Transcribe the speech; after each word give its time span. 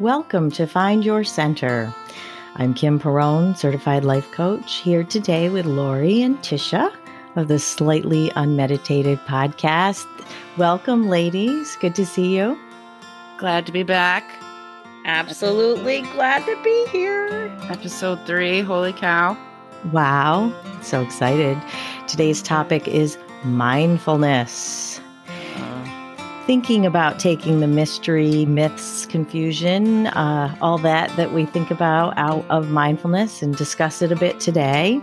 Welcome 0.00 0.50
to 0.52 0.66
Find 0.66 1.04
Your 1.04 1.24
Center. 1.24 1.94
I'm 2.56 2.72
Kim 2.72 2.98
Perrone, 2.98 3.54
certified 3.54 4.02
life 4.02 4.32
coach, 4.32 4.76
here 4.76 5.04
today 5.04 5.50
with 5.50 5.66
Lori 5.66 6.22
and 6.22 6.38
Tisha 6.38 6.90
of 7.36 7.48
the 7.48 7.58
Slightly 7.58 8.32
Unmeditated 8.34 9.18
podcast. 9.26 10.06
Welcome, 10.56 11.10
ladies. 11.10 11.76
Good 11.82 11.94
to 11.96 12.06
see 12.06 12.34
you. 12.34 12.58
Glad 13.36 13.66
to 13.66 13.72
be 13.72 13.82
back. 13.82 14.24
Absolutely 15.04 16.00
glad 16.14 16.46
to 16.46 16.62
be 16.64 16.86
here. 16.86 17.54
Episode 17.64 18.24
three. 18.24 18.62
Holy 18.62 18.94
cow. 18.94 19.36
Wow. 19.92 20.50
So 20.80 21.02
excited. 21.02 21.60
Today's 22.08 22.40
topic 22.40 22.88
is 22.88 23.18
mindfulness 23.44 24.89
thinking 26.50 26.84
about 26.84 27.20
taking 27.20 27.60
the 27.60 27.68
mystery, 27.68 28.44
myths, 28.44 29.06
confusion, 29.06 30.08
uh, 30.08 30.52
all 30.60 30.78
that 30.78 31.08
that 31.16 31.32
we 31.32 31.46
think 31.46 31.70
about 31.70 32.12
out 32.18 32.44
of 32.50 32.70
mindfulness 32.70 33.40
and 33.40 33.54
discuss 33.54 34.02
it 34.02 34.10
a 34.10 34.16
bit 34.16 34.40
today. 34.40 35.00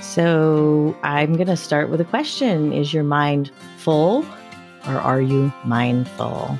So 0.00 0.96
I'm 1.02 1.32
going 1.32 1.48
to 1.48 1.56
start 1.56 1.90
with 1.90 2.00
a 2.00 2.04
question 2.04 2.72
Is 2.72 2.94
your 2.94 3.02
mind 3.02 3.50
full 3.78 4.24
or 4.86 5.00
are 5.00 5.20
you 5.20 5.52
mindful? 5.64 6.56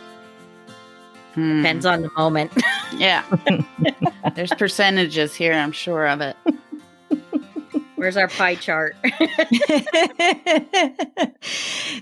Hmm. 1.35 1.59
Depends 1.59 1.87
on 1.87 2.03
the 2.03 2.11
moment. 2.16 2.51
yeah. 2.97 3.23
There's 4.35 4.53
percentages 4.55 5.37
here, 5.37 5.53
I'm 5.53 5.71
sure 5.71 6.09
of 6.09 6.21
it. 6.21 6.37
Where's 7.95 8.16
our 8.16 8.27
pie 8.27 8.57
chart? 8.57 8.97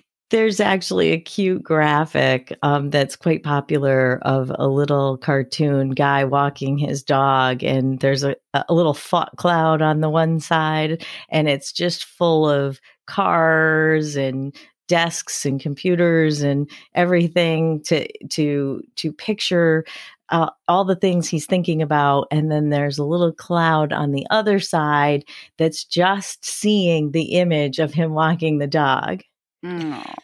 There's 0.34 0.58
actually 0.58 1.12
a 1.12 1.20
cute 1.20 1.62
graphic 1.62 2.58
um, 2.64 2.90
that's 2.90 3.14
quite 3.14 3.44
popular 3.44 4.18
of 4.22 4.50
a 4.58 4.66
little 4.66 5.16
cartoon 5.16 5.90
guy 5.90 6.24
walking 6.24 6.76
his 6.76 7.04
dog, 7.04 7.62
and 7.62 8.00
there's 8.00 8.24
a, 8.24 8.34
a 8.52 8.74
little 8.74 8.94
thought 8.94 9.36
cloud 9.36 9.80
on 9.80 10.00
the 10.00 10.10
one 10.10 10.40
side, 10.40 11.06
and 11.28 11.48
it's 11.48 11.70
just 11.70 12.04
full 12.04 12.50
of 12.50 12.80
cars 13.06 14.16
and 14.16 14.56
desks 14.88 15.46
and 15.46 15.60
computers 15.60 16.42
and 16.42 16.68
everything 16.96 17.80
to 17.84 18.04
to 18.30 18.82
to 18.96 19.12
picture 19.12 19.84
uh, 20.30 20.50
all 20.66 20.84
the 20.84 20.96
things 20.96 21.28
he's 21.28 21.46
thinking 21.46 21.80
about 21.80 22.26
and 22.32 22.50
then 22.50 22.70
there's 22.70 22.98
a 22.98 23.04
little 23.04 23.32
cloud 23.32 23.92
on 23.92 24.10
the 24.10 24.26
other 24.30 24.58
side 24.58 25.24
that's 25.58 25.84
just 25.84 26.44
seeing 26.44 27.12
the 27.12 27.34
image 27.34 27.78
of 27.78 27.94
him 27.94 28.14
walking 28.14 28.58
the 28.58 28.66
dog 28.66 29.22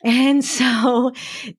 And 0.04 0.44
so 0.44 1.12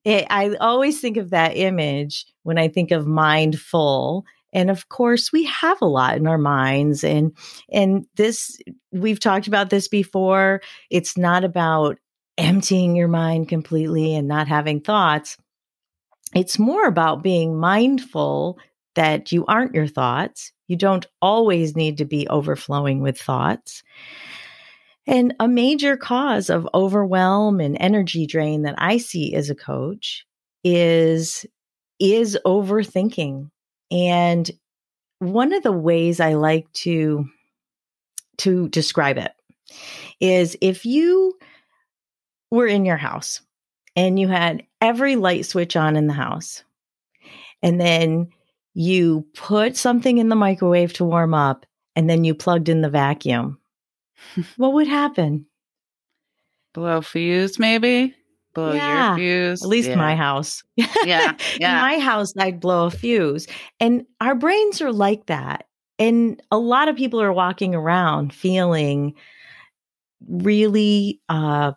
it, 0.04 0.26
I 0.30 0.54
always 0.60 1.00
think 1.00 1.16
of 1.16 1.30
that 1.30 1.56
image 1.56 2.26
when 2.42 2.58
I 2.58 2.68
think 2.68 2.90
of 2.90 3.06
mindful. 3.06 4.24
And 4.52 4.70
of 4.70 4.88
course, 4.88 5.32
we 5.32 5.44
have 5.44 5.80
a 5.80 5.86
lot 5.86 6.16
in 6.16 6.26
our 6.26 6.38
minds. 6.38 7.02
And, 7.04 7.36
and 7.70 8.06
this, 8.16 8.58
we've 8.92 9.20
talked 9.20 9.46
about 9.46 9.70
this 9.70 9.88
before. 9.88 10.60
It's 10.90 11.16
not 11.16 11.44
about 11.44 11.98
emptying 12.38 12.96
your 12.96 13.08
mind 13.08 13.48
completely 13.48 14.14
and 14.14 14.28
not 14.28 14.48
having 14.48 14.80
thoughts. 14.80 15.36
It's 16.34 16.58
more 16.58 16.86
about 16.86 17.22
being 17.22 17.58
mindful 17.58 18.58
that 18.94 19.32
you 19.32 19.44
aren't 19.46 19.74
your 19.74 19.86
thoughts. 19.86 20.52
You 20.68 20.76
don't 20.76 21.06
always 21.20 21.76
need 21.76 21.98
to 21.98 22.04
be 22.04 22.28
overflowing 22.28 23.00
with 23.00 23.18
thoughts. 23.20 23.82
And 25.06 25.34
a 25.40 25.48
major 25.48 25.96
cause 25.96 26.48
of 26.48 26.68
overwhelm 26.74 27.60
and 27.60 27.76
energy 27.80 28.26
drain 28.26 28.62
that 28.62 28.76
I 28.78 28.98
see 28.98 29.34
as 29.34 29.50
a 29.50 29.54
coach 29.54 30.24
is 30.62 31.44
is 31.98 32.38
overthinking. 32.44 33.50
And 33.90 34.50
one 35.18 35.52
of 35.52 35.62
the 35.62 35.72
ways 35.72 36.20
I 36.20 36.34
like 36.34 36.72
to 36.72 37.26
to 38.38 38.68
describe 38.68 39.18
it 39.18 39.32
is 40.20 40.56
if 40.60 40.84
you 40.84 41.34
were 42.50 42.66
in 42.66 42.84
your 42.84 42.96
house 42.96 43.40
and 43.96 44.18
you 44.18 44.28
had 44.28 44.64
every 44.80 45.16
light 45.16 45.46
switch 45.46 45.76
on 45.76 45.96
in 45.96 46.06
the 46.06 46.12
house 46.12 46.64
and 47.62 47.80
then 47.80 48.28
you 48.74 49.26
put 49.34 49.76
something 49.76 50.18
in 50.18 50.28
the 50.28 50.36
microwave 50.36 50.92
to 50.94 51.04
warm 51.04 51.34
up 51.34 51.66
and 51.94 52.08
then 52.08 52.24
you 52.24 52.34
plugged 52.34 52.68
in 52.68 52.80
the 52.80 52.90
vacuum 52.90 53.58
what 54.56 54.72
would 54.74 54.88
happen? 54.88 55.46
Blow 56.74 57.00
fuse, 57.00 57.58
maybe? 57.58 58.14
Blow 58.54 58.72
yeah, 58.72 59.10
your 59.10 59.16
fuse. 59.16 59.62
At 59.62 59.68
least 59.68 59.90
yeah. 59.90 59.96
my 59.96 60.16
house. 60.16 60.62
Yeah. 61.04 61.36
Yeah. 61.58 61.80
my 61.80 61.98
house, 61.98 62.32
I'd 62.38 62.60
blow 62.60 62.86
a 62.86 62.90
fuse. 62.90 63.46
And 63.80 64.04
our 64.20 64.34
brains 64.34 64.80
are 64.80 64.92
like 64.92 65.26
that. 65.26 65.66
And 65.98 66.40
a 66.50 66.58
lot 66.58 66.88
of 66.88 66.96
people 66.96 67.20
are 67.20 67.32
walking 67.32 67.74
around 67.74 68.32
feeling 68.32 69.14
really 70.28 71.20
uh, 71.28 71.72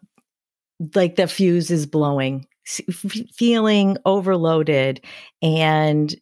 like 0.93 1.15
the 1.15 1.27
fuse 1.27 1.71
is 1.71 1.85
blowing, 1.85 2.45
f- 2.67 3.25
feeling 3.33 3.97
overloaded. 4.05 5.03
And 5.41 6.15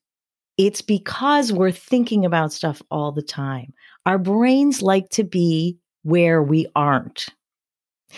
it's 0.58 0.82
because 0.82 1.52
we're 1.52 1.72
thinking 1.72 2.26
about 2.26 2.54
stuff 2.54 2.82
all 2.90 3.12
the 3.12 3.22
time. 3.22 3.74
Our 4.06 4.18
brains 4.18 4.82
like 4.82 5.10
to 5.10 5.24
be 5.24 5.78
where 6.04 6.42
we 6.42 6.68
aren't, 6.76 7.28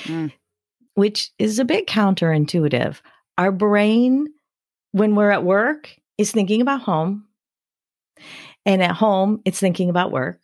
mm. 0.04 0.32
which 0.96 1.32
is 1.40 1.60
a 1.60 1.66
bit 1.66 1.88
counterintuitive. 1.88 3.00
Our 3.38 3.52
brain, 3.52 4.28
when 4.92 5.16
we're 5.16 5.32
at 5.32 5.44
work, 5.44 5.96
is 6.18 6.32
thinking 6.32 6.62
about 6.62 6.82
home. 6.82 7.26
And 8.66 8.82
at 8.82 8.96
home, 8.96 9.42
it's 9.46 9.60
thinking 9.60 9.90
about 9.90 10.12
work 10.12 10.40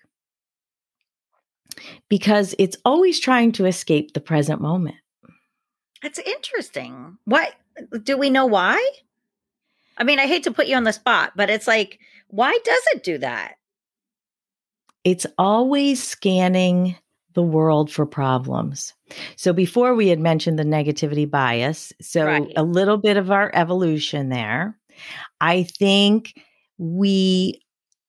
because 2.10 2.54
it's 2.60 2.78
always 2.86 3.20
trying 3.20 3.52
to 3.54 3.66
escape 3.66 4.14
the 4.14 4.20
present 4.20 4.62
moment. 4.62 4.98
That's 6.02 6.20
interesting. 6.20 7.18
What 7.26 7.54
do 8.04 8.18
we 8.18 8.30
know 8.30 8.46
why? 8.46 8.92
I 9.98 10.04
mean, 10.04 10.20
I 10.20 10.28
hate 10.28 10.44
to 10.44 10.52
put 10.52 10.68
you 10.68 10.76
on 10.76 10.84
the 10.84 10.94
spot, 10.94 11.34
but 11.36 11.50
it's 11.50 11.68
like, 11.68 12.00
why 12.28 12.58
does 12.64 12.84
it 12.94 13.04
do 13.04 13.18
that? 13.20 13.56
It's 15.04 15.26
always 15.38 16.02
scanning 16.02 16.96
the 17.34 17.44
world 17.44 17.92
for 17.92 18.06
problems. 18.06 18.94
So 19.36 19.54
before 19.54 19.96
we 19.96 20.08
had 20.08 20.20
mentioned 20.20 20.58
the 20.58 20.64
negativity 20.64 21.30
bias, 21.30 21.94
so 22.02 22.26
right. 22.26 22.52
a 22.56 22.64
little 22.64 22.98
bit 22.98 23.18
of 23.18 23.32
our 23.32 23.52
evolution 23.54 24.30
there. 24.30 24.78
I 25.40 25.64
think 25.64 26.34
we 26.78 27.62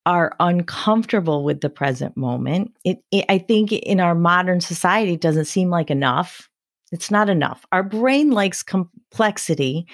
are 0.05 0.34
uncomfortable 0.41 1.44
with 1.44 1.60
the 1.60 1.71
present 1.71 2.16
moment. 2.16 2.72
It, 2.84 2.99
it, 3.10 3.25
I 3.28 3.38
think 3.38 3.72
in 3.72 4.00
our 4.00 4.15
modern 4.15 4.60
society 4.60 5.15
it 5.15 5.21
doesn't 5.21 5.44
seem 5.44 5.71
like 5.71 5.91
enough. 5.91 6.49
It's 6.91 7.10
not 7.10 7.31
enough. 7.31 7.65
Our 7.72 7.83
brain 7.83 8.31
likes 8.31 8.62
complexity, 8.62 9.87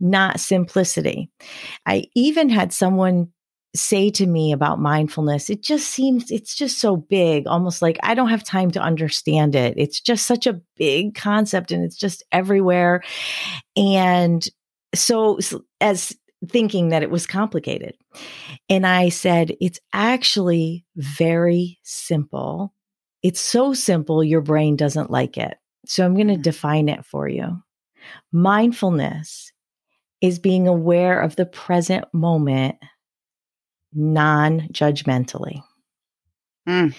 not 0.00 0.40
simplicity. 0.40 1.30
I 1.84 2.04
even 2.14 2.48
had 2.48 2.72
someone 2.72 3.32
say 3.78 4.10
to 4.10 4.26
me 4.26 4.52
about 4.52 4.80
mindfulness, 4.80 5.50
it 5.50 5.62
just 5.62 5.88
seems 5.88 6.30
it's 6.30 6.54
just 6.54 6.78
so 6.78 6.96
big, 6.96 7.46
almost 7.46 7.82
like 7.82 7.98
I 8.02 8.14
don't 8.14 8.30
have 8.30 8.44
time 8.44 8.70
to 8.72 8.80
understand 8.80 9.54
it. 9.54 9.74
It's 9.76 10.00
just 10.00 10.26
such 10.26 10.46
a 10.46 10.60
big 10.76 11.14
concept 11.14 11.72
and 11.72 11.84
it's 11.84 11.96
just 11.96 12.22
everywhere. 12.32 13.02
And 13.76 14.46
so, 14.94 15.38
as 15.80 16.16
thinking 16.48 16.90
that 16.90 17.02
it 17.02 17.10
was 17.10 17.26
complicated. 17.26 17.94
And 18.68 18.86
I 18.86 19.08
said, 19.08 19.56
it's 19.60 19.80
actually 19.92 20.84
very 20.96 21.78
simple. 21.82 22.72
It's 23.22 23.40
so 23.40 23.72
simple, 23.74 24.22
your 24.22 24.42
brain 24.42 24.76
doesn't 24.76 25.10
like 25.10 25.36
it. 25.36 25.56
So 25.86 26.04
I'm 26.04 26.14
going 26.14 26.28
to 26.28 26.34
mm. 26.34 26.42
define 26.42 26.88
it 26.88 27.04
for 27.04 27.28
you. 27.28 27.62
Mindfulness 28.32 29.52
is 30.20 30.38
being 30.38 30.68
aware 30.68 31.20
of 31.20 31.36
the 31.36 31.46
present 31.46 32.04
moment 32.12 32.76
non 33.96 34.68
judgmentally. 34.72 35.62
Mm. 36.68 36.94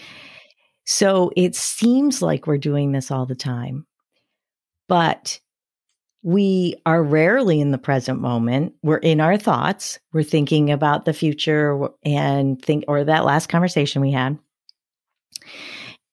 So 0.86 1.32
it 1.36 1.56
seems 1.56 2.22
like 2.22 2.48
we're 2.48 2.58
doing 2.58 2.92
this 2.92 3.12
all 3.12 3.26
the 3.26 3.36
time, 3.36 3.86
but 4.88 5.40
we 6.24 6.76
are 6.86 7.04
rarely 7.04 7.62
in 7.62 7.72
the 7.72 7.78
present 7.78 8.20
moment. 8.20 8.74
We're 8.84 8.98
in 8.98 9.22
our 9.22 9.38
thoughts. 9.38 10.00
We're 10.14 10.24
thinking 10.24 10.72
about 10.72 11.06
the 11.06 11.14
future 11.14 11.88
and 12.04 12.62
think, 12.62 12.86
or 12.88 13.04
that 13.04 13.26
last 13.26 13.48
conversation 13.48 14.02
we 14.02 14.12
had. 14.12 14.38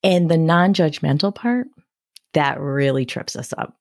And 0.03 0.29
the 0.29 0.37
non 0.37 0.73
judgmental 0.73 1.33
part, 1.33 1.67
that 2.33 2.59
really 2.59 3.05
trips 3.05 3.35
us 3.35 3.53
up. 3.57 3.75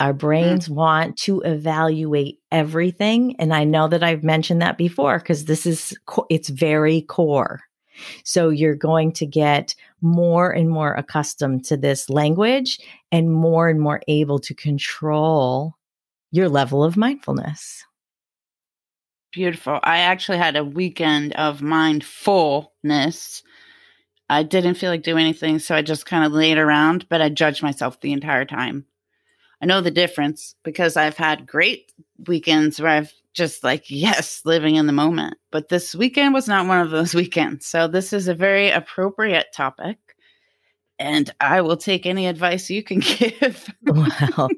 Our 0.00 0.12
mm. 0.12 0.18
brains 0.18 0.68
mm. 0.68 0.74
want 0.74 1.16
to 1.18 1.40
evaluate 1.42 2.40
everything. 2.50 3.36
And 3.38 3.54
I 3.54 3.64
know 3.64 3.88
that 3.88 4.02
I've 4.02 4.24
mentioned 4.24 4.62
that 4.62 4.78
before 4.78 5.18
because 5.18 5.44
this 5.44 5.66
is, 5.66 5.96
it's 6.30 6.48
very 6.48 7.02
core. 7.02 7.60
So 8.24 8.48
you're 8.48 8.74
going 8.74 9.12
to 9.12 9.26
get 9.26 9.74
more 10.00 10.50
and 10.50 10.68
more 10.68 10.94
accustomed 10.94 11.64
to 11.66 11.76
this 11.76 12.10
language 12.10 12.80
and 13.12 13.32
more 13.32 13.68
and 13.68 13.80
more 13.80 14.00
able 14.08 14.40
to 14.40 14.54
control 14.54 15.76
your 16.32 16.48
level 16.48 16.82
of 16.82 16.96
mindfulness. 16.96 17.84
Beautiful. 19.32 19.80
I 19.82 19.98
actually 19.98 20.38
had 20.38 20.56
a 20.56 20.64
weekend 20.64 21.32
of 21.34 21.62
mindfulness. 21.62 23.42
I 24.28 24.42
didn't 24.42 24.74
feel 24.74 24.90
like 24.90 25.02
doing 25.02 25.24
anything, 25.24 25.58
so 25.58 25.74
I 25.74 25.82
just 25.82 26.06
kind 26.06 26.24
of 26.24 26.32
laid 26.32 26.58
around, 26.58 27.08
but 27.08 27.20
I 27.20 27.28
judged 27.28 27.62
myself 27.62 28.00
the 28.00 28.12
entire 28.12 28.44
time. 28.44 28.86
I 29.62 29.66
know 29.66 29.80
the 29.80 29.90
difference 29.90 30.54
because 30.62 30.96
I've 30.96 31.16
had 31.16 31.46
great 31.46 31.92
weekends 32.26 32.80
where 32.80 32.90
I've 32.90 33.12
just 33.34 33.64
like, 33.64 33.90
yes, 33.90 34.42
living 34.44 34.76
in 34.76 34.86
the 34.86 34.92
moment. 34.92 35.36
But 35.50 35.68
this 35.68 35.94
weekend 35.94 36.32
was 36.32 36.48
not 36.48 36.66
one 36.66 36.80
of 36.80 36.90
those 36.90 37.14
weekends. 37.14 37.66
So 37.66 37.88
this 37.88 38.12
is 38.12 38.28
a 38.28 38.34
very 38.34 38.70
appropriate 38.70 39.46
topic. 39.54 39.98
And 40.98 41.28
I 41.40 41.60
will 41.60 41.76
take 41.76 42.06
any 42.06 42.26
advice 42.26 42.70
you 42.70 42.82
can 42.82 43.00
give. 43.00 43.68
well, 43.82 44.48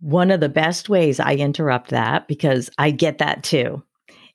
one 0.00 0.30
of 0.30 0.40
the 0.40 0.48
best 0.48 0.88
ways 0.88 1.20
I 1.20 1.34
interrupt 1.34 1.90
that 1.90 2.28
because 2.28 2.70
I 2.78 2.90
get 2.90 3.18
that 3.18 3.44
too. 3.44 3.82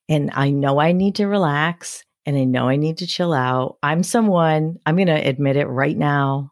And 0.09 0.31
I 0.33 0.49
know 0.49 0.79
I 0.79 0.91
need 0.91 1.15
to 1.15 1.27
relax 1.27 2.03
and 2.25 2.37
I 2.37 2.45
know 2.45 2.69
I 2.69 2.77
need 2.77 2.97
to 2.99 3.07
chill 3.07 3.33
out. 3.33 3.77
I'm 3.83 4.03
someone, 4.03 4.77
I'm 4.85 4.95
going 4.95 5.07
to 5.07 5.13
admit 5.13 5.57
it 5.57 5.65
right 5.65 5.97
now, 5.97 6.51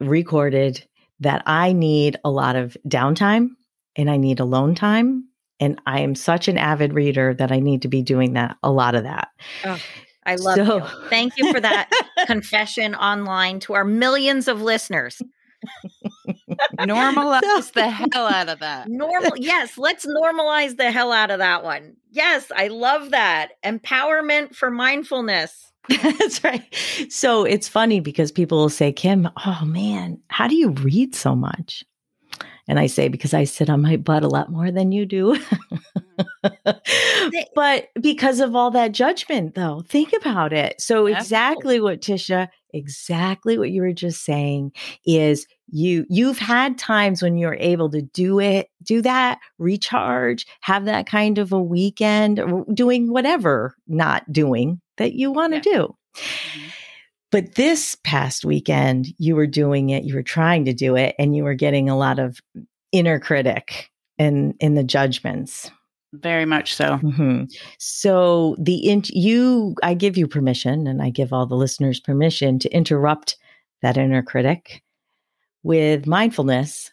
recorded 0.00 0.86
that 1.20 1.42
I 1.46 1.72
need 1.72 2.18
a 2.24 2.30
lot 2.30 2.56
of 2.56 2.76
downtime 2.86 3.50
and 3.96 4.10
I 4.10 4.16
need 4.16 4.40
alone 4.40 4.74
time. 4.74 5.28
And 5.58 5.80
I 5.86 6.00
am 6.00 6.14
such 6.14 6.48
an 6.48 6.58
avid 6.58 6.92
reader 6.92 7.32
that 7.34 7.50
I 7.50 7.60
need 7.60 7.82
to 7.82 7.88
be 7.88 8.02
doing 8.02 8.34
that, 8.34 8.58
a 8.62 8.70
lot 8.70 8.94
of 8.94 9.04
that. 9.04 9.28
Oh, 9.64 9.80
I 10.26 10.34
love 10.34 10.56
so. 10.56 10.76
you. 10.78 11.08
Thank 11.08 11.34
you 11.38 11.50
for 11.52 11.60
that 11.60 11.90
confession 12.26 12.94
online 12.94 13.60
to 13.60 13.74
our 13.74 13.84
millions 13.84 14.48
of 14.48 14.60
listeners. 14.60 15.22
normalize 16.78 17.72
the 17.72 17.88
hell 17.88 18.26
out 18.26 18.48
of 18.48 18.58
that. 18.60 18.88
Normal, 18.88 19.32
yes, 19.36 19.78
let's 19.78 20.04
normalize 20.04 20.76
the 20.76 20.90
hell 20.90 21.12
out 21.12 21.30
of 21.30 21.38
that 21.38 21.64
one. 21.64 21.96
Yes, 22.10 22.52
I 22.54 22.68
love 22.68 23.12
that. 23.12 23.52
Empowerment 23.64 24.54
for 24.54 24.70
mindfulness. 24.70 25.72
That's 26.02 26.42
right. 26.42 26.62
So 27.08 27.44
it's 27.44 27.68
funny 27.68 28.00
because 28.00 28.32
people 28.32 28.58
will 28.58 28.68
say, 28.68 28.92
Kim, 28.92 29.28
oh 29.44 29.62
man, 29.64 30.20
how 30.28 30.48
do 30.48 30.56
you 30.56 30.70
read 30.70 31.14
so 31.14 31.34
much? 31.34 31.84
And 32.68 32.80
I 32.80 32.86
say, 32.86 33.08
because 33.08 33.32
I 33.32 33.44
sit 33.44 33.70
on 33.70 33.82
my 33.82 33.96
butt 33.96 34.24
a 34.24 34.28
lot 34.28 34.50
more 34.50 34.72
than 34.72 34.90
you 34.90 35.06
do. 35.06 35.36
Mm-hmm. 35.36 36.70
but 37.54 37.88
because 38.00 38.40
of 38.40 38.56
all 38.56 38.70
that 38.72 38.92
judgment, 38.92 39.54
though, 39.54 39.82
think 39.86 40.12
about 40.12 40.52
it. 40.52 40.80
So, 40.80 41.06
exactly 41.06 41.80
what 41.80 42.00
Tisha, 42.00 42.48
exactly 42.72 43.58
what 43.58 43.70
you 43.70 43.82
were 43.82 43.92
just 43.92 44.24
saying 44.24 44.72
is 45.06 45.46
you 45.68 46.06
you've 46.08 46.38
had 46.38 46.78
times 46.78 47.22
when 47.22 47.36
you're 47.36 47.56
able 47.58 47.90
to 47.90 48.02
do 48.02 48.38
it 48.38 48.70
do 48.82 49.02
that 49.02 49.38
recharge 49.58 50.46
have 50.60 50.84
that 50.84 51.06
kind 51.06 51.38
of 51.38 51.52
a 51.52 51.60
weekend 51.60 52.40
doing 52.72 53.10
whatever 53.10 53.74
not 53.88 54.30
doing 54.30 54.80
that 54.98 55.14
you 55.14 55.30
want 55.30 55.52
to 55.52 55.70
yeah. 55.70 55.78
do 55.78 55.96
mm-hmm. 56.16 56.68
but 57.30 57.54
this 57.54 57.96
past 58.04 58.44
weekend 58.44 59.08
you 59.18 59.34
were 59.36 59.46
doing 59.46 59.90
it 59.90 60.04
you 60.04 60.14
were 60.14 60.22
trying 60.22 60.64
to 60.64 60.72
do 60.72 60.96
it 60.96 61.14
and 61.18 61.36
you 61.36 61.44
were 61.44 61.54
getting 61.54 61.88
a 61.88 61.96
lot 61.96 62.18
of 62.18 62.40
inner 62.92 63.18
critic 63.18 63.90
in 64.18 64.54
in 64.60 64.74
the 64.74 64.84
judgments 64.84 65.70
very 66.12 66.46
much 66.46 66.74
so 66.74 66.98
mm-hmm. 66.98 67.44
so 67.78 68.56
the 68.58 68.76
in, 68.76 69.02
you 69.08 69.74
i 69.82 69.92
give 69.92 70.16
you 70.16 70.26
permission 70.26 70.86
and 70.86 71.02
i 71.02 71.10
give 71.10 71.32
all 71.32 71.46
the 71.46 71.56
listeners 71.56 72.00
permission 72.00 72.58
to 72.58 72.70
interrupt 72.70 73.36
that 73.82 73.96
inner 73.96 74.22
critic 74.22 74.82
with 75.62 76.06
mindfulness 76.06 76.92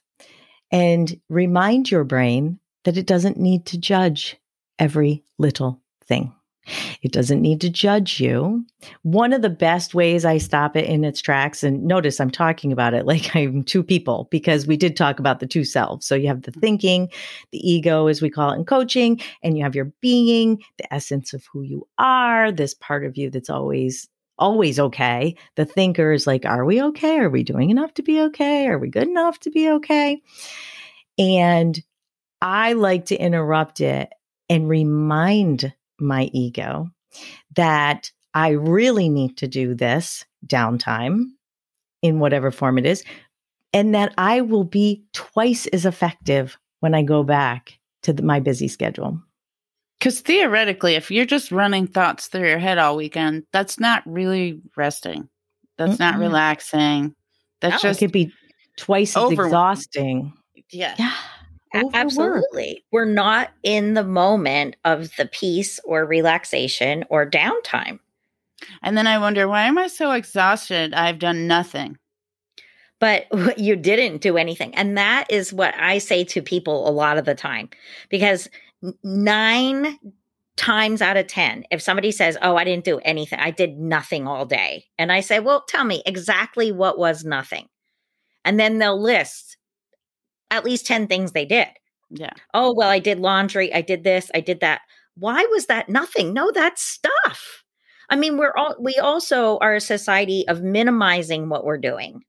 and 0.71 1.19
remind 1.29 1.91
your 1.91 2.03
brain 2.03 2.59
that 2.83 2.97
it 2.97 3.05
doesn't 3.05 3.37
need 3.37 3.67
to 3.67 3.77
judge 3.77 4.35
every 4.79 5.23
little 5.37 5.79
thing. 6.05 6.33
It 7.01 7.11
doesn't 7.11 7.41
need 7.41 7.59
to 7.61 7.69
judge 7.69 8.19
you. 8.19 8.65
One 9.01 9.33
of 9.33 9.41
the 9.41 9.49
best 9.49 9.93
ways 9.93 10.23
I 10.23 10.37
stop 10.37 10.75
it 10.75 10.85
in 10.85 11.03
its 11.03 11.21
tracks, 11.21 11.63
and 11.63 11.83
notice 11.83 12.19
I'm 12.19 12.31
talking 12.31 12.71
about 12.71 12.93
it 12.93 13.05
like 13.05 13.35
I'm 13.35 13.63
two 13.63 13.83
people 13.83 14.27
because 14.31 14.65
we 14.67 14.77
did 14.77 14.95
talk 14.95 15.19
about 15.19 15.39
the 15.39 15.47
two 15.47 15.65
selves. 15.65 16.05
So 16.05 16.15
you 16.15 16.27
have 16.27 16.43
the 16.43 16.51
mm-hmm. 16.51 16.59
thinking, 16.61 17.09
the 17.51 17.69
ego, 17.69 18.07
as 18.07 18.21
we 18.21 18.29
call 18.29 18.51
it 18.51 18.57
in 18.57 18.65
coaching, 18.65 19.19
and 19.41 19.57
you 19.57 19.63
have 19.63 19.75
your 19.75 19.91
being, 20.01 20.63
the 20.77 20.93
essence 20.93 21.33
of 21.33 21.45
who 21.51 21.61
you 21.61 21.87
are, 21.97 22.51
this 22.51 22.73
part 22.73 23.05
of 23.05 23.17
you 23.17 23.29
that's 23.29 23.49
always 23.49 24.07
always 24.39 24.79
okay. 24.79 25.35
The 25.55 25.65
thinker 25.65 26.11
is 26.11 26.25
like, 26.25 26.43
are 26.43 26.65
we 26.65 26.81
okay? 26.81 27.19
Are 27.19 27.29
we 27.29 27.43
doing 27.43 27.69
enough 27.69 27.93
to 27.95 28.03
be 28.03 28.19
okay? 28.19 28.67
Are 28.67 28.79
we 28.79 28.89
good 28.89 29.07
enough 29.07 29.39
to 29.41 29.51
be 29.51 29.69
okay? 29.69 30.21
And 31.19 31.79
I 32.41 32.73
like 32.73 33.05
to 33.05 33.15
interrupt 33.15 33.79
it 33.79 34.09
and 34.49 34.67
remind 34.67 35.73
my 36.03 36.29
ego 36.33 36.89
that 37.55 38.11
I 38.33 38.49
really 38.49 39.09
need 39.09 39.37
to 39.37 39.47
do 39.47 39.75
this 39.75 40.25
downtime 40.45 41.25
in 42.01 42.19
whatever 42.19 42.51
form 42.51 42.77
it 42.77 42.85
is, 42.85 43.03
and 43.71 43.95
that 43.95 44.13
I 44.17 44.41
will 44.41 44.63
be 44.63 45.03
twice 45.13 45.67
as 45.67 45.85
effective 45.85 46.57
when 46.79 46.93
I 46.93 47.03
go 47.03 47.23
back 47.23 47.79
to 48.03 48.13
the, 48.13 48.23
my 48.23 48.39
busy 48.39 48.67
schedule. 48.67 49.19
Because 49.99 50.19
theoretically, 50.19 50.95
if 50.95 51.09
you're 51.09 51.25
just 51.25 51.51
running 51.51 51.87
thoughts 51.87 52.27
through 52.27 52.49
your 52.49 52.59
head 52.59 52.77
all 52.77 52.97
weekend, 52.97 53.43
that's 53.53 53.79
not 53.79 54.03
really 54.05 54.61
resting. 54.75 55.29
That's 55.77 55.95
mm 55.95 55.99
not 55.99 56.19
relaxing. 56.19 57.15
That's 57.61 57.83
no, 57.83 57.89
just 57.89 57.99
could 57.99 58.11
be 58.11 58.31
twice 58.77 59.15
as 59.15 59.31
exhausting. 59.31 60.33
Yeah. 60.71 60.95
Yeah. 60.99 61.13
Absolutely. 61.73 62.83
We're 62.91 63.05
not 63.05 63.51
in 63.63 63.93
the 63.93 64.03
moment 64.03 64.75
of 64.85 65.09
the 65.17 65.25
peace 65.25 65.79
or 65.83 66.05
relaxation 66.05 67.03
or 67.09 67.29
downtime. 67.29 67.99
And 68.81 68.97
then 68.97 69.07
I 69.07 69.17
wonder, 69.17 69.47
why 69.47 69.63
am 69.63 69.77
I 69.77 69.87
so 69.87 70.11
exhausted? 70.11 70.93
I've 70.93 71.19
done 71.19 71.47
nothing. 71.47 71.97
But 72.99 73.25
you 73.57 73.75
didn't 73.75 74.21
do 74.21 74.37
anything. 74.37 74.73
And 74.75 74.97
that 74.97 75.25
is 75.29 75.51
what 75.51 75.73
I 75.77 75.97
say 75.97 76.23
to 76.25 76.41
people 76.41 76.87
a 76.87 76.91
lot 76.91 77.17
of 77.17 77.25
the 77.25 77.35
time 77.35 77.69
because 78.09 78.49
nine 79.03 79.97
times 80.55 81.01
out 81.01 81.17
of 81.17 81.27
10, 81.27 81.65
if 81.71 81.81
somebody 81.81 82.11
says, 82.11 82.37
Oh, 82.41 82.55
I 82.55 82.63
didn't 82.63 82.85
do 82.85 82.99
anything, 82.99 83.39
I 83.39 83.51
did 83.51 83.77
nothing 83.79 84.27
all 84.27 84.45
day. 84.45 84.85
And 84.99 85.11
I 85.11 85.21
say, 85.21 85.39
Well, 85.39 85.63
tell 85.67 85.83
me 85.83 86.03
exactly 86.05 86.71
what 86.71 86.99
was 86.99 87.25
nothing. 87.25 87.67
And 88.45 88.59
then 88.59 88.77
they'll 88.77 89.01
list 89.01 89.52
at 90.53 90.63
least 90.63 90.85
10 90.85 91.07
things 91.07 91.31
they 91.31 91.45
did. 91.45 91.67
Yeah. 92.11 92.33
Oh, 92.53 92.73
well, 92.73 92.89
I 92.89 92.99
did 92.99 93.19
laundry. 93.19 93.73
I 93.73 93.81
did 93.81 94.03
this. 94.03 94.29
I 94.35 94.39
did 94.39 94.59
that. 94.59 94.81
Why 95.15 95.45
was 95.51 95.65
that 95.65 95.89
nothing? 95.89 96.31
No, 96.33 96.51
that's 96.51 96.81
stuff. 96.81 97.63
I 98.09 98.15
mean, 98.15 98.37
we're 98.37 98.53
all, 98.55 98.75
we 98.79 98.95
also 98.97 99.57
are 99.59 99.75
a 99.75 99.81
society 99.81 100.47
of 100.47 100.61
minimizing 100.61 101.49
what 101.49 101.65
we're 101.65 101.79
doing. 101.79 102.21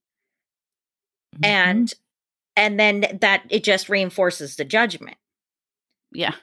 Mm-hmm. 1.36 1.44
And, 1.44 1.94
and 2.56 2.80
then 2.80 3.18
that 3.20 3.42
it 3.50 3.62
just 3.62 3.90
reinforces 3.90 4.56
the 4.56 4.64
judgment. 4.64 5.18
Yeah. 6.12 6.34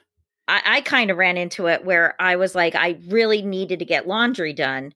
I, 0.46 0.62
I 0.64 0.80
kind 0.82 1.10
of 1.10 1.16
ran 1.16 1.36
into 1.36 1.66
it 1.66 1.84
where 1.84 2.14
I 2.20 2.36
was 2.36 2.54
like, 2.54 2.76
I 2.76 2.98
really 3.08 3.42
needed 3.42 3.80
to 3.80 3.84
get 3.84 4.06
laundry 4.06 4.52
done. 4.52 4.92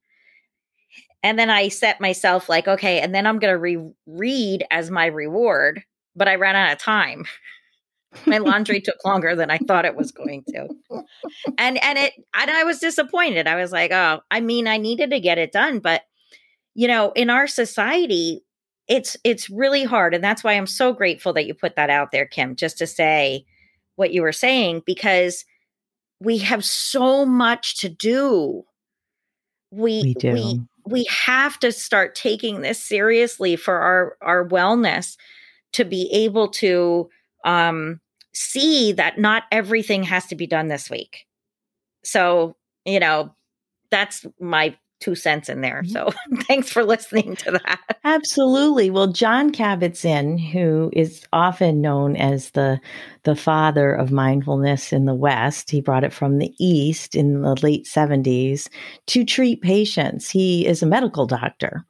And 1.23 1.37
then 1.37 1.50
I 1.50 1.69
set 1.69 2.00
myself 2.00 2.49
like, 2.49 2.69
okay, 2.69 3.00
and 3.00 3.12
then 3.12 3.26
I'm 3.26 3.40
going 3.40 3.52
to 3.52 3.59
re- 3.59 3.93
read 4.07 4.64
as 4.71 4.90
my 4.93 5.07
reward, 5.07 5.83
but 6.16 6.28
I 6.28 6.37
ran 6.37 6.56
out 6.56 6.73
of 6.73 6.78
time. 6.78 7.26
my 8.26 8.38
laundry 8.38 8.80
took 8.80 9.04
longer 9.04 9.37
than 9.37 9.50
I 9.50 9.58
thought 9.58 9.85
it 9.85 9.96
was 9.96 10.11
going 10.11 10.44
to. 10.49 10.68
And 11.58 11.82
and 11.82 11.99
it 11.99 12.14
and 12.35 12.50
I 12.50 12.64
was 12.64 12.78
disappointed. 12.78 13.46
I 13.46 13.56
was 13.56 13.73
like, 13.73 13.92
oh, 13.92 14.20
I 14.30 14.40
mean, 14.40 14.66
I 14.66 14.78
needed 14.78 15.11
to 15.11 15.20
get 15.20 15.38
it 15.38 15.52
done, 15.52 15.80
but 15.80 16.02
you 16.75 16.88
know, 16.88 17.12
in 17.12 17.30
our 17.30 17.46
society, 17.46 18.42
it's 18.88 19.16
it's 19.25 19.50
really 19.50 19.85
hard 19.85 20.14
and 20.14 20.25
that's 20.25 20.44
why 20.44 20.52
I'm 20.54 20.66
so 20.66 20.92
grateful 20.92 21.32
that 21.35 21.46
you 21.46 21.54
put 21.54 21.76
that 21.76 21.90
out 21.90 22.12
there, 22.12 22.26
Kim, 22.26 22.56
just 22.56 22.78
to 22.78 22.87
say, 22.87 23.44
what 23.96 24.12
you 24.12 24.23
were 24.23 24.32
saying 24.32 24.82
because 24.87 25.44
we 26.20 26.38
have 26.38 26.64
so 26.64 27.26
much 27.26 27.78
to 27.80 27.88
do. 27.88 28.62
We, 29.70 30.02
we 30.02 30.14
do. 30.14 30.32
We, 30.32 30.61
we 30.87 31.06
have 31.11 31.58
to 31.61 31.73
start 31.73 32.14
taking 32.14 32.61
this 32.61 32.82
seriously 32.82 33.56
for 33.56 33.75
our 33.75 34.16
our 34.23 34.49
wellness 34.49 35.16
to 35.76 35.85
be 35.85 36.11
able 36.12 36.49
to 36.49 37.09
um, 37.45 38.00
see 38.35 38.92
that 38.92 39.18
not 39.18 39.45
everything 39.52 40.02
has 40.02 40.26
to 40.26 40.35
be 40.35 40.47
done 40.47 40.68
this 40.68 40.90
week. 40.90 41.26
So, 42.02 42.56
you 42.85 42.99
know, 42.99 43.35
that's 43.90 44.26
my 44.40 44.76
two 45.00 45.15
cents 45.15 45.49
in 45.49 45.61
there. 45.61 45.85
So 45.85 46.11
thanks 46.43 46.71
for 46.71 46.85
listening 46.85 47.37
to 47.37 47.53
that. 47.53 47.81
Absolutely. 48.05 48.91
Well, 48.91 49.09
Jon 49.09 49.53
Kabat-Zinn, 49.53 50.38
who 50.38 50.91
is 50.93 51.25
often 51.33 51.81
known 51.81 52.17
as 52.17 52.50
the 52.50 52.81
the 53.25 53.37
father 53.37 53.93
of 53.93 54.12
mindfulness 54.12 54.93
in 54.93 55.05
the 55.05 55.15
West, 55.15 55.71
he 55.71 55.81
brought 55.81 56.05
it 56.05 56.12
from 56.12 56.38
the 56.38 56.55
East 56.61 57.17
in 57.17 57.43
the 57.43 57.57
late 57.61 57.85
70s 57.85 58.69
to 59.07 59.25
treat 59.25 59.62
patients. 59.62 60.31
He 60.31 60.65
is 60.65 60.83
a 60.83 60.87
medical 60.87 61.26
doctor 61.26 61.85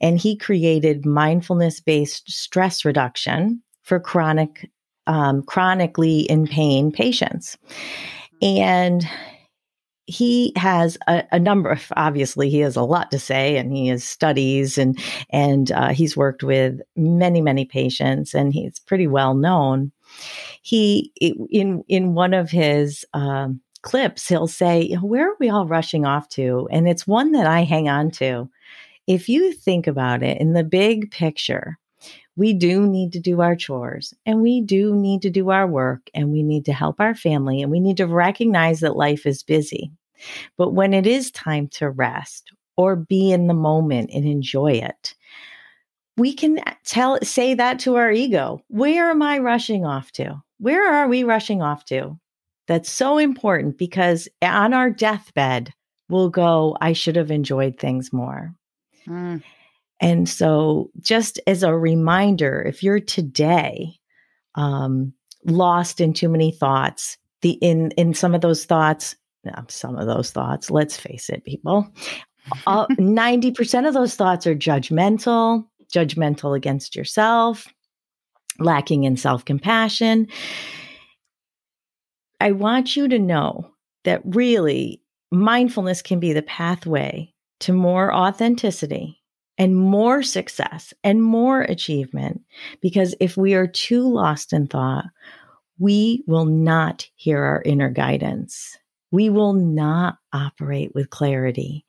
and 0.00 0.18
he 0.18 0.36
created 0.36 1.06
mindfulness 1.06 1.80
based 1.80 2.30
stress 2.30 2.84
reduction 2.84 3.62
for 3.82 3.98
chronic 3.98 4.70
um, 5.06 5.42
chronically 5.42 6.20
in 6.20 6.46
pain 6.46 6.92
patients. 6.92 7.56
And 8.40 9.08
he 10.06 10.52
has 10.56 10.98
a, 11.06 11.24
a, 11.32 11.38
number 11.38 11.70
of 11.70 11.92
obviously 11.96 12.50
he 12.50 12.58
has 12.58 12.76
a 12.76 12.82
lot 12.82 13.10
to 13.10 13.18
say 13.18 13.56
and 13.56 13.72
he 13.72 13.88
has 13.88 14.02
studies 14.02 14.76
and 14.76 14.98
and 15.30 15.70
uh, 15.72 15.88
he's 15.90 16.16
worked 16.16 16.42
with 16.42 16.80
many 16.96 17.40
many 17.40 17.64
patients 17.64 18.34
and 18.34 18.52
he's 18.52 18.80
pretty 18.80 19.06
well 19.06 19.34
known. 19.34 19.92
He 20.62 21.12
in 21.18 21.84
in 21.88 22.14
one 22.14 22.34
of 22.34 22.50
his 22.50 23.04
um, 23.14 23.60
clips 23.82 24.28
he'll 24.28 24.48
say 24.48 24.92
where 24.94 25.30
are 25.30 25.36
we 25.38 25.48
all 25.48 25.66
rushing 25.66 26.04
off 26.04 26.28
to? 26.30 26.68
And 26.70 26.88
it's 26.88 27.06
one 27.06 27.32
that 27.32 27.46
i 27.46 27.62
hang 27.62 27.88
on 27.88 28.10
to. 28.12 28.50
If 29.06 29.28
you 29.28 29.52
think 29.52 29.86
about 29.86 30.22
it 30.22 30.40
in 30.40 30.52
the 30.52 30.64
big 30.64 31.10
picture 31.10 31.78
we 32.36 32.52
do 32.54 32.86
need 32.86 33.12
to 33.12 33.20
do 33.20 33.40
our 33.40 33.54
chores 33.54 34.14
and 34.24 34.40
we 34.40 34.60
do 34.60 34.94
need 34.94 35.22
to 35.22 35.30
do 35.30 35.50
our 35.50 35.66
work 35.66 36.08
and 36.14 36.30
we 36.30 36.42
need 36.42 36.64
to 36.66 36.72
help 36.72 37.00
our 37.00 37.14
family 37.14 37.62
and 37.62 37.70
we 37.70 37.80
need 37.80 37.98
to 37.98 38.06
recognize 38.06 38.80
that 38.80 38.96
life 38.96 39.26
is 39.26 39.42
busy. 39.42 39.92
But 40.56 40.72
when 40.72 40.94
it 40.94 41.06
is 41.06 41.30
time 41.30 41.68
to 41.72 41.90
rest 41.90 42.52
or 42.76 42.96
be 42.96 43.32
in 43.32 43.48
the 43.48 43.54
moment 43.54 44.10
and 44.14 44.24
enjoy 44.24 44.72
it, 44.72 45.14
we 46.16 46.32
can 46.32 46.60
tell 46.84 47.18
say 47.22 47.54
that 47.54 47.78
to 47.80 47.96
our 47.96 48.10
ego. 48.10 48.62
Where 48.68 49.10
am 49.10 49.22
I 49.22 49.38
rushing 49.38 49.84
off 49.84 50.12
to? 50.12 50.42
Where 50.58 50.90
are 50.94 51.08
we 51.08 51.24
rushing 51.24 51.62
off 51.62 51.84
to? 51.86 52.18
That's 52.68 52.90
so 52.90 53.18
important 53.18 53.76
because 53.76 54.28
on 54.40 54.72
our 54.72 54.90
deathbed, 54.90 55.72
we'll 56.08 56.30
go, 56.30 56.76
I 56.80 56.92
should 56.92 57.16
have 57.16 57.30
enjoyed 57.30 57.78
things 57.78 58.12
more. 58.12 58.54
Mm. 59.06 59.42
And 60.02 60.28
so, 60.28 60.90
just 61.00 61.40
as 61.46 61.62
a 61.62 61.74
reminder, 61.74 62.60
if 62.60 62.82
you're 62.82 63.00
today 63.00 63.94
um, 64.56 65.14
lost 65.46 66.00
in 66.00 66.12
too 66.12 66.28
many 66.28 66.50
thoughts, 66.50 67.16
the 67.40 67.52
in 67.52 67.92
in 67.92 68.12
some 68.12 68.34
of 68.34 68.40
those 68.40 68.64
thoughts, 68.64 69.14
some 69.68 69.96
of 69.96 70.06
those 70.08 70.32
thoughts, 70.32 70.72
let's 70.72 70.96
face 70.96 71.30
it, 71.30 71.44
people, 71.44 71.88
ninety 72.98 73.52
percent 73.52 73.86
of 73.86 73.94
those 73.94 74.16
thoughts 74.16 74.44
are 74.44 74.56
judgmental, 74.56 75.66
judgmental 75.94 76.56
against 76.56 76.96
yourself, 76.96 77.68
lacking 78.58 79.04
in 79.04 79.16
self 79.16 79.44
compassion. 79.44 80.26
I 82.40 82.50
want 82.50 82.96
you 82.96 83.06
to 83.06 83.20
know 83.20 83.70
that 84.02 84.20
really 84.24 85.00
mindfulness 85.30 86.02
can 86.02 86.18
be 86.18 86.32
the 86.32 86.42
pathway 86.42 87.32
to 87.60 87.72
more 87.72 88.12
authenticity 88.12 89.21
and 89.58 89.76
more 89.76 90.22
success 90.22 90.94
and 91.04 91.22
more 91.22 91.62
achievement. 91.62 92.42
Because 92.80 93.14
if 93.20 93.36
we 93.36 93.54
are 93.54 93.66
too 93.66 94.08
lost 94.08 94.52
in 94.52 94.66
thought, 94.66 95.04
we 95.78 96.22
will 96.26 96.44
not 96.44 97.08
hear 97.16 97.42
our 97.42 97.62
inner 97.62 97.90
guidance. 97.90 98.78
We 99.10 99.28
will 99.28 99.52
not 99.52 100.16
operate 100.32 100.94
with 100.94 101.10
clarity. 101.10 101.84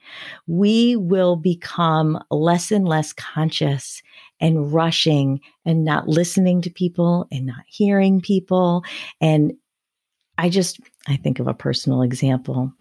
We 0.45 0.97
will 0.97 1.37
become 1.37 2.19
less 2.29 2.69
and 2.69 2.85
less 2.87 3.13
conscious 3.13 4.01
and 4.41 4.73
rushing 4.73 5.39
and 5.65 5.85
not 5.85 6.09
listening 6.09 6.61
to 6.63 6.69
people 6.69 7.27
and 7.31 7.45
not 7.45 7.63
hearing 7.65 8.19
people. 8.19 8.83
And 9.21 9.53
I 10.37 10.49
just, 10.49 10.79
I 11.07 11.15
think 11.15 11.39
of 11.39 11.47
a 11.47 11.53
personal 11.53 12.01
example 12.01 12.73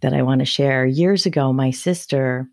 that 0.00 0.12
I 0.12 0.22
want 0.22 0.40
to 0.40 0.44
share. 0.44 0.86
Years 0.86 1.26
ago, 1.26 1.52
my 1.52 1.70
sister, 1.70 2.46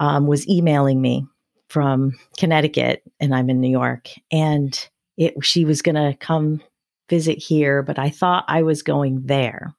um, 0.00 0.26
was 0.26 0.48
emailing 0.48 1.00
me 1.00 1.26
from 1.68 2.12
Connecticut, 2.38 3.02
and 3.20 3.34
I'm 3.34 3.50
in 3.50 3.60
New 3.60 3.70
York, 3.70 4.08
and 4.30 4.88
it 5.16 5.34
she 5.44 5.64
was 5.64 5.82
going 5.82 5.96
to 5.96 6.16
come 6.18 6.62
visit 7.08 7.38
here, 7.38 7.82
but 7.82 7.98
I 7.98 8.10
thought 8.10 8.44
I 8.48 8.62
was 8.62 8.82
going 8.82 9.22
there. 9.24 9.74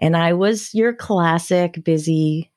And 0.00 0.16
I 0.16 0.32
was 0.32 0.74
your 0.74 0.92
classic 0.92 1.84
busy 1.84 2.50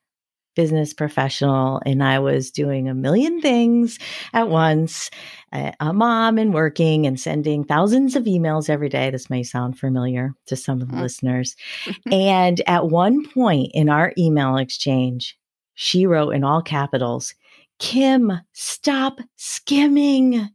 business 0.58 0.92
professional 0.92 1.80
and 1.86 2.02
I 2.02 2.18
was 2.18 2.50
doing 2.50 2.88
a 2.88 2.94
million 2.94 3.40
things 3.40 3.96
at 4.32 4.48
once, 4.48 5.08
a 5.52 5.92
mom 5.92 6.36
and 6.36 6.52
working 6.52 7.06
and 7.06 7.20
sending 7.20 7.62
thousands 7.62 8.16
of 8.16 8.24
emails 8.24 8.68
every 8.68 8.88
day. 8.88 9.08
This 9.08 9.30
may 9.30 9.44
sound 9.44 9.78
familiar 9.78 10.34
to 10.46 10.56
some 10.56 10.82
of 10.82 10.88
the 10.88 10.94
mm-hmm. 10.94 11.02
listeners. 11.02 11.54
and 12.10 12.60
at 12.66 12.88
one 12.88 13.24
point 13.30 13.70
in 13.72 13.88
our 13.88 14.12
email 14.18 14.56
exchange, 14.56 15.37
she 15.80 16.06
wrote 16.06 16.30
in 16.30 16.42
all 16.42 16.60
capitals, 16.60 17.36
Kim, 17.78 18.32
stop 18.52 19.20
skimming. 19.36 20.50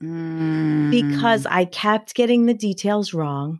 Mm. 0.00 0.92
Because 0.92 1.44
I 1.44 1.64
kept 1.64 2.14
getting 2.14 2.46
the 2.46 2.54
details 2.54 3.12
wrong. 3.12 3.58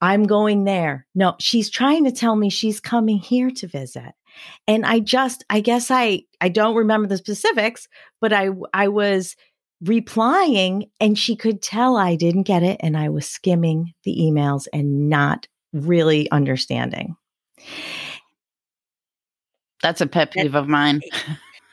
I'm 0.00 0.22
going 0.22 0.62
there. 0.62 1.08
No, 1.16 1.34
she's 1.40 1.68
trying 1.68 2.04
to 2.04 2.12
tell 2.12 2.36
me 2.36 2.48
she's 2.48 2.78
coming 2.78 3.18
here 3.18 3.50
to 3.56 3.66
visit. 3.66 4.12
And 4.68 4.86
I 4.86 5.00
just, 5.00 5.44
I 5.50 5.58
guess 5.58 5.90
I, 5.90 6.22
I 6.40 6.48
don't 6.48 6.76
remember 6.76 7.08
the 7.08 7.16
specifics, 7.16 7.88
but 8.20 8.32
I, 8.32 8.50
I 8.72 8.86
was 8.86 9.34
replying 9.82 10.90
and 11.00 11.18
she 11.18 11.34
could 11.34 11.60
tell 11.60 11.96
I 11.96 12.14
didn't 12.14 12.44
get 12.44 12.62
it. 12.62 12.76
And 12.78 12.96
I 12.96 13.08
was 13.08 13.26
skimming 13.26 13.94
the 14.04 14.16
emails 14.16 14.68
and 14.72 15.08
not 15.08 15.48
really 15.72 16.30
understanding. 16.30 17.16
That's 19.84 20.00
a 20.00 20.06
pet 20.06 20.30
peeve 20.30 20.54
of 20.54 20.66
mine. 20.66 21.02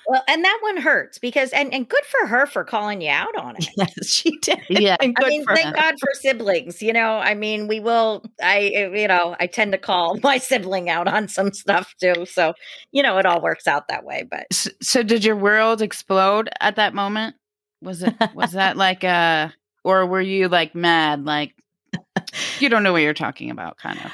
Well, 0.05 0.21
and 0.27 0.43
that 0.43 0.59
one 0.61 0.75
hurts 0.75 1.17
because, 1.17 1.51
and, 1.51 1.73
and 1.73 1.87
good 1.87 2.03
for 2.03 2.27
her 2.27 2.45
for 2.45 2.65
calling 2.65 2.99
you 2.99 3.09
out 3.09 3.33
on 3.37 3.55
it. 3.55 3.69
Yes, 3.77 4.07
she 4.07 4.37
did. 4.39 4.59
Yeah. 4.67 4.97
I 4.99 5.13
mean, 5.29 5.45
thank 5.45 5.67
her. 5.67 5.71
God 5.71 5.95
for 5.97 6.09
siblings. 6.13 6.81
You 6.81 6.91
know, 6.91 7.19
I 7.19 7.35
mean, 7.35 7.69
we 7.69 7.79
will, 7.79 8.25
I, 8.43 8.71
eh, 8.75 8.89
you 8.89 9.07
know, 9.07 9.37
I 9.39 9.47
tend 9.47 9.71
to 9.71 9.77
call 9.77 10.19
my 10.21 10.39
sibling 10.39 10.89
out 10.89 11.07
on 11.07 11.29
some 11.29 11.53
stuff 11.53 11.95
too. 12.01 12.25
So, 12.25 12.53
you 12.91 13.01
know, 13.01 13.17
it 13.17 13.25
all 13.25 13.39
works 13.39 13.65
out 13.65 13.87
that 13.87 14.03
way. 14.03 14.27
But 14.29 14.47
so, 14.51 14.71
so 14.81 15.03
did 15.03 15.23
your 15.23 15.37
world 15.37 15.81
explode 15.81 16.49
at 16.59 16.75
that 16.75 16.93
moment? 16.93 17.37
Was 17.81 18.03
it, 18.03 18.13
was 18.35 18.51
that 18.51 18.75
like 18.87 19.05
a, 19.05 19.53
or 19.85 20.05
were 20.05 20.19
you 20.19 20.49
like 20.49 20.75
mad? 20.75 21.23
Like, 21.23 21.53
you 22.59 22.67
don't 22.67 22.83
know 22.83 22.91
what 22.91 23.03
you're 23.03 23.13
talking 23.13 23.49
about, 23.49 23.77
kind 23.77 23.99
of. 24.03 24.11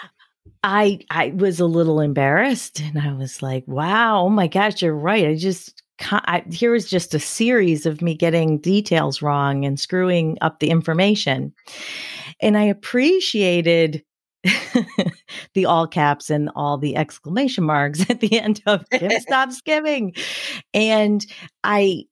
I 0.64 1.00
I 1.10 1.30
was 1.36 1.60
a 1.60 1.66
little 1.66 2.00
embarrassed 2.00 2.80
and 2.80 3.00
I 3.00 3.14
was 3.14 3.42
like, 3.42 3.64
wow, 3.68 4.24
oh 4.24 4.30
my 4.30 4.48
gosh, 4.48 4.82
you're 4.82 4.96
right. 4.96 5.28
I 5.28 5.36
just 5.36 5.82
I, 6.12 6.44
here 6.52 6.72
was 6.72 6.90
just 6.90 7.14
a 7.16 7.20
series 7.20 7.86
of 7.86 8.02
me 8.02 8.14
getting 8.14 8.60
details 8.60 9.22
wrong 9.22 9.66
and 9.66 9.80
screwing 9.80 10.38
up 10.42 10.60
the 10.60 10.70
information. 10.70 11.54
And 12.40 12.58
I 12.58 12.64
appreciated 12.64 14.04
the 15.54 15.66
all 15.66 15.88
caps 15.88 16.30
and 16.30 16.50
all 16.56 16.78
the 16.78 16.96
exclamation 16.96 17.64
marks 17.64 18.02
at 18.10 18.20
the 18.20 18.40
end 18.40 18.62
of 18.66 18.88
Kim 18.92 19.12
Stop 19.20 19.52
Skimming. 19.52 20.14
And 20.74 21.26
I 21.64 22.04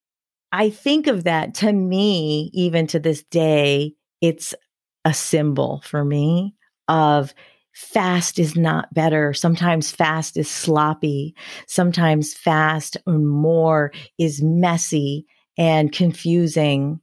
I 0.52 0.70
think 0.70 1.08
of 1.08 1.26
that 1.26 1.54
to 1.56 1.74
me, 1.74 2.50
even 2.54 2.88
to 2.88 3.00
this 3.00 3.24
day, 3.24 3.94
it's 4.22 4.56
a 5.04 5.14
symbol 5.14 5.82
for 5.86 6.04
me 6.04 6.56
of 6.88 7.34
fast 7.76 8.40
is 8.40 8.56
not 8.56 8.92
better. 8.94 9.34
Sometimes 9.34 9.92
fast 9.92 10.38
is 10.38 10.50
sloppy. 10.50 11.36
Sometimes 11.68 12.34
fast 12.34 12.98
and 13.06 13.28
more 13.28 13.92
is 14.18 14.42
messy 14.42 15.26
and 15.58 15.92
confusing. 15.92 17.02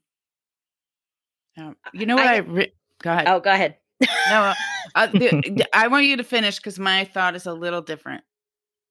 you 1.93 2.07
know 2.07 2.17
what 2.17 2.27
I, 2.27 2.37
I 2.37 2.39
re- 2.39 2.73
go 3.03 3.13
ahead. 3.13 3.29
Oh, 3.29 3.41
go 3.41 3.51
ahead. 3.51 3.77
no, 4.01 4.55
uh, 4.95 5.07
the, 5.13 5.69
I 5.75 5.89
want 5.89 6.07
you 6.07 6.17
to 6.17 6.25
finish 6.25 6.57
because 6.57 6.79
my 6.79 7.05
thought 7.05 7.37
is 7.37 7.47
a 7.47 7.53
little 7.53 7.83
different. 7.83 8.25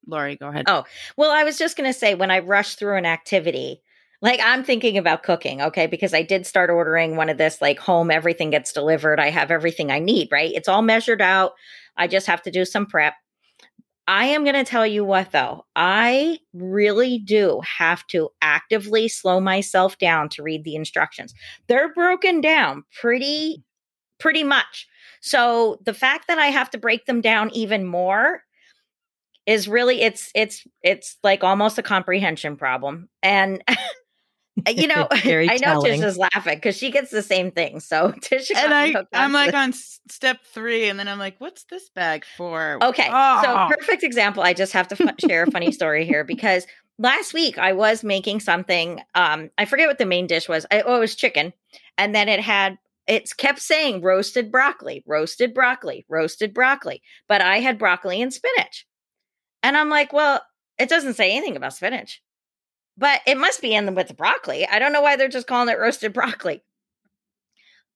Lori, 0.08 0.36
go 0.36 0.50
ahead. 0.50 0.66
Oh, 0.68 0.84
well, 1.18 1.32
I 1.32 1.44
was 1.44 1.58
just 1.58 1.78
going 1.78 1.92
to 1.92 1.98
say 1.98 2.16
when 2.16 2.32
I 2.32 2.40
rush 2.40 2.76
through 2.76 2.98
an 2.98 3.06
activity, 3.06 3.82
like 4.22 4.40
I'm 4.44 4.64
thinking 4.64 4.98
about 4.98 5.24
cooking, 5.24 5.62
okay? 5.62 5.88
Because 5.88 6.14
I 6.14 6.22
did 6.22 6.46
start 6.46 6.70
ordering 6.70 7.16
one 7.16 7.30
of 7.30 7.38
this 7.38 7.62
like 7.62 7.80
home 7.80 8.12
everything 8.12 8.52
gets 8.52 8.72
delivered. 8.72 9.20
I 9.20 9.30
have 9.30 9.52
everything 9.52 9.92
I 9.92 10.00
need, 10.00 10.30
right? 10.32 10.52
It's 10.54 10.68
all 10.68 10.82
measured 10.82 11.22
out. 11.22 11.54
I 11.98 12.08
just 12.08 12.28
have 12.28 12.42
to 12.44 12.52
do 12.52 12.66
some 12.66 12.86
prep. 12.86 13.16
I 14.08 14.26
am 14.26 14.44
going 14.44 14.56
to 14.56 14.64
tell 14.64 14.86
you 14.86 15.06
what 15.06 15.32
though. 15.32 15.66
I 15.76 16.40
really 16.54 17.20
do 17.20 17.62
have 17.80 18.06
to 18.08 18.30
actively 18.42 19.08
slow 19.08 19.40
myself 19.40 19.98
down 19.98 20.30
to 20.30 20.44
read 20.44 20.64
the 20.64 20.76
instructions. 20.76 21.34
They're 21.68 21.94
broken 21.94 22.42
down 22.42 22.84
pretty 23.00 23.64
pretty 24.20 24.44
much. 24.44 24.88
So 25.22 25.80
the 25.84 25.94
fact 25.94 26.28
that 26.28 26.38
I 26.38 26.48
have 26.48 26.70
to 26.72 26.78
break 26.78 27.06
them 27.06 27.22
down 27.22 27.50
even 27.52 27.86
more 27.86 28.44
is 29.46 29.68
really 29.68 30.02
it's 30.02 30.32
it's 30.36 30.66
it's 30.84 31.18
like 31.24 31.44
almost 31.44 31.78
a 31.78 31.84
comprehension 31.84 32.56
problem. 32.56 33.10
And 33.24 33.64
you 34.68 34.88
know, 34.88 35.08
I 35.12 35.58
know 35.62 35.82
Tish 35.82 36.00
is 36.00 36.18
laughing 36.18 36.56
because 36.56 36.78
she 36.78 36.92
gets 36.92 37.12
the 37.12 37.22
same 37.22 37.52
thing. 37.52 37.80
So 37.80 38.14
Tish 38.22 38.52
and 38.56 38.74
I, 38.74 38.94
I'm 39.14 39.34
like 39.34 39.54
on 39.54 39.74
step 39.74 40.40
three, 40.54 40.90
and 40.90 41.00
then 41.00 41.08
I'm 41.08 41.20
like, 41.20 41.36
"What's 41.40 41.66
this 41.66 41.90
bag 41.90 42.26
for?" 42.38 42.80
Okay, 42.82 43.08
oh. 43.12 43.42
so 43.44 43.78
perfect 43.78 44.04
example. 44.04 44.44
I 44.44 44.54
just 44.54 44.74
have 44.74 44.88
to 44.90 45.02
f- 45.02 45.16
share 45.20 45.44
a 45.44 45.52
funny 45.52 45.72
story 45.72 46.06
here 46.06 46.24
because 46.24 46.66
last 47.00 47.34
week 47.34 47.58
I 47.58 47.74
was 47.74 48.04
making 48.04 48.40
something. 48.40 49.02
Um, 49.16 49.50
I 49.58 49.66
forget 49.66 49.88
what 49.88 49.98
the 49.98 50.06
main 50.06 50.28
dish 50.28 50.48
was. 50.48 50.66
I, 50.72 50.82
oh, 50.82 50.98
it 50.98 51.00
was 51.00 51.16
chicken, 51.16 51.54
and 51.98 52.14
then 52.14 52.30
it 52.30 52.40
had 52.40 52.78
it's 53.08 53.34
kept 53.34 53.60
saying 53.60 54.02
roasted 54.02 54.52
broccoli, 54.52 55.04
roasted 55.06 55.54
broccoli, 55.54 56.06
roasted 56.08 56.54
broccoli. 56.54 57.02
But 57.28 57.42
I 57.42 57.60
had 57.60 57.80
broccoli 57.80 58.22
and 58.22 58.34
spinach. 58.34 58.86
And 59.64 59.78
I'm 59.78 59.90
like, 59.90 60.12
well, 60.12 60.42
it 60.80 60.90
doesn't 60.90 61.14
say 61.14 61.32
anything 61.32 61.56
about 61.56 61.76
spinach, 61.76 62.22
but 62.98 63.22
it 63.26 63.38
must 63.38 63.62
be 63.62 63.74
in 63.74 63.86
them 63.86 63.96
with 63.96 64.08
the 64.08 64.14
broccoli. 64.14 64.68
I 64.68 64.80
don't 64.80 64.94
know 64.94 65.02
why 65.02 65.16
they're 65.16 65.28
just 65.28 65.48
calling 65.48 65.70
it 65.70 65.80
roasted 65.80 66.14
broccoli. 66.14 66.64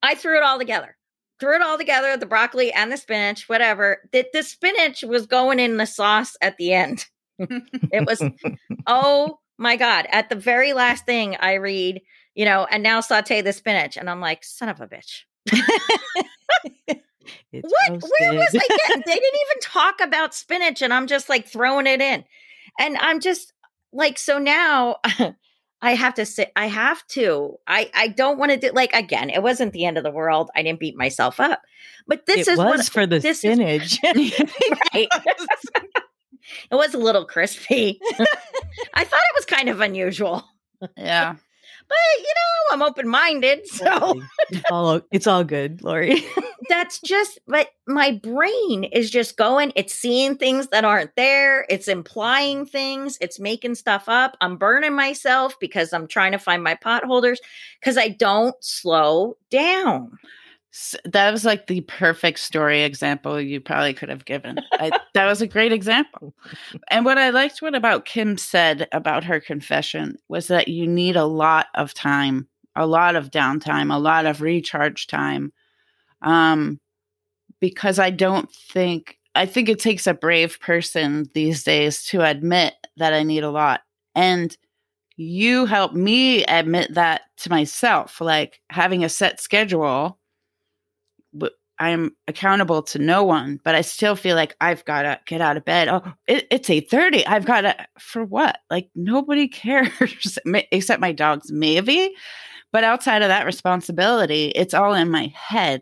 I 0.02 0.16
threw 0.16 0.38
it 0.38 0.44
all 0.44 0.58
together. 0.58 0.98
Threw 1.40 1.56
it 1.56 1.62
all 1.62 1.78
together, 1.78 2.16
the 2.16 2.25
broccoli 2.25 2.72
and 2.72 2.92
the 2.92 2.98
spinach, 2.98 3.50
whatever. 3.50 4.08
The, 4.14 4.25
the 4.32 4.44
spinach 4.44 5.04
was 5.04 5.25
going 5.25 5.60
in 5.60 5.78
the 5.78 5.86
sauce 5.86 6.38
at 6.42 6.58
the 6.58 6.74
end. 6.74 7.06
it 7.38 8.06
was, 8.06 8.24
oh 8.88 9.40
my 9.58 9.75
God. 9.75 10.06
At 10.10 10.30
the 10.30 10.36
very 10.36 10.74
last 10.74 11.06
thing 11.06 11.36
I 11.40 11.56
read, 11.56 12.02
you 12.36 12.46
know, 12.46 12.66
and 12.70 12.84
now 12.84 13.02
saute 13.02 13.42
the 13.42 13.52
spinach. 13.52 13.98
And 13.98 14.10
I'm 14.10 14.22
like, 14.22 14.46
son 14.46 14.70
of 14.70 14.80
a 14.80 14.88
bitch. 14.88 15.24
what? 17.62 17.90
Roasted. 17.90 18.12
Where 18.20 18.34
was 18.34 18.56
I 18.56 18.78
getting? 18.88 19.04
they 19.06 19.14
didn't 19.14 19.40
even 19.50 19.62
talk 19.62 19.96
about 20.02 20.34
spinach, 20.34 20.82
and 20.82 20.94
I'm 20.94 21.08
just 21.08 21.30
like 21.30 21.48
throwing 21.48 21.88
it 21.88 22.02
in. 22.02 22.24
And 22.80 22.98
I'm 22.98 23.20
just 23.20 23.54
like, 23.96 24.20
so 24.20 24.38
now 24.38 24.98
I 25.82 25.94
have 25.96 26.16
to 26.16 26.25
sit, 26.25 26.52
I 26.56 26.68
have 26.68 27.06
to. 27.10 27.56
I 27.68 27.90
I 27.94 28.08
don't 28.08 28.38
want 28.38 28.52
to 28.52 28.58
do 28.58 28.72
like 28.74 28.94
again, 28.94 29.30
it 29.30 29.44
wasn't 29.44 29.74
the 29.74 29.86
end 29.86 29.98
of 29.98 30.04
the 30.04 30.12
world. 30.12 30.50
I 30.56 30.64
didn't 30.64 30.80
beat 30.80 30.96
myself 30.98 31.40
up. 31.40 31.62
But 32.08 32.25
this 32.25 32.48
it 32.48 32.52
is 32.52 32.58
was 32.58 32.66
what, 32.66 32.86
for 32.90 33.06
the 33.06 33.22
spinach. 33.22 34.00
Is, 34.04 34.40
right. 34.94 35.08
it 36.72 36.75
was 36.75 36.94
a 36.94 36.98
little 36.98 37.25
crispy. 37.25 38.00
I 38.94 39.04
thought 39.04 39.20
it 39.20 39.36
was 39.36 39.46
kind 39.46 39.70
of 39.70 39.82
unusual. 39.82 40.44
Yeah. 40.98 41.36
But 41.88 41.98
you 42.20 42.34
know, 42.36 42.74
I'm 42.74 42.82
open 42.82 43.08
minded, 43.08 43.68
so 43.68 44.22
it's 44.50 44.72
all 44.72 45.01
it's 45.12 45.27
all 45.27 45.44
good, 45.44 45.84
Lori. 45.84 46.24
That's 46.70 47.00
just, 47.00 47.38
but 47.48 47.70
my 47.88 48.20
brain 48.24 48.86
is 48.86 49.12
just 49.12 49.38
going. 49.38 49.72
It's 49.75 49.94
seeing 49.94 50.36
things 50.36 50.68
that 50.70 50.84
aren't 50.84 51.15
there. 51.15 51.65
It's 51.70 51.88
implying 51.88 52.65
things. 52.65 53.20
It's 53.22 53.39
making 53.39 53.75
stuff 53.75 54.10
up. 54.10 54.36
I'm 54.42 54.58
burning 54.58 54.96
myself 54.96 55.60
because 55.60 55.94
I'm 55.94 56.08
trying 56.08 56.32
to 56.32 56.39
find 56.39 56.63
my 56.63 56.75
potholders 56.75 57.38
because 57.80 57.98
I 57.98 58.10
don't 58.10 58.56
slow 58.62 59.38
down 59.51 60.18
that 61.05 61.32
was 61.32 61.46
like 61.46 61.67
the 61.67 61.82
perfect 61.82 62.39
story 62.39 62.84
example 62.84 63.39
you 63.39 63.62
probably 63.62 63.94
could 63.94 64.10
have 64.10 64.25
given. 64.25 64.60
I, 64.74 64.91
that 65.13 65.25
was 65.25 65.41
a 65.41 65.48
great 65.48 65.72
example. 65.72 66.34
And 66.89 67.05
what 67.05 67.17
I 67.17 67.29
liked 67.29 67.62
what 67.62 67.75
about 67.75 68.05
Kim 68.05 68.38
said 68.38 68.88
about 68.91 69.24
her 69.24 69.39
confession 69.39 70.17
was 70.27 70.48
that 70.48 70.67
you 70.67 70.86
need 70.86 71.15
a 71.15 71.25
lot 71.25 71.67
of 71.75 71.94
time, 71.94 72.48
a 72.75 72.86
lot 72.86 73.15
of 73.15 73.32
downtime, 73.32 73.94
a 73.94 74.00
lot 74.00 74.25
of 74.25 74.41
recharge 74.41 75.08
time. 75.08 75.53
Um, 76.22 76.79
because 77.60 77.98
I 78.00 78.10
don't 78.10 78.51
think 78.51 79.17
I 79.34 79.46
think 79.46 79.70
it 79.70 79.79
takes 79.79 80.08
a 80.08 80.13
brave 80.13 80.60
person 80.60 81.29
these 81.34 81.63
days 81.63 82.05
to 82.08 82.22
admit 82.22 82.74
that 82.98 83.13
I 83.13 83.24
need 83.24 83.44
a 83.44 83.51
lot. 83.51 83.82
And 84.13 84.55
you 85.17 85.65
help 85.65 85.94
me 85.94 86.44
admit 86.46 86.94
that 86.94 87.22
to 87.38 87.50
myself, 87.50 88.20
like 88.20 88.62
having 88.70 89.03
a 89.03 89.10
set 89.10 89.39
schedule 89.39 90.20
I'm 91.77 92.15
accountable 92.27 92.82
to 92.84 93.00
no 93.00 93.24
one, 93.24 93.60
but 93.63 93.75
I 93.75 93.82
still 93.82 94.15
feel 94.15 94.36
like 94.36 94.56
I've 94.62 94.86
got 94.86 95.01
to 95.01 95.20
get 95.25 95.42
out 95.42 95.58
of 95.58 95.65
bed. 95.65 95.89
Oh, 95.89 96.13
it, 96.27 96.48
it's 96.50 96.70
8:30. 96.70 97.24
I've 97.27 97.46
got 97.46 97.62
to 97.62 97.75
for 98.00 98.24
what? 98.24 98.60
Like 98.70 98.89
nobody 98.96 99.48
cares 99.50 100.38
except 100.72 101.01
my 101.01 101.12
dogs 101.12 101.51
maybe. 101.51 102.13
But 102.72 102.84
outside 102.84 103.22
of 103.22 103.30
that 103.30 103.46
responsibility, 103.46 104.48
it's 104.56 104.74
all 104.74 104.94
in 104.94 105.10
my 105.10 105.34
head. 105.36 105.82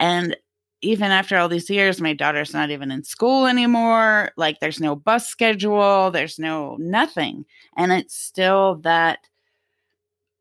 And 0.00 0.36
even 0.82 1.10
after 1.10 1.36
all 1.36 1.48
these 1.48 1.70
years, 1.70 2.00
my 2.00 2.12
daughter's 2.12 2.54
not 2.54 2.70
even 2.70 2.90
in 2.90 3.02
school 3.04 3.46
anymore. 3.46 4.30
Like 4.36 4.60
there's 4.60 4.80
no 4.80 4.96
bus 4.96 5.26
schedule, 5.26 6.10
there's 6.10 6.38
no 6.38 6.76
nothing. 6.78 7.44
And 7.76 7.92
it's 7.92 8.14
still 8.14 8.76
that 8.82 9.20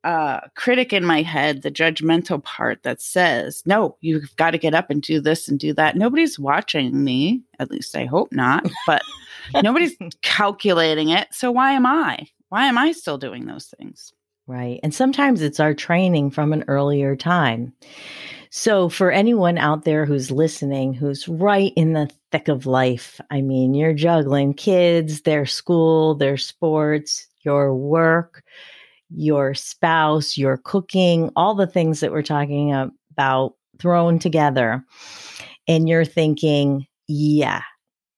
uh, 0.05 0.39
critic 0.53 0.93
in 0.93 1.03
my 1.03 1.23
head, 1.23 1.63
the 1.63 1.71
judgmental 1.71 2.41
part 2.41 2.83
that 2.83 3.01
says, 3.01 3.63
no, 3.65 3.97
you've 4.01 4.35
got 4.35 4.51
to 4.51 4.59
get 4.59 4.75
up 4.75 4.91
and 4.91 5.01
do 5.01 5.19
this 5.19 5.47
and 5.47 5.59
do 5.59 5.73
that. 5.73 5.97
Nobody's 5.97 6.37
watching 6.37 7.03
me, 7.03 7.41
at 7.57 7.71
least 7.71 7.95
I 7.95 8.05
hope 8.05 8.31
not, 8.31 8.65
but 8.85 9.01
nobody's 9.63 9.97
calculating 10.21 11.09
it. 11.09 11.27
So 11.31 11.51
why 11.51 11.71
am 11.71 11.87
I? 11.87 12.27
Why 12.49 12.67
am 12.67 12.77
I 12.77 12.91
still 12.91 13.17
doing 13.17 13.45
those 13.45 13.73
things? 13.77 14.13
Right. 14.45 14.79
And 14.83 14.93
sometimes 14.93 15.41
it's 15.41 15.59
our 15.59 15.73
training 15.73 16.29
from 16.29 16.53
an 16.53 16.65
earlier 16.67 17.15
time. 17.15 17.73
So, 18.51 18.87
for 18.87 19.11
anyone 19.11 19.57
out 19.57 19.83
there 19.83 20.05
who's 20.05 20.31
listening, 20.31 20.93
who's 20.93 21.27
right 21.27 21.73
in 21.75 21.91
the 21.91 22.09
thick 22.31 22.47
of 22.47 22.65
life, 22.65 23.19
I 23.29 23.41
mean, 23.41 23.73
you're 23.73 23.91
juggling 23.91 24.53
kids, 24.53 25.23
their 25.23 25.45
school, 25.45 26.15
their 26.15 26.37
sports, 26.37 27.27
your 27.41 27.75
work, 27.75 28.43
your 29.15 29.53
spouse, 29.53 30.37
your 30.37 30.57
cooking, 30.57 31.31
all 31.35 31.55
the 31.55 31.67
things 31.67 31.99
that 31.99 32.11
we're 32.11 32.21
talking 32.21 32.71
about 33.11 33.53
thrown 33.79 34.19
together. 34.19 34.83
And 35.67 35.89
you're 35.89 36.05
thinking, 36.05 36.85
yeah, 37.07 37.61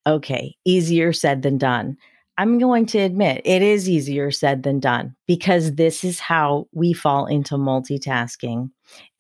okay, 0.05 0.55
easier 0.65 1.13
said 1.13 1.41
than 1.41 1.57
done. 1.57 1.97
I'm 2.39 2.59
going 2.59 2.85
to 2.87 2.99
admit 2.99 3.41
it 3.45 3.61
is 3.63 3.89
easier 3.89 4.29
said 4.29 4.61
than 4.61 4.79
done 4.79 5.15
because 5.25 5.75
this 5.75 6.03
is 6.03 6.19
how 6.19 6.67
we 6.71 6.93
fall 6.93 7.25
into 7.25 7.55
multitasking. 7.55 8.69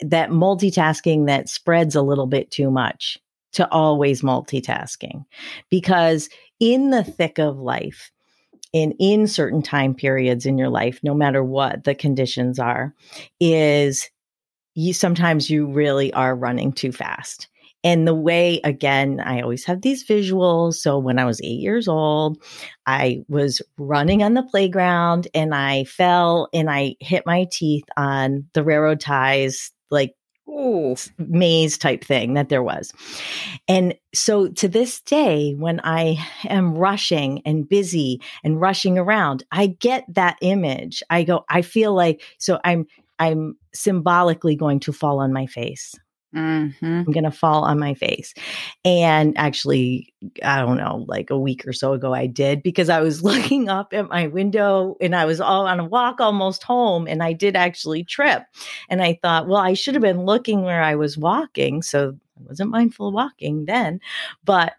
That 0.01 0.29
multitasking 0.29 1.25
that 1.25 1.49
spreads 1.49 1.95
a 1.95 2.03
little 2.03 2.27
bit 2.27 2.51
too 2.51 2.69
much 2.69 3.17
to 3.53 3.67
always 3.71 4.21
multitasking. 4.21 5.25
Because 5.71 6.29
in 6.59 6.91
the 6.91 7.03
thick 7.03 7.39
of 7.39 7.57
life, 7.57 8.11
in 8.77 8.91
in 8.99 9.27
certain 9.27 9.61
time 9.61 9.93
periods 9.93 10.45
in 10.45 10.57
your 10.57 10.69
life 10.69 10.99
no 11.03 11.13
matter 11.13 11.43
what 11.43 11.83
the 11.83 11.95
conditions 11.95 12.59
are 12.59 12.93
is 13.39 14.09
you 14.75 14.93
sometimes 14.93 15.49
you 15.49 15.65
really 15.65 16.13
are 16.13 16.35
running 16.35 16.71
too 16.71 16.91
fast. 16.91 17.47
And 17.83 18.07
the 18.07 18.13
way 18.13 18.59
again 18.63 19.19
i 19.19 19.41
always 19.41 19.65
have 19.65 19.81
these 19.81 20.05
visuals. 20.05 20.75
So 20.75 20.99
when 20.99 21.19
i 21.19 21.25
was 21.25 21.41
8 21.41 21.47
years 21.47 21.87
old 21.87 22.37
i 22.85 23.23
was 23.27 23.61
running 23.77 24.21
on 24.23 24.33
the 24.33 24.43
playground 24.43 25.27
and 25.33 25.55
i 25.55 25.83
fell 25.85 26.49
and 26.53 26.69
i 26.69 26.95
hit 26.99 27.23
my 27.25 27.47
teeth 27.51 27.85
on 27.95 28.45
the 28.53 28.63
railroad 28.63 28.99
ties 28.99 29.71
like 29.89 30.13
Ooh. 30.49 30.95
maze 31.17 31.77
type 31.77 32.03
thing 32.03 32.33
that 32.35 32.49
there 32.49 32.63
was. 32.63 32.93
And 33.67 33.95
so 34.13 34.47
to 34.47 34.67
this 34.67 35.01
day, 35.01 35.53
when 35.53 35.81
I 35.83 36.25
am 36.45 36.75
rushing 36.75 37.41
and 37.45 37.67
busy 37.67 38.21
and 38.43 38.59
rushing 38.59 38.97
around, 38.97 39.43
I 39.51 39.67
get 39.67 40.05
that 40.15 40.37
image. 40.41 41.03
I 41.09 41.23
go, 41.23 41.43
I 41.49 41.61
feel 41.61 41.93
like, 41.93 42.21
so 42.37 42.59
I'm, 42.63 42.85
I'm 43.19 43.57
symbolically 43.73 44.55
going 44.55 44.79
to 44.81 44.93
fall 44.93 45.19
on 45.19 45.33
my 45.33 45.47
face. 45.47 45.95
Mm-hmm. 46.37 46.85
I'm 46.85 47.11
going 47.11 47.23
to 47.23 47.31
fall 47.31 47.63
on 47.63 47.79
my 47.79 47.95
face. 47.95 48.35
And 48.85 49.35
actually, 49.37 50.13
I 50.43 50.59
don't 50.61 50.77
know, 50.77 51.03
like 51.07 51.31
a 51.31 51.37
week 51.37 51.65
or 51.65 51.73
so 51.73 51.93
ago, 51.93 52.13
I 52.13 52.27
did 52.27 52.61
because 52.61 52.89
I 52.89 52.99
was 52.99 53.23
looking 53.23 53.69
up 53.69 53.91
at 53.93 54.09
my 54.09 54.27
window 54.27 54.95
and 55.01 55.15
I 55.15 55.25
was 55.25 55.41
all 55.41 55.65
on 55.65 55.79
a 55.79 55.85
walk 55.85 56.21
almost 56.21 56.61
home 56.61 57.07
and 57.07 57.23
I 57.23 57.33
did 57.33 57.55
actually 57.55 58.03
trip. 58.03 58.43
And 58.87 59.01
I 59.01 59.17
thought, 59.21 59.47
well, 59.47 59.57
I 59.57 59.73
should 59.73 59.95
have 59.95 60.03
been 60.03 60.25
looking 60.25 60.61
where 60.61 60.83
I 60.83 60.95
was 60.95 61.17
walking. 61.17 61.81
So 61.81 62.15
I 62.37 62.43
wasn't 62.47 62.69
mindful 62.69 63.07
of 63.07 63.15
walking 63.15 63.65
then. 63.65 63.99
But 64.45 64.73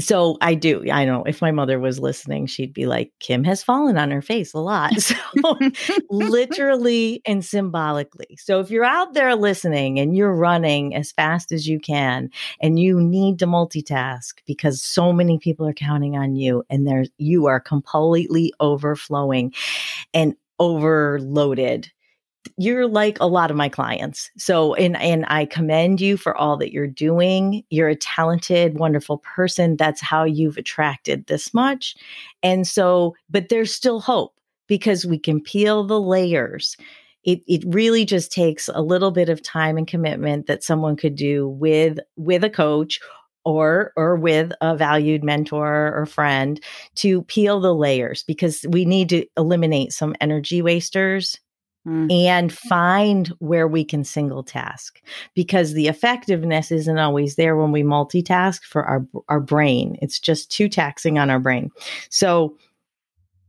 so 0.00 0.38
I 0.40 0.54
do. 0.54 0.84
I 0.90 1.04
know 1.04 1.22
if 1.24 1.42
my 1.42 1.50
mother 1.50 1.78
was 1.78 1.98
listening, 1.98 2.46
she'd 2.46 2.72
be 2.72 2.86
like, 2.86 3.12
Kim 3.20 3.44
has 3.44 3.62
fallen 3.62 3.98
on 3.98 4.10
her 4.10 4.22
face 4.22 4.54
a 4.54 4.58
lot. 4.58 4.92
So 5.02 5.58
literally 6.10 7.22
and 7.26 7.44
symbolically. 7.44 8.36
So 8.38 8.60
if 8.60 8.70
you're 8.70 8.84
out 8.84 9.14
there 9.14 9.34
listening 9.34 9.98
and 9.98 10.16
you're 10.16 10.34
running 10.34 10.94
as 10.94 11.12
fast 11.12 11.52
as 11.52 11.66
you 11.66 11.80
can 11.80 12.30
and 12.60 12.78
you 12.78 13.00
need 13.00 13.38
to 13.40 13.46
multitask 13.46 14.34
because 14.46 14.82
so 14.82 15.12
many 15.12 15.38
people 15.38 15.66
are 15.66 15.72
counting 15.72 16.16
on 16.16 16.36
you 16.36 16.62
and 16.70 16.86
there's 16.86 17.10
you 17.18 17.46
are 17.46 17.60
completely 17.60 18.52
overflowing 18.60 19.52
and 20.14 20.34
overloaded 20.58 21.90
you're 22.56 22.86
like 22.86 23.18
a 23.20 23.26
lot 23.26 23.50
of 23.50 23.56
my 23.56 23.68
clients. 23.68 24.30
So 24.36 24.74
and 24.74 24.96
and 24.96 25.24
I 25.28 25.46
commend 25.46 26.00
you 26.00 26.16
for 26.16 26.36
all 26.36 26.56
that 26.58 26.72
you're 26.72 26.86
doing. 26.86 27.64
You're 27.70 27.88
a 27.88 27.96
talented, 27.96 28.78
wonderful 28.78 29.18
person. 29.18 29.76
That's 29.76 30.00
how 30.00 30.24
you've 30.24 30.56
attracted 30.56 31.26
this 31.26 31.54
much. 31.54 31.94
And 32.42 32.66
so 32.66 33.14
but 33.30 33.48
there's 33.48 33.74
still 33.74 34.00
hope 34.00 34.34
because 34.66 35.06
we 35.06 35.18
can 35.18 35.40
peel 35.40 35.84
the 35.84 36.00
layers. 36.00 36.76
It 37.24 37.40
it 37.46 37.62
really 37.66 38.04
just 38.04 38.32
takes 38.32 38.68
a 38.68 38.82
little 38.82 39.10
bit 39.10 39.28
of 39.28 39.42
time 39.42 39.76
and 39.76 39.86
commitment 39.86 40.46
that 40.46 40.64
someone 40.64 40.96
could 40.96 41.14
do 41.14 41.48
with 41.48 41.98
with 42.16 42.44
a 42.44 42.50
coach 42.50 43.00
or 43.44 43.92
or 43.96 44.16
with 44.16 44.52
a 44.60 44.76
valued 44.76 45.24
mentor 45.24 45.92
or 45.96 46.06
friend 46.06 46.60
to 46.96 47.22
peel 47.22 47.60
the 47.60 47.74
layers 47.74 48.22
because 48.22 48.64
we 48.68 48.84
need 48.84 49.08
to 49.08 49.26
eliminate 49.36 49.92
some 49.92 50.14
energy 50.20 50.62
wasters 50.62 51.38
mm. 51.86 52.12
and 52.12 52.52
find 52.52 53.28
where 53.38 53.68
we 53.68 53.84
can 53.84 54.04
single 54.04 54.42
task 54.42 55.02
because 55.34 55.72
the 55.72 55.88
effectiveness 55.88 56.70
isn't 56.70 56.98
always 56.98 57.36
there 57.36 57.56
when 57.56 57.72
we 57.72 57.82
multitask 57.82 58.62
for 58.62 58.84
our 58.84 59.06
our 59.28 59.40
brain. 59.40 59.96
It's 60.02 60.18
just 60.18 60.50
too 60.50 60.68
taxing 60.68 61.18
on 61.18 61.30
our 61.30 61.40
brain. 61.40 61.70
So 62.08 62.56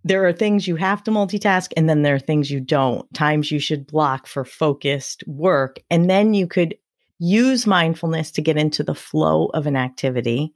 there 0.03 0.25
are 0.27 0.33
things 0.33 0.67
you 0.67 0.75
have 0.75 1.03
to 1.03 1.11
multitask 1.11 1.71
and 1.77 1.89
then 1.89 2.01
there 2.01 2.15
are 2.15 2.19
things 2.19 2.51
you 2.51 2.59
don't. 2.59 3.11
Times 3.13 3.51
you 3.51 3.59
should 3.59 3.87
block 3.87 4.27
for 4.27 4.43
focused 4.43 5.23
work 5.27 5.79
and 5.89 6.09
then 6.09 6.33
you 6.33 6.47
could 6.47 6.75
use 7.19 7.65
mindfulness 7.65 8.31
to 8.31 8.41
get 8.41 8.57
into 8.57 8.83
the 8.83 8.95
flow 8.95 9.45
of 9.53 9.65
an 9.65 9.77
activity 9.77 10.53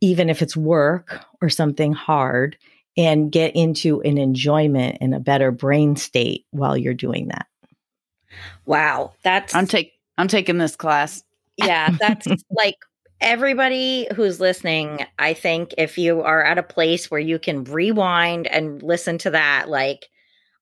even 0.00 0.28
if 0.28 0.42
it's 0.42 0.56
work 0.56 1.24
or 1.40 1.48
something 1.48 1.92
hard 1.92 2.56
and 2.96 3.30
get 3.30 3.56
into 3.56 4.00
an 4.02 4.18
enjoyment 4.18 4.98
and 5.00 5.14
a 5.14 5.20
better 5.20 5.50
brain 5.50 5.96
state 5.96 6.46
while 6.50 6.76
you're 6.76 6.94
doing 6.94 7.28
that. 7.28 7.46
Wow, 8.66 9.12
that's 9.22 9.54
I'm 9.54 9.66
take 9.66 9.92
I'm 10.16 10.28
taking 10.28 10.58
this 10.58 10.76
class. 10.76 11.22
Yeah, 11.56 11.90
that's 12.00 12.26
like 12.50 12.76
everybody 13.20 14.06
who's 14.14 14.40
listening, 14.40 15.06
I 15.18 15.34
think 15.34 15.74
if 15.78 15.98
you 15.98 16.22
are 16.22 16.42
at 16.44 16.58
a 16.58 16.62
place 16.62 17.10
where 17.10 17.20
you 17.20 17.38
can 17.38 17.64
rewind 17.64 18.46
and 18.46 18.82
listen 18.82 19.18
to 19.18 19.30
that 19.30 19.68
like 19.68 20.08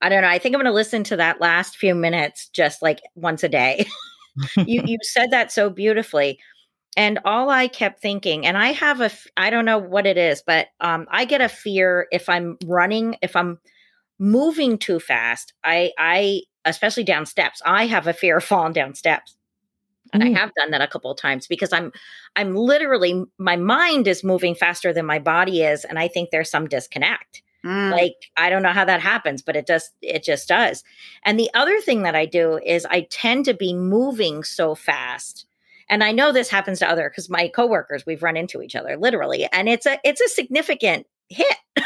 I 0.01 0.09
don't 0.09 0.23
know, 0.23 0.29
I 0.29 0.38
think 0.38 0.55
I'm 0.55 0.61
going 0.61 0.71
to 0.71 0.75
listen 0.75 1.05
to 1.05 1.16
that 1.16 1.40
last 1.40 1.77
few 1.77 1.95
minutes 1.95 2.49
just 2.49 2.83
like 2.83 3.01
once 3.14 3.45
a 3.45 3.49
day. 3.49 3.87
you 4.57 4.83
you 4.85 4.99
said 5.03 5.31
that 5.31 5.53
so 5.53 5.71
beautifully 5.71 6.38
and 6.96 7.18
all 7.24 7.48
I 7.48 7.68
kept 7.68 8.00
thinking, 8.00 8.46
and 8.46 8.57
I 8.57 8.72
have 8.72 9.00
a, 9.00 9.11
I 9.37 9.50
don't 9.50 9.64
know 9.64 9.78
what 9.78 10.07
it 10.07 10.18
is, 10.18 10.42
but 10.46 10.68
um, 10.81 11.07
I 11.11 11.24
get 11.24 11.40
a 11.40 11.48
fear 11.48 12.07
if 12.12 12.28
I'm 12.28 12.59
running, 12.64 13.16
if 13.22 13.35
I'm 13.35 13.59
moving 14.18 14.78
too 14.78 15.00
fast. 15.00 15.55
I, 15.64 15.92
I, 15.98 16.42
especially 16.64 17.05
down 17.05 17.26
steps, 17.26 17.62
I 17.64 17.87
have 17.87 18.07
a 18.07 18.12
fear 18.12 18.38
of 18.38 18.44
falling 18.44 18.74
down 18.74 18.94
steps, 18.94 19.37
and 20.12 20.22
mm. 20.22 20.26
I 20.26 20.38
have 20.38 20.52
done 20.55 20.70
that 20.72 20.83
a 20.83 20.87
couple 20.87 21.11
of 21.11 21.18
times 21.18 21.46
because 21.46 21.72
I'm, 21.72 21.92
I'm 22.37 22.55
literally, 22.55 23.24
my 23.38 23.57
mind 23.57 24.07
is 24.07 24.22
moving 24.22 24.55
faster 24.55 24.92
than 24.92 25.07
my 25.07 25.18
body 25.18 25.62
is, 25.62 25.85
and 25.85 25.98
I 25.98 26.09
think 26.09 26.31
there's 26.31 26.50
some 26.50 26.68
disconnect. 26.68 27.42
Mm. 27.64 27.92
Like 27.92 28.16
I 28.37 28.50
don't 28.50 28.62
know 28.62 28.72
how 28.72 28.85
that 28.85 29.00
happens, 29.00 29.40
but 29.40 29.55
it 29.55 29.66
does. 29.66 29.90
It 30.02 30.24
just 30.24 30.48
does. 30.48 30.83
And 31.24 31.38
the 31.38 31.50
other 31.55 31.81
thing 31.81 32.02
that 32.02 32.16
I 32.16 32.26
do 32.26 32.59
is 32.59 32.85
I 32.87 33.07
tend 33.09 33.44
to 33.44 33.55
be 33.55 33.72
moving 33.72 34.42
so 34.42 34.74
fast 34.74 35.46
and 35.92 36.02
I 36.02 36.12
know 36.12 36.33
this 36.33 36.48
happens 36.48 36.78
to 36.78 36.88
other 36.88 37.11
because 37.11 37.28
my 37.28 37.48
coworkers 37.48 38.07
we've 38.07 38.22
run 38.22 38.38
into 38.38 38.62
each 38.62 38.74
other 38.74 38.96
literally, 38.96 39.46
and 39.52 39.68
it's 39.68 39.85
a 39.85 39.98
it's 40.02 40.22
a 40.22 40.28
significant 40.28 41.07
hit. 41.28 41.55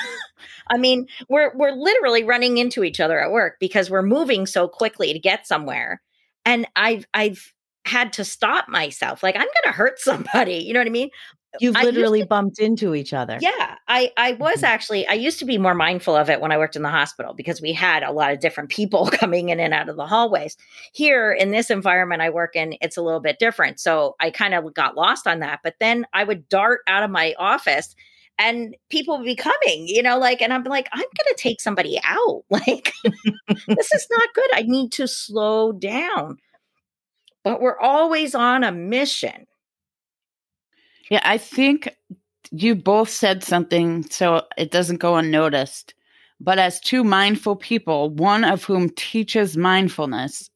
I 0.69 0.79
mean, 0.79 1.09
we're 1.29 1.53
we're 1.57 1.73
literally 1.73 2.23
running 2.23 2.59
into 2.59 2.85
each 2.85 3.01
other 3.01 3.21
at 3.21 3.33
work 3.33 3.57
because 3.59 3.91
we're 3.91 4.03
moving 4.03 4.47
so 4.47 4.69
quickly 4.69 5.13
to 5.13 5.19
get 5.19 5.49
somewhere, 5.49 6.01
and 6.45 6.69
I've 6.77 7.09
I've 7.13 7.53
had 7.85 8.13
to 8.13 8.25
stop 8.25 8.69
myself. 8.69 9.25
Like 9.25 9.35
I'm 9.35 9.43
going 9.43 9.53
to 9.65 9.73
hurt 9.73 9.99
somebody. 9.99 10.59
You 10.59 10.73
know 10.73 10.81
what 10.81 10.87
I 10.87 10.91
mean? 10.91 11.11
You've 11.61 11.75
literally 11.75 12.21
to, 12.21 12.27
bumped 12.27 12.59
into 12.59 12.95
each 12.95 13.13
other. 13.13 13.39
Yeah. 13.41 13.77
I, 13.89 14.13
I 14.17 14.33
was 14.33 14.57
mm-hmm. 14.57 14.65
actually, 14.65 15.07
I 15.07 15.15
used 15.15 15.39
to 15.39 15.45
be 15.45 15.59
more 15.59 15.75
mindful 15.75 16.17
of 16.17 16.31
it 16.31 16.41
when 16.41 16.53
I 16.53 16.59
worked 16.59 16.77
in 16.77 16.83
the 16.83 16.91
hospital 16.91 17.35
because 17.35 17.61
we 17.61 17.73
had 17.73 18.03
a 18.03 18.13
lot 18.13 18.33
of 18.33 18.41
different 18.41 18.71
people 18.71 19.07
coming 19.13 19.49
in 19.49 19.61
and 19.61 19.75
out 19.75 19.89
of 19.89 19.97
the 19.97 20.07
hallways. 20.07 20.57
Here 20.93 21.33
in 21.33 21.51
this 21.51 21.71
environment 21.71 22.23
I 22.23 22.31
work 22.31 22.57
in, 22.57 22.77
it's 22.81 22.97
a 22.97 23.03
little 23.03 23.21
bit 23.21 23.39
different. 23.39 23.81
So 23.81 24.17
I 24.21 24.31
kind 24.31 24.55
of 24.55 24.73
got 24.75 24.97
lost 24.97 25.27
on 25.27 25.41
that. 25.41 25.61
But 25.63 25.75
then 25.81 26.07
I 26.13 26.25
would 26.25 26.49
dart 26.49 26.81
out 26.87 27.03
of 27.03 27.11
my 27.11 27.35
office 27.39 27.95
and 28.39 28.77
people 28.91 29.17
would 29.17 29.25
be 29.25 29.37
coming, 29.37 29.87
you 29.87 30.03
know, 30.03 30.19
like, 30.19 30.43
and 30.43 30.53
I'm 30.53 30.65
like, 30.65 30.89
I'm 30.93 30.99
going 30.99 31.35
to 31.35 31.37
take 31.37 31.61
somebody 31.61 31.99
out. 32.05 32.45
Like, 32.51 32.93
this 33.69 33.93
is 33.93 34.07
not 34.11 34.35
good. 34.35 34.51
I 34.55 34.63
need 34.63 34.93
to 34.93 35.07
slow 35.07 35.73
down. 35.73 36.39
But 37.45 37.61
we're 37.61 37.79
always 37.79 38.35
on 38.35 38.65
a 38.65 38.73
mission 38.73 39.47
yeah, 41.11 41.21
I 41.25 41.39
think 41.39 41.89
you 42.51 42.75
both 42.75 43.09
said 43.09 43.43
something 43.43 44.05
so 44.05 44.43
it 44.57 44.71
doesn't 44.71 44.99
go 44.99 45.17
unnoticed. 45.17 45.95
But 46.41 46.59
as 46.59 46.81
two 46.81 47.03
mindful 47.03 47.57
people, 47.57 48.11
one 48.11 48.45
of 48.45 48.65
whom 48.65 48.91
teaches 48.91 49.57
mindfulness, 49.57 50.51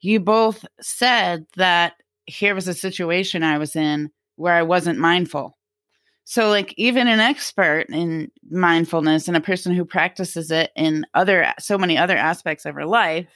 you 0.00 0.20
both 0.20 0.64
said 0.80 1.46
that 1.56 1.94
here 2.26 2.54
was 2.54 2.68
a 2.68 2.74
situation 2.74 3.42
I 3.42 3.58
was 3.58 3.76
in 3.76 4.10
where 4.36 4.54
I 4.54 4.62
wasn't 4.62 4.98
mindful. 4.98 5.56
So, 6.24 6.50
like, 6.50 6.74
even 6.76 7.08
an 7.08 7.20
expert 7.20 7.86
in 7.88 8.30
mindfulness 8.50 9.28
and 9.28 9.36
a 9.36 9.40
person 9.40 9.74
who 9.74 9.84
practices 9.84 10.50
it 10.50 10.70
in 10.76 11.06
other, 11.14 11.52
so 11.58 11.78
many 11.78 11.96
other 11.96 12.16
aspects 12.16 12.66
of 12.66 12.74
her 12.74 12.84
life, 12.84 13.28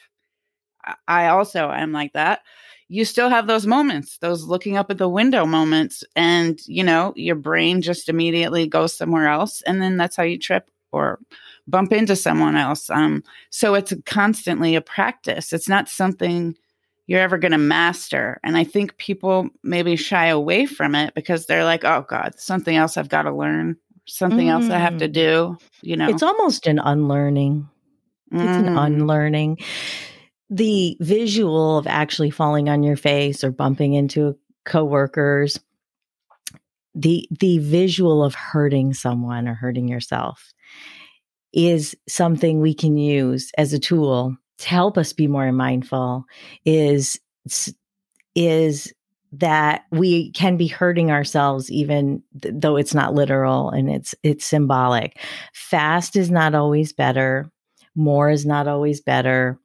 I 1.09 1.29
also 1.29 1.71
am 1.71 1.93
like 1.93 2.13
that 2.13 2.41
you 2.93 3.07
still 3.07 3.31
have 3.31 3.47
those 3.47 3.67
moments, 3.67 4.19
those 4.19 4.45
looking 4.45 4.77
up 4.77 4.91
at 4.91 4.99
the 4.99 5.09
window 5.09 5.47
moments, 5.47 6.05
and 6.15 6.61
you 6.67 6.85
know, 6.85 7.15
your 7.17 7.37
brain 7.37 7.81
just 7.81 8.11
immediately 8.11 8.67
goes 8.67 8.95
somewhere 8.95 9.29
else. 9.29 9.63
And 9.63 9.81
then 9.81 9.97
that's 9.97 10.15
how 10.15 10.25
you 10.25 10.39
trip 10.39 10.71
or 10.93 11.19
bump 11.67 11.95
into 11.95 12.15
someone 12.15 12.55
else. 12.55 12.91
Um, 12.91 13.25
so 13.49 13.75
it's 13.75 13.95
constantly 14.05 14.75
a 14.75 14.83
practice. 14.83 15.55
It's 15.55 15.71
not 15.71 15.89
something 15.89 16.55
you're 17.07 17.23
ever 17.23 17.39
going 17.39 17.53
to 17.53 17.59
master. 17.59 18.39
And 18.45 18.59
I 18.59 18.65
think 18.65 18.99
people 18.99 19.49
maybe 19.63 19.97
shy 19.97 20.27
away 20.27 20.67
from 20.67 20.95
it 20.95 21.15
because 21.15 21.47
they're 21.47 21.65
like, 21.65 21.85
oh 21.85 22.05
God, 22.07 22.35
something 22.37 22.77
else 22.77 22.99
I've 22.99 23.09
got 23.09 23.23
to 23.23 23.33
learn, 23.33 23.79
something 24.05 24.49
mm. 24.49 24.51
else 24.51 24.69
I 24.69 24.77
have 24.77 24.99
to 24.99 25.09
mm. 25.09 25.13
do. 25.15 25.57
You 25.81 25.97
know, 25.97 26.11
it's 26.11 26.23
almost 26.23 26.67
an 26.67 26.79
unlearning. 26.79 27.71
It's 28.33 28.43
an 28.43 28.67
mm. 28.67 28.87
unlearning 28.87 29.59
the 30.53 30.99
visual 31.01 31.79
of 31.79 31.87
actually 31.87 32.31
falling 32.31 32.69
on 32.69 32.83
your 32.83 32.97
face 32.97 33.43
or 33.43 33.51
bumping 33.51 33.95
into 33.95 34.37
coworkers 34.67 35.59
the 36.95 37.27
the 37.41 37.59
visual 37.59 38.23
of 38.23 38.35
hurting 38.35 38.93
someone 38.93 39.49
or 39.49 39.55
hurting 39.55 39.89
yourself 39.89 40.53
is 41.55 41.97
something 42.07 42.61
we 42.61 42.75
can 42.75 42.99
use 42.99 43.51
as 43.57 43.73
a 43.73 43.79
tool 43.79 44.37
to 44.59 44.69
help 44.69 44.99
us 44.99 45.15
be 45.15 45.27
more 45.27 45.51
mindful 45.53 46.25
is 46.67 47.19
is 48.35 48.93
that 49.33 49.85
we 49.91 50.31
can 50.33 50.59
be 50.59 50.67
hurting 50.67 51.11
ourselves 51.11 51.71
even 51.71 52.23
th- 52.43 52.55
though 52.59 52.77
it's 52.77 52.95
not 52.95 53.15
literal 53.15 53.71
and 53.71 53.91
it's 53.91 54.15
it's 54.23 54.45
symbolic. 54.45 55.19
Fast 55.55 56.15
is 56.15 56.31
not 56.31 56.55
always 56.55 56.93
better. 56.93 57.51
More 57.95 58.29
is 58.29 58.45
not 58.45 58.69
always 58.69 59.01
better 59.01 59.59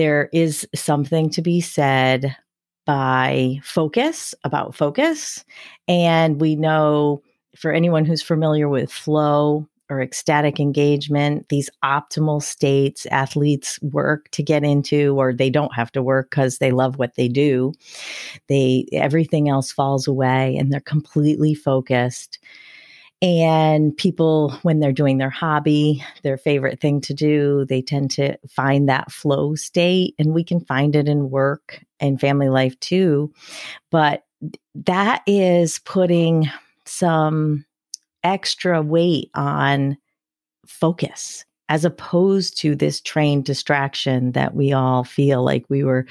there 0.00 0.30
is 0.32 0.66
something 0.74 1.28
to 1.28 1.42
be 1.42 1.60
said 1.60 2.34
by 2.86 3.60
focus 3.62 4.34
about 4.44 4.74
focus. 4.74 5.44
And 5.88 6.40
we 6.40 6.56
know 6.56 7.22
for 7.54 7.70
anyone 7.70 8.06
who's 8.06 8.22
familiar 8.22 8.66
with 8.66 8.90
flow 8.90 9.68
or 9.90 10.00
ecstatic 10.00 10.58
engagement, 10.58 11.50
these 11.50 11.68
optimal 11.84 12.42
states 12.42 13.04
athletes 13.10 13.78
work 13.82 14.30
to 14.30 14.42
get 14.42 14.64
into, 14.64 15.20
or 15.20 15.34
they 15.34 15.50
don't 15.50 15.74
have 15.74 15.92
to 15.92 16.02
work 16.02 16.30
because 16.30 16.56
they 16.56 16.70
love 16.70 16.98
what 16.98 17.16
they 17.16 17.28
do. 17.28 17.74
They 18.48 18.86
everything 18.94 19.50
else 19.50 19.70
falls 19.70 20.08
away 20.08 20.56
and 20.56 20.72
they're 20.72 20.80
completely 20.80 21.52
focused. 21.52 22.38
And 23.22 23.94
people, 23.94 24.50
when 24.62 24.80
they're 24.80 24.92
doing 24.92 25.18
their 25.18 25.30
hobby, 25.30 26.02
their 26.22 26.38
favorite 26.38 26.80
thing 26.80 27.02
to 27.02 27.12
do, 27.12 27.66
they 27.68 27.82
tend 27.82 28.10
to 28.12 28.38
find 28.48 28.88
that 28.88 29.12
flow 29.12 29.54
state. 29.54 30.14
And 30.18 30.32
we 30.32 30.42
can 30.42 30.60
find 30.60 30.96
it 30.96 31.06
in 31.06 31.30
work 31.30 31.84
and 31.98 32.20
family 32.20 32.48
life 32.48 32.78
too. 32.80 33.32
But 33.90 34.24
that 34.74 35.22
is 35.26 35.80
putting 35.80 36.50
some 36.86 37.66
extra 38.24 38.80
weight 38.80 39.30
on 39.34 39.98
focus 40.66 41.44
as 41.68 41.84
opposed 41.84 42.58
to 42.58 42.74
this 42.74 43.00
trained 43.02 43.44
distraction 43.44 44.32
that 44.32 44.54
we 44.54 44.72
all 44.72 45.04
feel 45.04 45.44
like 45.44 45.64
we 45.68 45.84
were, 45.84 46.06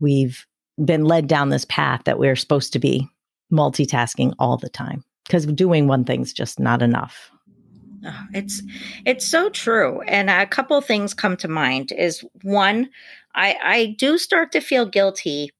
we've 0.00 0.46
been 0.82 1.04
led 1.04 1.26
down 1.26 1.50
this 1.50 1.66
path 1.66 2.02
that 2.04 2.18
we're 2.18 2.34
supposed 2.34 2.72
to 2.72 2.78
be 2.78 3.06
multitasking 3.52 4.34
all 4.38 4.56
the 4.56 4.68
time 4.68 5.04
because 5.26 5.46
doing 5.46 5.86
one 5.86 6.04
thing's 6.04 6.32
just 6.32 6.60
not 6.60 6.82
enough. 6.82 7.30
Oh, 8.04 8.26
it's 8.32 8.62
it's 9.04 9.26
so 9.26 9.48
true, 9.48 10.00
and 10.02 10.30
a 10.30 10.46
couple 10.46 10.80
things 10.80 11.14
come 11.14 11.36
to 11.38 11.48
mind. 11.48 11.92
Is 11.92 12.24
one, 12.42 12.90
I 13.34 13.56
I 13.62 13.86
do 13.98 14.18
start 14.18 14.52
to 14.52 14.60
feel 14.60 14.86
guilty, 14.86 15.50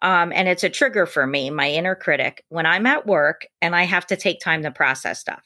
um, 0.00 0.32
and 0.34 0.48
it's 0.48 0.64
a 0.64 0.70
trigger 0.70 1.06
for 1.06 1.26
me, 1.26 1.50
my 1.50 1.70
inner 1.70 1.94
critic, 1.94 2.44
when 2.48 2.66
I'm 2.66 2.86
at 2.86 3.06
work 3.06 3.46
and 3.60 3.74
I 3.76 3.84
have 3.84 4.06
to 4.06 4.16
take 4.16 4.40
time 4.40 4.62
to 4.62 4.70
process 4.70 5.20
stuff. 5.20 5.44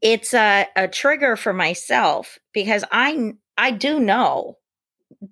It's 0.00 0.34
a, 0.34 0.66
a 0.76 0.88
trigger 0.88 1.36
for 1.36 1.52
myself 1.52 2.38
because 2.52 2.84
I 2.90 3.34
I 3.58 3.72
do 3.72 4.00
know, 4.00 4.58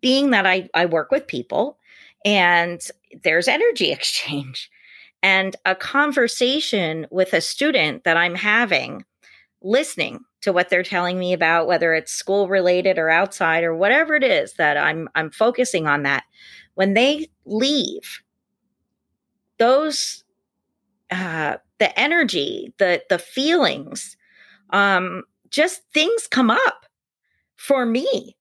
being 0.01 0.31
that 0.31 0.47
I 0.47 0.69
I 0.75 0.87
work 0.87 1.11
with 1.11 1.27
people, 1.27 1.79
and 2.25 2.81
there's 3.23 3.49
energy 3.49 3.91
exchange 3.93 4.71
and 5.23 5.57
a 5.65 5.75
conversation 5.75 7.07
with 7.11 7.33
a 7.33 7.41
student 7.41 8.05
that 8.05 8.17
I'm 8.17 8.35
having, 8.35 9.05
listening 9.63 10.21
to 10.43 10.53
what 10.53 10.69
they're 10.69 10.83
telling 10.83 11.19
me 11.19 11.33
about 11.33 11.67
whether 11.69 11.95
it's 11.95 12.13
school 12.13 12.49
related 12.49 12.99
or 12.99 13.09
outside 13.09 13.63
or 13.65 13.75
whatever 13.75 14.15
it 14.15 14.25
is 14.25 14.55
that 14.55 14.77
I'm 14.77 15.09
I'm 15.15 15.31
focusing 15.31 15.87
on 15.87 16.03
that 16.03 16.25
when 16.75 16.95
they 16.95 17.29
leave 17.45 18.21
those 19.59 20.25
uh 21.11 21.59
the 21.79 21.99
energy 21.99 22.75
the 22.79 23.03
the 23.09 23.19
feelings 23.19 24.17
um 24.71 25.23
just 25.51 25.83
things 25.93 26.27
come 26.27 26.51
up 26.51 26.87
for 27.57 27.87
me. 27.87 28.37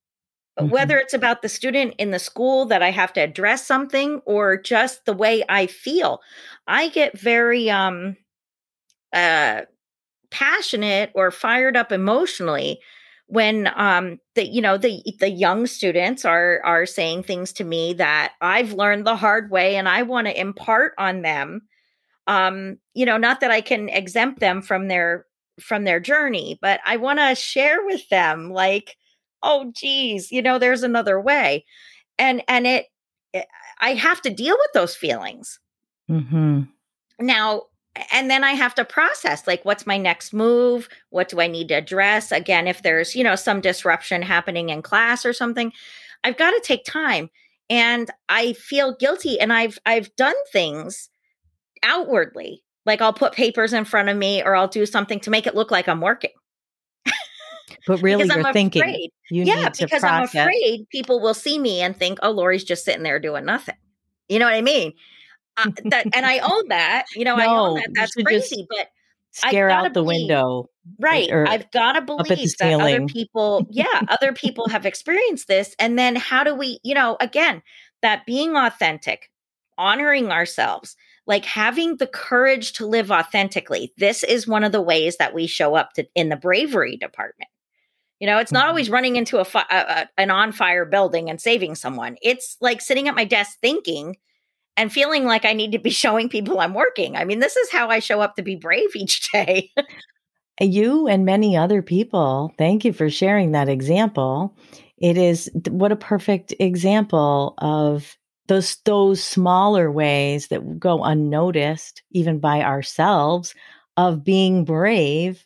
Whether 0.69 0.97
it's 0.97 1.13
about 1.13 1.41
the 1.41 1.50
student 1.50 1.93
in 1.97 2.12
the 2.12 2.19
school 2.19 2.65
that 2.65 2.82
I 2.82 2.91
have 2.91 3.13
to 3.13 3.21
address 3.21 3.65
something 3.65 4.21
or 4.26 4.58
just 4.58 5.06
the 5.06 5.13
way 5.13 5.43
I 5.50 5.67
feel 5.67 6.21
I 6.67 6.89
get 6.89 7.19
very 7.19 7.69
um 7.69 8.17
uh 9.13 9.62
passionate 10.30 11.12
or 11.13 11.32
fired 11.32 11.76
up 11.76 11.91
emotionally 11.91 12.80
when 13.28 13.69
um 13.76 14.19
the 14.36 14.45
you 14.45 14.62
know 14.62 14.78
the 14.78 15.02
the 15.19 15.30
young 15.30 15.67
students 15.67 16.26
are 16.26 16.62
are 16.63 16.86
saying 16.86 17.24
things 17.24 17.54
to 17.54 17.63
me 17.63 17.93
that 17.93 18.34
I've 18.41 18.74
learned 18.74 19.06
the 19.06 19.15
hard 19.15 19.52
way 19.52 19.76
and 19.76 19.88
I 19.88 20.04
want 20.04 20.28
to 20.28 20.39
impart 20.39 20.93
on 20.97 21.21
them. 21.21 21.62
Um 22.28 22.78
you 22.93 23.06
know 23.06 23.17
not 23.17 23.39
that 23.41 23.52
I 23.52 23.62
can 23.62 23.89
exempt 23.89 24.39
them 24.39 24.62
from 24.62 24.88
their 24.88 25.26
from 25.60 25.84
their 25.84 26.00
journey 26.00 26.58
but 26.62 26.80
I 26.86 26.97
want 26.97 27.19
to 27.19 27.36
share 27.36 27.86
with 27.86 28.08
them 28.10 28.50
like 28.50 28.95
oh 29.43 29.71
geez 29.75 30.32
you 30.32 30.41
know 30.41 30.58
there's 30.58 30.84
another 30.84 31.19
way 31.19 31.65
and 32.17 32.43
and 32.47 32.67
it, 32.67 32.88
it 33.34 33.47
I 33.80 33.93
have 33.93 34.21
to 34.21 34.30
deal 34.30 34.56
with 34.58 34.71
those 34.73 34.95
feelings 34.95 35.60
mm-hmm. 36.10 36.63
now 37.19 37.63
and 38.12 38.30
then 38.30 38.43
I 38.43 38.51
have 38.51 38.75
to 38.75 38.86
process 38.86 39.47
like 39.47 39.65
what's 39.65 39.86
my 39.86 39.97
next 39.97 40.34
move? 40.34 40.88
What 41.10 41.30
do 41.30 41.41
I 41.41 41.47
need 41.47 41.67
to 41.69 41.75
address? 41.75 42.32
Again, 42.32 42.67
if 42.67 42.82
there's, 42.82 43.15
you 43.15 43.23
know, 43.23 43.36
some 43.36 43.60
disruption 43.60 44.21
happening 44.21 44.69
in 44.69 44.82
class 44.82 45.25
or 45.25 45.34
something, 45.34 45.73
I've 46.23 46.38
got 46.38 46.51
to 46.51 46.62
take 46.63 46.86
time. 46.86 47.30
And 47.69 48.10
I 48.30 48.54
feel 48.54 48.95
guilty 48.95 49.39
and 49.39 49.51
I've 49.51 49.80
I've 49.86 50.13
done 50.15 50.36
things 50.51 51.10
outwardly. 51.84 52.63
Like 52.86 53.01
I'll 53.01 53.13
put 53.13 53.34
papers 53.34 53.73
in 53.73 53.86
front 53.86 54.10
of 54.10 54.17
me 54.17 54.41
or 54.43 54.56
I'll 54.56 54.67
do 54.67 54.86
something 54.86 55.19
to 55.21 55.30
make 55.30 55.47
it 55.47 55.56
look 55.56 55.71
like 55.71 55.88
I'm 55.88 56.01
working. 56.01 56.32
But 57.88 58.02
really, 58.02 58.26
you're 58.26 58.48
I'm 58.48 58.54
thinking. 58.54 58.82
Afraid. 58.82 59.12
You 59.30 59.44
yeah, 59.44 59.70
because. 59.70 60.04
I'm 60.04 60.24
afraid 60.24 60.88
people 60.92 61.20
will 61.20 61.34
see 61.34 61.58
me 61.60 61.82
and 61.82 61.96
think, 61.96 62.20
"Oh, 62.22 62.32
Lori's 62.32 62.64
just 62.64 62.86
sitting 62.86 63.04
there 63.04 63.20
doing 63.20 63.46
nothing." 63.46 63.76
You 64.30 64.40
know 64.40 64.46
what 64.46 64.56
I 64.56 64.62
mean? 64.62 64.94
uh, 65.58 65.70
that, 65.86 66.08
and 66.14 66.26
I 66.26 66.40
own 66.40 66.68
that. 66.70 67.06
You 67.16 67.26
know, 67.26 67.36
no, 67.36 67.44
I 67.44 67.48
own 67.48 67.76
that. 67.76 67.90
That's 67.94 68.14
crazy, 68.14 68.68
but 68.70 68.88
scare 69.32 69.70
out 69.70 69.86
the 69.86 69.90
believe, 69.90 70.22
window. 70.22 70.70
Right. 71.00 71.32
I've 71.32 71.70
got 71.72 71.94
to 71.94 72.02
believe 72.02 72.50
that 72.60 72.82
other 72.82 73.06
people, 73.06 73.66
yeah, 73.70 74.02
other 74.08 74.34
people 74.34 74.70
have 74.70 74.86
experienced 74.86 75.48
this. 75.48 75.76
And 75.80 75.98
then 75.98 76.16
how 76.16 76.44
do 76.44 76.56
we, 76.56 76.80
you 76.84 76.96
know, 76.96 77.18
again, 77.20 77.62
that 78.02 78.26
being 78.26 78.56
authentic, 78.56 79.30
honoring 79.78 80.32
ourselves, 80.32 80.96
like 81.28 81.46
having 81.46 81.98
the 81.98 82.08
courage 82.08 82.74
to 82.74 82.88
live 82.88 83.12
authentically. 83.12 83.94
This 83.98 84.24
is 84.24 84.48
one 84.48 84.64
of 84.64 84.72
the 84.72 84.82
ways 84.82 85.18
that 85.18 85.34
we 85.34 85.46
show 85.48 85.76
up 85.76 85.94
to, 85.94 86.06
in 86.16 86.30
the 86.30 86.36
bravery 86.36 86.98
department. 86.98 87.50
You 88.22 88.28
know, 88.28 88.38
it's 88.38 88.54
not 88.54 88.62
mm-hmm. 88.62 88.70
always 88.70 88.90
running 88.90 89.18
into 89.18 89.40
a, 89.40 89.46
fi- 89.46 89.66
a, 89.70 89.76
a 89.76 90.10
an 90.18 90.32
on 90.32 90.54
fire 90.54 90.86
building 90.86 91.30
and 91.30 91.42
saving 91.42 91.76
someone. 91.76 92.16
It's 92.22 92.56
like 92.62 92.80
sitting 92.80 93.10
at 93.10 93.16
my 93.16 93.26
desk 93.26 93.58
thinking, 93.60 94.16
and 94.78 94.92
feeling 94.92 95.26
like 95.26 95.46
I 95.46 95.54
need 95.54 95.72
to 95.74 95.80
be 95.80 95.90
showing 96.04 96.30
people 96.30 96.60
I'm 96.60 96.74
working. 96.74 97.16
I 97.16 97.26
mean, 97.26 97.40
this 97.40 97.58
is 97.58 97.72
how 97.72 97.90
I 97.90 98.00
show 98.00 98.22
up 98.22 98.36
to 98.36 98.42
be 98.42 98.56
brave 98.56 98.96
each 98.96 99.32
day. 99.32 99.72
you 100.60 101.08
and 101.08 101.26
many 101.26 101.58
other 101.58 101.82
people, 101.82 102.54
thank 102.58 102.86
you 102.86 102.94
for 102.94 103.10
sharing 103.10 103.52
that 103.52 103.70
example. 103.70 104.56
It 104.98 105.18
is 105.18 105.50
what 105.70 105.92
a 105.92 105.98
perfect 105.98 106.54
example 106.60 107.56
of 107.58 108.18
those 108.48 108.78
those 108.86 109.24
smaller 109.24 109.92
ways 109.92 110.50
that 110.50 110.80
go 110.80 111.04
unnoticed 111.04 112.04
even 112.12 112.40
by 112.40 112.62
ourselves 112.62 113.56
of 113.98 114.24
being 114.24 114.66
brave 114.66 115.46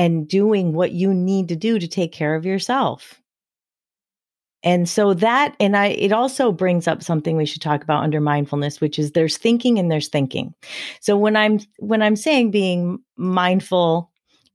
and 0.00 0.26
doing 0.26 0.72
what 0.72 0.92
you 0.92 1.12
need 1.12 1.48
to 1.48 1.56
do 1.56 1.78
to 1.78 1.86
take 1.86 2.10
care 2.10 2.34
of 2.34 2.46
yourself. 2.46 3.20
And 4.62 4.88
so 4.88 5.12
that, 5.12 5.54
and 5.60 5.76
I, 5.76 5.88
it 5.88 6.10
also 6.10 6.52
brings 6.52 6.88
up 6.88 7.02
something 7.02 7.36
we 7.36 7.44
should 7.44 7.60
talk 7.60 7.82
about 7.82 8.02
under 8.02 8.18
mindfulness, 8.18 8.80
which 8.80 8.98
is 8.98 9.12
there's 9.12 9.36
thinking 9.36 9.78
and 9.78 9.92
there's 9.92 10.08
thinking. 10.08 10.54
So 11.02 11.18
when 11.18 11.36
I'm, 11.36 11.60
when 11.80 12.00
I'm 12.00 12.16
saying 12.16 12.50
being 12.50 13.00
mindful 13.18 14.10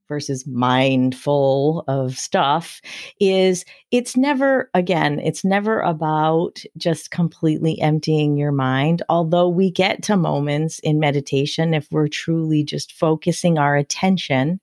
versus 0.08 0.48
mindful 0.48 1.84
of 1.88 2.18
stuff 2.18 2.82
is 3.20 3.66
it's 3.92 4.18
never, 4.18 4.72
again, 4.74 5.20
it's 5.20 5.46
never 5.46 5.80
about 5.82 6.64
just 6.76 7.12
completely 7.12 7.80
emptying 7.82 8.36
your 8.36 8.52
mind. 8.52 9.04
Although 9.10 9.50
we 9.50 9.70
get 9.70 10.02
to 10.04 10.18
moments 10.18 10.80
in 10.80 11.00
meditation, 11.00 11.76
if 11.76 11.88
we're 11.92 12.08
truly 12.08 12.64
just 12.64 12.94
focusing 12.94 13.60
our 13.60 13.76
attention 13.76 14.60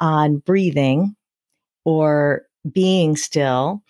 on 0.00 0.38
breathing 0.38 1.16
or 1.84 2.42
being 2.72 3.16
still, 3.16 3.82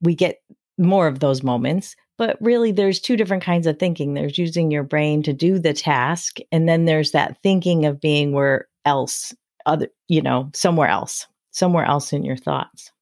we 0.00 0.14
get 0.14 0.42
more 0.78 1.06
of 1.06 1.20
those 1.20 1.42
moments. 1.42 1.96
But 2.16 2.36
really, 2.40 2.70
there's 2.70 3.00
two 3.00 3.16
different 3.16 3.42
kinds 3.42 3.66
of 3.66 3.78
thinking. 3.78 4.14
There's 4.14 4.38
using 4.38 4.70
your 4.70 4.84
brain 4.84 5.22
to 5.24 5.32
do 5.32 5.58
the 5.58 5.72
task, 5.72 6.38
and 6.52 6.68
then 6.68 6.84
there's 6.84 7.10
that 7.10 7.36
thinking 7.42 7.86
of 7.86 8.00
being 8.00 8.32
where 8.32 8.68
else, 8.84 9.34
other, 9.66 9.88
you 10.08 10.22
know, 10.22 10.50
somewhere 10.54 10.88
else, 10.88 11.26
somewhere 11.50 11.84
else 11.84 12.12
in 12.12 12.24
your 12.24 12.36
thoughts. 12.36 12.92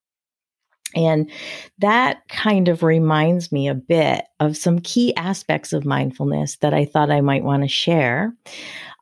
And 0.95 1.31
that 1.79 2.29
kind 2.29 2.69
of 2.69 2.83
reminds 2.83 3.53
me 3.53 3.69
a 3.69 3.75
bit 3.75 4.25
of 4.41 4.57
some 4.57 4.79
key 4.81 5.15
aspects 5.17 5.73
of 5.73 5.85
mindfulness 5.85 6.57
that 6.57 6.75
I 6.75 6.85
thought 6.85 7.11
I 7.11 7.21
might 7.21 7.45
want 7.45 7.63
to 7.63 7.69
share. 7.69 8.35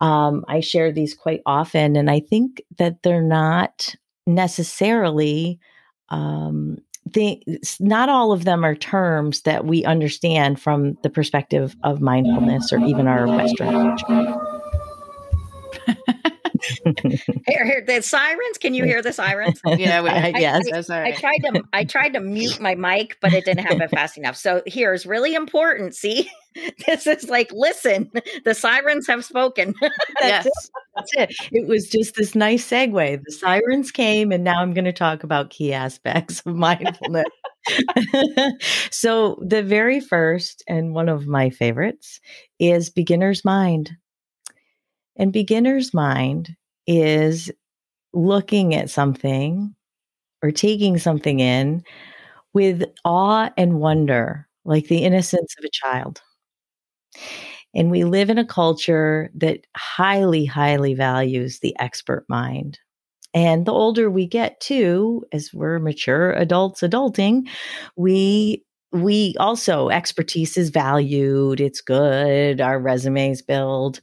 Um, 0.00 0.44
I 0.48 0.60
share 0.60 0.92
these 0.92 1.14
quite 1.14 1.42
often, 1.46 1.96
and 1.96 2.10
I 2.10 2.20
think 2.20 2.62
that 2.78 3.02
they're 3.02 3.22
not 3.22 3.94
necessarily 4.26 5.60
um, 6.08 6.78
not 7.80 8.08
all 8.08 8.32
of 8.32 8.44
them 8.44 8.64
are 8.64 8.74
terms 8.74 9.42
that 9.42 9.64
we 9.64 9.84
understand 9.84 10.60
from 10.60 10.96
the 11.02 11.10
perspective 11.10 11.74
of 11.82 12.00
mindfulness 12.00 12.72
or 12.72 12.78
even 12.78 13.06
our 13.06 13.26
Western 13.26 13.96
culture. 13.96 14.36
here, 17.46 17.64
here, 17.64 17.84
the 17.86 18.02
sirens. 18.02 18.58
Can 18.58 18.74
you 18.74 18.84
hear 18.84 19.02
the 19.02 19.12
sirens? 19.12 19.60
Yeah, 19.80 20.02
we, 20.02 20.10
I, 20.10 20.28
yes. 20.36 20.90
I, 20.90 20.94
I, 20.94 21.06
I, 21.06 21.12
tried 21.12 21.38
to, 21.38 21.62
I 21.72 21.84
tried 21.84 22.10
to 22.10 22.20
mute 22.20 22.60
my 22.60 22.74
mic, 22.74 23.16
but 23.20 23.32
it 23.32 23.44
didn't 23.44 23.64
happen 23.64 23.88
fast 23.88 24.18
enough. 24.18 24.36
So 24.36 24.62
here's 24.66 25.06
really 25.06 25.34
important. 25.34 25.94
See, 25.94 26.28
this 26.86 27.06
is 27.06 27.30
like, 27.30 27.50
listen, 27.52 28.10
the 28.44 28.54
sirens 28.54 29.06
have 29.06 29.24
spoken. 29.24 29.74
yes, 30.20 30.46
it. 30.46 30.52
that's 30.94 31.10
it. 31.14 31.34
It 31.52 31.68
was 31.68 31.88
just 31.88 32.14
this 32.16 32.34
nice 32.34 32.68
segue. 32.68 33.22
The 33.24 33.32
sirens 33.32 33.90
came, 33.90 34.32
and 34.32 34.44
now 34.44 34.60
I'm 34.60 34.74
going 34.74 34.84
to 34.84 34.92
talk 34.92 35.22
about 35.22 35.50
key 35.50 35.72
aspects 35.72 36.42
of 36.44 36.54
mindfulness. 36.56 37.26
so 38.90 39.38
the 39.46 39.62
very 39.62 40.00
first 40.00 40.64
and 40.66 40.94
one 40.94 41.08
of 41.08 41.26
my 41.26 41.50
favorites 41.50 42.20
is 42.58 42.90
beginner's 42.90 43.44
mind. 43.44 43.92
And 45.16 45.32
beginner's 45.32 45.92
mind 45.92 46.56
is 46.86 47.50
looking 48.12 48.74
at 48.74 48.90
something 48.90 49.74
or 50.42 50.50
taking 50.50 50.98
something 50.98 51.40
in 51.40 51.82
with 52.52 52.84
awe 53.04 53.50
and 53.56 53.80
wonder, 53.80 54.48
like 54.64 54.88
the 54.88 54.96
mm-hmm. 54.96 55.06
innocence 55.06 55.54
of 55.58 55.64
a 55.64 55.70
child. 55.70 56.22
And 57.74 57.90
we 57.90 58.04
live 58.04 58.30
in 58.30 58.38
a 58.38 58.44
culture 58.44 59.30
that 59.34 59.66
highly, 59.76 60.44
highly 60.44 60.94
values 60.94 61.60
the 61.60 61.76
expert 61.78 62.24
mind. 62.28 62.78
And 63.32 63.64
the 63.64 63.72
older 63.72 64.10
we 64.10 64.26
get 64.26 64.60
too, 64.60 65.24
as 65.32 65.54
we're 65.54 65.78
mature 65.78 66.32
adults 66.32 66.80
adulting, 66.80 67.48
we 67.96 68.64
we 68.92 69.36
also 69.38 69.88
expertise 69.88 70.56
is 70.56 70.70
valued, 70.70 71.60
it's 71.60 71.80
good, 71.80 72.60
our 72.60 72.80
resumes 72.80 73.40
build. 73.40 74.00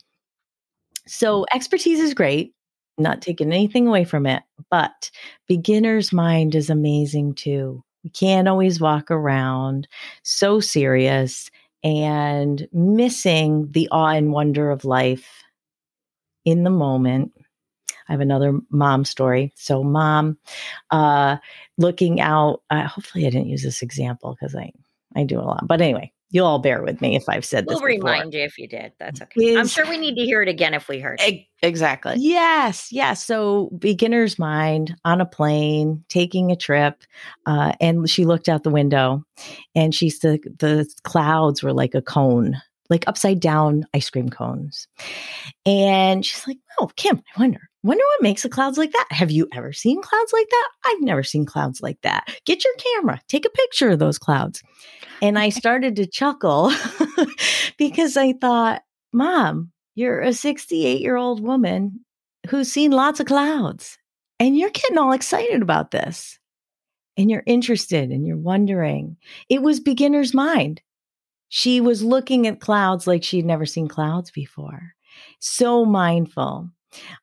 So 1.07 1.45
expertise 1.53 1.99
is 1.99 2.13
great, 2.13 2.53
not 2.97 3.21
taking 3.21 3.51
anything 3.51 3.87
away 3.87 4.03
from 4.03 4.25
it, 4.25 4.43
but 4.69 5.09
beginner's 5.47 6.11
mind 6.13 6.55
is 6.55 6.69
amazing 6.69 7.35
too. 7.35 7.83
We 8.03 8.09
can't 8.11 8.47
always 8.47 8.79
walk 8.79 9.11
around 9.11 9.87
so 10.23 10.59
serious 10.59 11.49
and 11.83 12.67
missing 12.71 13.71
the 13.71 13.87
awe 13.91 14.11
and 14.11 14.31
wonder 14.31 14.71
of 14.71 14.85
life 14.85 15.43
in 16.45 16.63
the 16.63 16.69
moment. 16.69 17.33
I 18.09 18.13
have 18.13 18.21
another 18.21 18.59
mom 18.69 19.03
story. 19.05 19.51
So, 19.55 19.83
mom, 19.83 20.37
uh, 20.91 21.37
looking 21.77 22.21
out. 22.21 22.61
Uh, 22.69 22.87
hopefully, 22.87 23.25
I 23.27 23.29
didn't 23.29 23.49
use 23.49 23.63
this 23.63 23.81
example 23.81 24.37
because 24.39 24.55
I 24.55 24.71
I 25.15 25.23
do 25.23 25.39
a 25.39 25.41
lot. 25.41 25.67
But 25.67 25.81
anyway, 25.81 26.11
You'll 26.29 26.45
all 26.45 26.59
bear 26.59 26.83
with 26.83 26.99
me 26.99 27.15
if 27.15 27.29
I've 27.29 27.45
said 27.45 27.65
we'll 27.65 27.77
this. 27.77 27.81
We'll 27.81 27.97
remind 27.97 28.33
you 28.33 28.41
if 28.41 28.57
you 28.57 28.67
did. 28.67 28.91
That's 28.99 29.21
okay. 29.21 29.45
Is, 29.45 29.57
I'm 29.57 29.67
sure 29.67 29.89
we 29.89 29.97
need 29.97 30.15
to 30.15 30.23
hear 30.23 30.41
it 30.41 30.49
again 30.49 30.73
if 30.73 30.89
we 30.89 30.99
heard 30.99 31.21
it. 31.21 31.45
Exactly. 31.61 32.15
Yes. 32.17 32.91
Yes. 32.91 33.23
So, 33.23 33.69
beginner's 33.77 34.37
mind 34.37 34.95
on 35.05 35.21
a 35.21 35.25
plane, 35.25 36.03
taking 36.09 36.51
a 36.51 36.55
trip, 36.57 37.03
uh, 37.45 37.73
and 37.79 38.09
she 38.09 38.25
looked 38.25 38.49
out 38.49 38.63
the 38.63 38.69
window, 38.69 39.23
and 39.73 39.95
she 39.95 40.09
said 40.09 40.41
the 40.59 40.85
clouds 41.03 41.63
were 41.63 41.73
like 41.73 41.95
a 41.95 42.01
cone, 42.01 42.57
like 42.89 43.07
upside 43.07 43.39
down 43.39 43.85
ice 43.93 44.09
cream 44.09 44.29
cones. 44.29 44.87
And 45.65 46.25
she's 46.25 46.45
like, 46.45 46.57
"Oh, 46.79 46.89
Kim, 46.97 47.23
I 47.35 47.39
wonder, 47.39 47.66
wonder 47.87 48.03
what 48.03 48.23
makes 48.23 48.43
the 48.43 48.49
clouds 48.49 48.77
like 48.77 48.91
that. 48.91 49.07
Have 49.11 49.31
you 49.31 49.47
ever 49.53 49.73
seen 49.73 50.01
clouds 50.01 50.31
like 50.33 50.49
that? 50.49 50.69
I've 50.85 51.01
never 51.01 51.23
seen 51.23 51.45
clouds 51.45 51.81
like 51.81 51.99
that. 52.01 52.27
Get 52.45 52.63
your 52.63 52.73
camera, 52.75 53.21
take 53.27 53.45
a 53.45 53.49
picture 53.49 53.89
of 53.89 53.99
those 53.99 54.17
clouds." 54.17 54.61
And 55.21 55.39
I 55.39 55.49
started 55.49 55.95
to 55.95 56.05
chuckle 56.05 56.71
because 57.77 58.17
I 58.17 58.33
thought, 58.33 58.83
Mom, 59.11 59.71
you're 59.95 60.21
a 60.21 60.33
68 60.33 61.01
year 61.01 61.15
old 61.15 61.41
woman 61.41 62.01
who's 62.49 62.71
seen 62.71 62.91
lots 62.91 63.19
of 63.19 63.25
clouds 63.25 63.97
and 64.39 64.57
you're 64.57 64.69
getting 64.69 64.97
all 64.97 65.11
excited 65.11 65.61
about 65.61 65.91
this 65.91 66.39
and 67.17 67.31
you're 67.31 67.43
interested 67.45 68.11
and 68.11 68.25
you're 68.25 68.37
wondering. 68.37 69.17
It 69.49 69.61
was 69.61 69.79
beginner's 69.79 70.33
mind. 70.33 70.81
She 71.49 71.81
was 71.81 72.03
looking 72.03 72.45
at 72.45 72.59
clouds 72.59 73.07
like 73.07 73.23
she'd 73.23 73.45
never 73.45 73.65
seen 73.65 73.87
clouds 73.87 74.31
before. 74.31 74.93
So 75.39 75.85
mindful. 75.85 76.69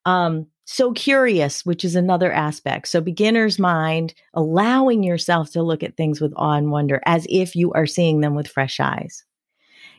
Um, 0.05 0.47
so 0.65 0.93
curious, 0.93 1.65
which 1.67 1.85
is 1.85 1.95
another 1.95 2.33
aspect. 2.33 2.89
So, 2.89 3.01
beginner's 3.01 3.59
mind, 3.59 4.15
allowing 4.33 5.03
yourself 5.03 5.51
to 5.53 5.63
look 5.63 5.83
at 5.83 5.97
things 5.97 6.21
with 6.21 6.33
awe 6.37 6.55
and 6.55 6.71
wonder 6.71 7.01
as 7.05 7.27
if 7.29 7.55
you 7.55 7.73
are 7.73 7.87
seeing 7.87 8.21
them 8.21 8.35
with 8.35 8.49
fresh 8.49 8.81
eyes. 8.81 9.25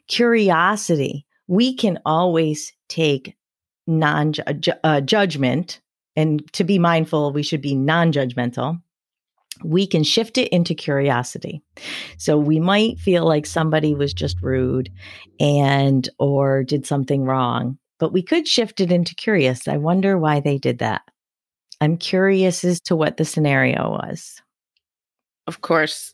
Curiosity, 0.07 1.25
we 1.47 1.75
can 1.75 1.99
always 2.05 2.73
take 2.89 3.35
non 3.85 4.33
uh, 4.83 5.01
judgment, 5.01 5.81
and 6.15 6.51
to 6.53 6.63
be 6.63 6.79
mindful, 6.79 7.31
we 7.31 7.43
should 7.43 7.61
be 7.61 7.75
non 7.75 8.11
judgmental. 8.11 8.81
We 9.63 9.87
can 9.87 10.03
shift 10.03 10.37
it 10.37 10.49
into 10.49 10.75
curiosity. 10.75 11.61
So 12.17 12.37
we 12.37 12.59
might 12.59 12.99
feel 12.99 13.25
like 13.25 13.45
somebody 13.45 13.95
was 13.95 14.13
just 14.13 14.41
rude 14.41 14.91
and 15.39 16.09
or 16.19 16.65
did 16.65 16.85
something 16.85 17.23
wrong 17.23 17.77
but 17.99 18.13
we 18.13 18.21
could 18.21 18.47
shift 18.47 18.79
it 18.79 18.91
into 18.91 19.15
curious. 19.15 19.67
I 19.67 19.77
wonder 19.77 20.17
why 20.17 20.39
they 20.39 20.57
did 20.57 20.79
that. 20.79 21.01
I'm 21.81 21.97
curious 21.97 22.63
as 22.63 22.79
to 22.81 22.95
what 22.95 23.17
the 23.17 23.25
scenario 23.25 23.89
was. 23.89 24.41
Of 25.47 25.61
course, 25.61 26.13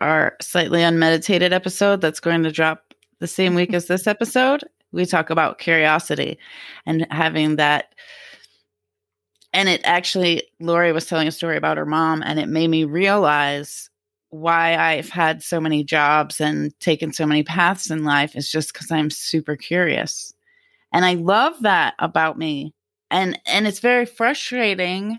our 0.00 0.36
slightly 0.40 0.82
unmeditated 0.82 1.52
episode 1.52 2.00
that's 2.00 2.20
going 2.20 2.42
to 2.42 2.52
drop 2.52 2.94
the 3.20 3.26
same 3.26 3.54
week 3.54 3.74
as 3.74 3.86
this 3.86 4.06
episode, 4.06 4.64
we 4.92 5.04
talk 5.04 5.30
about 5.30 5.58
curiosity 5.58 6.38
and 6.86 7.06
having 7.10 7.56
that. 7.56 7.94
And 9.52 9.68
it 9.68 9.80
actually, 9.84 10.44
Lori 10.60 10.92
was 10.92 11.06
telling 11.06 11.28
a 11.28 11.32
story 11.32 11.56
about 11.56 11.78
her 11.78 11.86
mom, 11.86 12.22
and 12.22 12.38
it 12.38 12.48
made 12.48 12.68
me 12.68 12.84
realize 12.84 13.90
why 14.30 14.76
I've 14.76 15.08
had 15.08 15.42
so 15.42 15.60
many 15.60 15.82
jobs 15.82 16.40
and 16.40 16.78
taken 16.80 17.12
so 17.12 17.26
many 17.26 17.42
paths 17.42 17.90
in 17.90 18.04
life 18.04 18.36
is 18.36 18.50
just 18.50 18.72
because 18.72 18.90
I'm 18.90 19.10
super 19.10 19.56
curious. 19.56 20.34
And 20.92 21.04
I 21.04 21.14
love 21.14 21.62
that 21.62 21.94
about 21.98 22.38
me. 22.38 22.74
And 23.10 23.38
and 23.46 23.66
it's 23.66 23.80
very 23.80 24.06
frustrating 24.06 25.18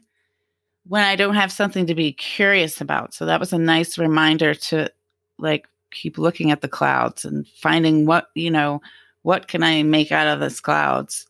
when 0.88 1.03
I 1.03 1.15
don't 1.15 1.36
have 1.36 1.51
something 1.51 1.86
to 1.88 1.95
be 1.95 2.13
curious 2.13 2.82
about. 2.82 3.13
So 3.13 3.25
that 3.25 3.39
was 3.39 3.53
a 3.53 3.58
nice 3.58 3.97
reminder 3.97 4.53
to 4.55 4.91
like 5.38 5.67
keep 5.91 6.17
looking 6.17 6.51
at 6.51 6.62
the 6.62 6.67
clouds 6.67 7.25
and 7.25 7.47
finding 7.47 8.05
what, 8.05 8.27
you 8.36 8.51
know, 8.51 8.82
what 9.21 9.47
can 9.47 9.63
I 9.63 9.84
make 9.84 10.12
out 10.12 10.27
of 10.27 10.39
these 10.39 10.60
clouds? 10.60 11.27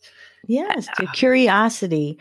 Yes, 0.48 0.88
to 0.96 1.06
curiosity, 1.08 2.18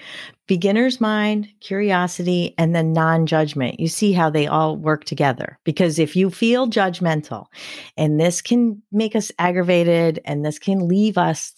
beginner's 0.49 1.01
mind, 1.01 1.49
curiosity, 1.61 2.55
and 2.59 2.75
then 2.75 2.93
non 2.93 3.27
judgment. 3.27 3.79
You 3.79 3.87
see 3.87 4.13
how 4.13 4.29
they 4.29 4.47
all 4.47 4.77
work 4.77 5.05
together. 5.05 5.59
Because 5.63 5.99
if 5.99 6.17
you 6.17 6.29
feel 6.29 6.69
judgmental, 6.69 7.47
and 7.97 8.21
this 8.21 8.43
can 8.43 8.83
make 8.91 9.15
us 9.15 9.31
aggravated, 9.39 10.21
and 10.25 10.45
this 10.45 10.59
can 10.59 10.89
leave 10.89 11.17
us 11.17 11.58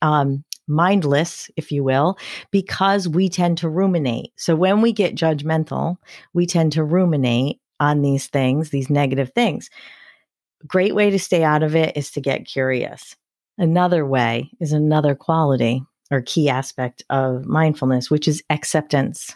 um, 0.00 0.44
mindless, 0.68 1.50
if 1.56 1.72
you 1.72 1.84
will, 1.84 2.18
because 2.50 3.08
we 3.08 3.28
tend 3.28 3.58
to 3.58 3.68
ruminate. 3.68 4.32
So 4.36 4.56
when 4.56 4.80
we 4.80 4.92
get 4.92 5.14
judgmental, 5.14 5.96
we 6.32 6.46
tend 6.46 6.72
to 6.72 6.84
ruminate 6.84 7.60
on 7.80 8.02
these 8.02 8.28
things, 8.28 8.70
these 8.70 8.90
negative 8.90 9.32
things. 9.34 9.68
Great 10.66 10.94
way 10.94 11.10
to 11.10 11.18
stay 11.18 11.42
out 11.42 11.62
of 11.62 11.74
it 11.74 11.96
is 11.96 12.10
to 12.12 12.20
get 12.20 12.46
curious. 12.46 13.16
Another 13.58 14.06
way 14.06 14.50
is 14.60 14.72
another 14.72 15.14
quality 15.14 15.82
or 16.10 16.22
key 16.22 16.48
aspect 16.48 17.02
of 17.10 17.44
mindfulness, 17.44 18.10
which 18.10 18.28
is 18.28 18.42
acceptance. 18.50 19.34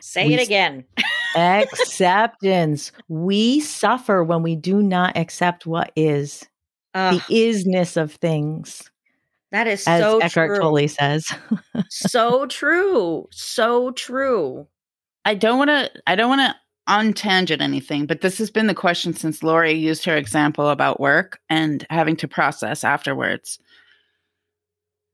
Say 0.00 0.26
we, 0.26 0.34
it 0.34 0.42
again. 0.42 0.84
acceptance. 1.36 2.92
We 3.08 3.60
suffer 3.60 4.24
when 4.24 4.42
we 4.42 4.56
do 4.56 4.82
not 4.82 5.16
accept 5.16 5.66
what 5.66 5.92
is 5.96 6.46
the 6.94 7.22
isness 7.30 7.96
of 7.96 8.12
things. 8.12 8.82
That 9.50 9.66
is 9.66 9.86
as 9.86 10.00
so 10.00 10.18
Eckhart 10.18 10.50
true. 10.50 10.58
Tolle 10.58 10.88
says. 10.88 11.28
so 11.90 12.46
true. 12.48 13.28
So 13.30 13.90
true. 13.92 14.66
I 15.24 15.34
don't 15.34 15.58
want 15.58 15.68
to. 15.68 15.90
I 16.06 16.16
don't 16.16 16.30
want 16.30 16.40
to 16.40 16.54
untangent 16.88 17.60
anything, 17.60 18.06
but 18.06 18.22
this 18.22 18.38
has 18.38 18.50
been 18.50 18.66
the 18.66 18.74
question 18.74 19.14
since 19.14 19.42
Lori 19.42 19.72
used 19.72 20.04
her 20.04 20.16
example 20.16 20.68
about 20.68 21.00
work 21.00 21.38
and 21.48 21.86
having 21.90 22.16
to 22.16 22.28
process 22.28 22.82
afterwards. 22.82 23.58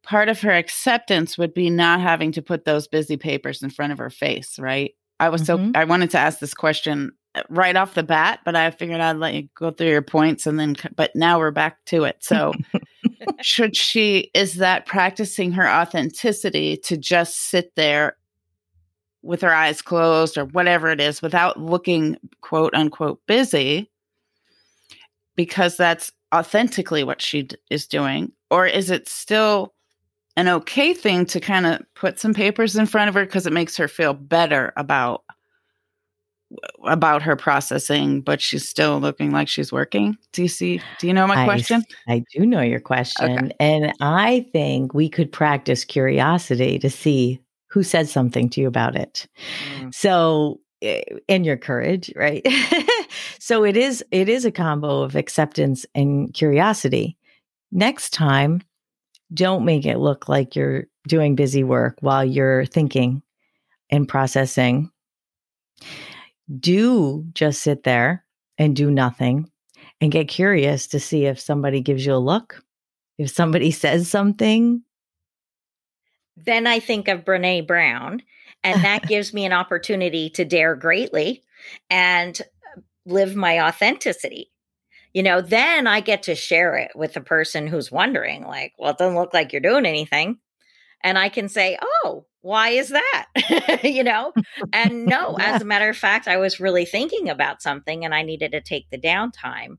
Part 0.02 0.30
of 0.30 0.40
her 0.40 0.52
acceptance 0.52 1.36
would 1.36 1.52
be 1.52 1.68
not 1.68 2.00
having 2.00 2.32
to 2.32 2.42
put 2.42 2.64
those 2.64 2.88
busy 2.88 3.18
papers 3.18 3.62
in 3.62 3.68
front 3.68 3.92
of 3.92 3.98
her 3.98 4.08
face, 4.08 4.58
right? 4.58 4.92
I 5.20 5.28
was 5.28 5.42
mm-hmm. 5.42 5.72
so 5.72 5.78
I 5.78 5.84
wanted 5.84 6.10
to 6.10 6.18
ask 6.18 6.38
this 6.38 6.54
question 6.54 7.12
right 7.48 7.76
off 7.76 7.94
the 7.94 8.02
bat, 8.02 8.40
but 8.44 8.56
I 8.56 8.70
figured 8.70 9.00
I'd 9.00 9.16
let 9.16 9.34
you 9.34 9.48
go 9.54 9.70
through 9.70 9.88
your 9.88 10.02
points 10.02 10.46
and 10.46 10.58
then, 10.58 10.76
but 10.96 11.14
now 11.14 11.38
we're 11.38 11.50
back 11.50 11.84
to 11.86 12.04
it. 12.04 12.16
So, 12.20 12.52
should 13.42 13.76
she, 13.76 14.30
is 14.34 14.54
that 14.54 14.86
practicing 14.86 15.52
her 15.52 15.68
authenticity 15.68 16.76
to 16.78 16.96
just 16.96 17.36
sit 17.36 17.74
there 17.76 18.16
with 19.22 19.40
her 19.42 19.54
eyes 19.54 19.82
closed 19.82 20.38
or 20.38 20.44
whatever 20.46 20.88
it 20.88 21.00
is 21.00 21.20
without 21.20 21.60
looking 21.60 22.16
quote 22.40 22.74
unquote 22.74 23.20
busy 23.26 23.90
because 25.36 25.76
that's 25.76 26.12
authentically 26.34 27.04
what 27.04 27.20
she 27.20 27.42
d- 27.42 27.56
is 27.70 27.86
doing? 27.86 28.32
Or 28.50 28.66
is 28.66 28.90
it 28.90 29.08
still 29.08 29.74
an 30.36 30.48
okay 30.48 30.94
thing 30.94 31.26
to 31.26 31.40
kind 31.40 31.66
of 31.66 31.80
put 31.94 32.18
some 32.18 32.32
papers 32.32 32.76
in 32.76 32.86
front 32.86 33.08
of 33.08 33.14
her 33.14 33.24
because 33.24 33.46
it 33.46 33.52
makes 33.52 33.76
her 33.76 33.88
feel 33.88 34.14
better 34.14 34.72
about 34.76 35.24
about 36.84 37.22
her 37.22 37.36
processing, 37.36 38.20
but 38.20 38.40
she's 38.40 38.68
still 38.68 39.00
looking 39.00 39.30
like 39.30 39.48
she's 39.48 39.72
working. 39.72 40.16
Do 40.32 40.42
you 40.42 40.48
see? 40.48 40.80
Do 40.98 41.06
you 41.06 41.12
know 41.12 41.26
my 41.26 41.42
I, 41.42 41.44
question? 41.44 41.84
I 42.08 42.24
do 42.34 42.46
know 42.46 42.62
your 42.62 42.80
question. 42.80 43.46
Okay. 43.46 43.56
And 43.60 43.92
I 44.00 44.46
think 44.52 44.94
we 44.94 45.08
could 45.08 45.30
practice 45.30 45.84
curiosity 45.84 46.78
to 46.78 46.90
see 46.90 47.40
who 47.68 47.82
said 47.82 48.08
something 48.08 48.48
to 48.50 48.60
you 48.60 48.68
about 48.68 48.96
it. 48.96 49.26
Mm. 49.76 49.94
So, 49.94 50.60
eh, 50.80 51.02
and 51.28 51.44
your 51.44 51.58
courage, 51.58 52.10
right? 52.16 52.46
so 53.38 53.64
it 53.64 53.76
is 53.76 54.04
it 54.10 54.28
is 54.28 54.44
a 54.44 54.52
combo 54.52 55.02
of 55.02 55.16
acceptance 55.16 55.84
and 55.94 56.32
curiosity. 56.32 57.16
Next 57.70 58.14
time, 58.14 58.62
don't 59.34 59.66
make 59.66 59.84
it 59.84 59.98
look 59.98 60.28
like 60.28 60.56
you're 60.56 60.86
doing 61.06 61.34
busy 61.34 61.62
work 61.62 61.98
while 62.00 62.24
you're 62.24 62.64
thinking 62.64 63.22
and 63.90 64.08
processing 64.08 64.90
do 66.48 67.26
just 67.34 67.60
sit 67.60 67.84
there 67.84 68.24
and 68.56 68.74
do 68.74 68.90
nothing 68.90 69.50
and 70.00 70.12
get 70.12 70.28
curious 70.28 70.86
to 70.88 71.00
see 71.00 71.26
if 71.26 71.40
somebody 71.40 71.80
gives 71.80 72.04
you 72.04 72.14
a 72.14 72.16
look, 72.16 72.62
if 73.18 73.30
somebody 73.30 73.70
says 73.72 74.08
something. 74.08 74.82
Then 76.36 76.66
I 76.66 76.80
think 76.80 77.08
of 77.08 77.24
Brene 77.24 77.66
Brown, 77.66 78.22
and 78.62 78.82
that 78.84 79.02
gives 79.08 79.34
me 79.34 79.44
an 79.44 79.52
opportunity 79.52 80.30
to 80.30 80.44
dare 80.44 80.76
greatly 80.76 81.42
and 81.90 82.40
uh, 82.40 82.80
live 83.06 83.34
my 83.34 83.60
authenticity. 83.60 84.52
You 85.14 85.22
know, 85.22 85.40
then 85.40 85.86
I 85.86 86.00
get 86.00 86.24
to 86.24 86.34
share 86.34 86.76
it 86.76 86.92
with 86.94 87.14
the 87.14 87.20
person 87.20 87.66
who's 87.66 87.90
wondering, 87.90 88.44
like, 88.44 88.74
well, 88.78 88.92
it 88.92 88.98
doesn't 88.98 89.16
look 89.16 89.34
like 89.34 89.52
you're 89.52 89.60
doing 89.60 89.86
anything. 89.86 90.38
And 91.02 91.18
I 91.18 91.28
can 91.28 91.48
say, 91.48 91.78
oh, 91.80 92.26
why 92.40 92.70
is 92.70 92.88
that? 92.88 93.80
you 93.84 94.04
know? 94.04 94.32
And 94.72 95.06
no, 95.06 95.36
yeah. 95.38 95.54
as 95.54 95.62
a 95.62 95.64
matter 95.64 95.88
of 95.88 95.96
fact, 95.96 96.28
I 96.28 96.36
was 96.36 96.60
really 96.60 96.84
thinking 96.84 97.28
about 97.28 97.62
something 97.62 98.04
and 98.04 98.14
I 98.14 98.22
needed 98.22 98.52
to 98.52 98.60
take 98.60 98.90
the 98.90 98.98
downtime 98.98 99.76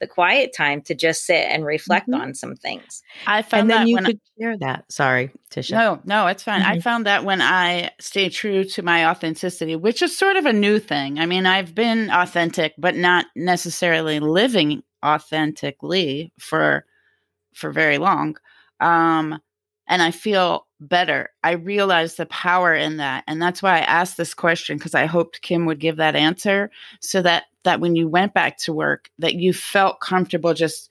the 0.00 0.06
quiet 0.06 0.54
time 0.54 0.82
to 0.82 0.94
just 0.94 1.24
sit 1.24 1.46
and 1.48 1.64
reflect 1.64 2.08
mm-hmm. 2.08 2.20
on 2.20 2.34
some 2.34 2.54
things. 2.54 3.02
I 3.26 3.42
found 3.42 3.62
and 3.62 3.70
then 3.70 3.86
you 3.86 3.96
could 3.96 4.16
I, 4.16 4.40
share 4.40 4.58
that. 4.58 4.92
Sorry, 4.92 5.30
Tisha. 5.50 5.72
No, 5.72 6.00
no, 6.04 6.26
it's 6.26 6.42
fine. 6.42 6.60
Mm-hmm. 6.60 6.72
I 6.72 6.80
found 6.80 7.06
that 7.06 7.24
when 7.24 7.40
I 7.40 7.90
stay 7.98 8.28
true 8.28 8.64
to 8.64 8.82
my 8.82 9.06
authenticity, 9.06 9.74
which 9.74 10.02
is 10.02 10.16
sort 10.16 10.36
of 10.36 10.44
a 10.44 10.52
new 10.52 10.78
thing. 10.78 11.18
I 11.18 11.26
mean, 11.26 11.46
I've 11.46 11.74
been 11.74 12.10
authentic, 12.10 12.74
but 12.76 12.94
not 12.94 13.26
necessarily 13.34 14.20
living 14.20 14.82
authentically 15.04 16.32
for 16.38 16.84
for 17.54 17.72
very 17.72 17.96
long. 17.96 18.36
Um, 18.80 19.40
and 19.88 20.02
I 20.02 20.10
feel 20.10 20.66
better. 20.80 21.30
I 21.42 21.52
realize 21.52 22.16
the 22.16 22.26
power 22.26 22.74
in 22.74 22.98
that. 22.98 23.24
And 23.26 23.40
that's 23.40 23.62
why 23.62 23.78
I 23.78 23.82
asked 23.82 24.16
this 24.16 24.34
question 24.34 24.76
because 24.76 24.94
I 24.94 25.06
hoped 25.06 25.42
Kim 25.42 25.66
would 25.66 25.80
give 25.80 25.96
that 25.96 26.16
answer 26.16 26.70
so 27.00 27.22
that 27.22 27.44
that 27.64 27.80
when 27.80 27.96
you 27.96 28.08
went 28.08 28.34
back 28.34 28.58
to 28.58 28.72
work 28.72 29.10
that 29.18 29.34
you 29.34 29.52
felt 29.52 30.00
comfortable 30.00 30.54
just 30.54 30.90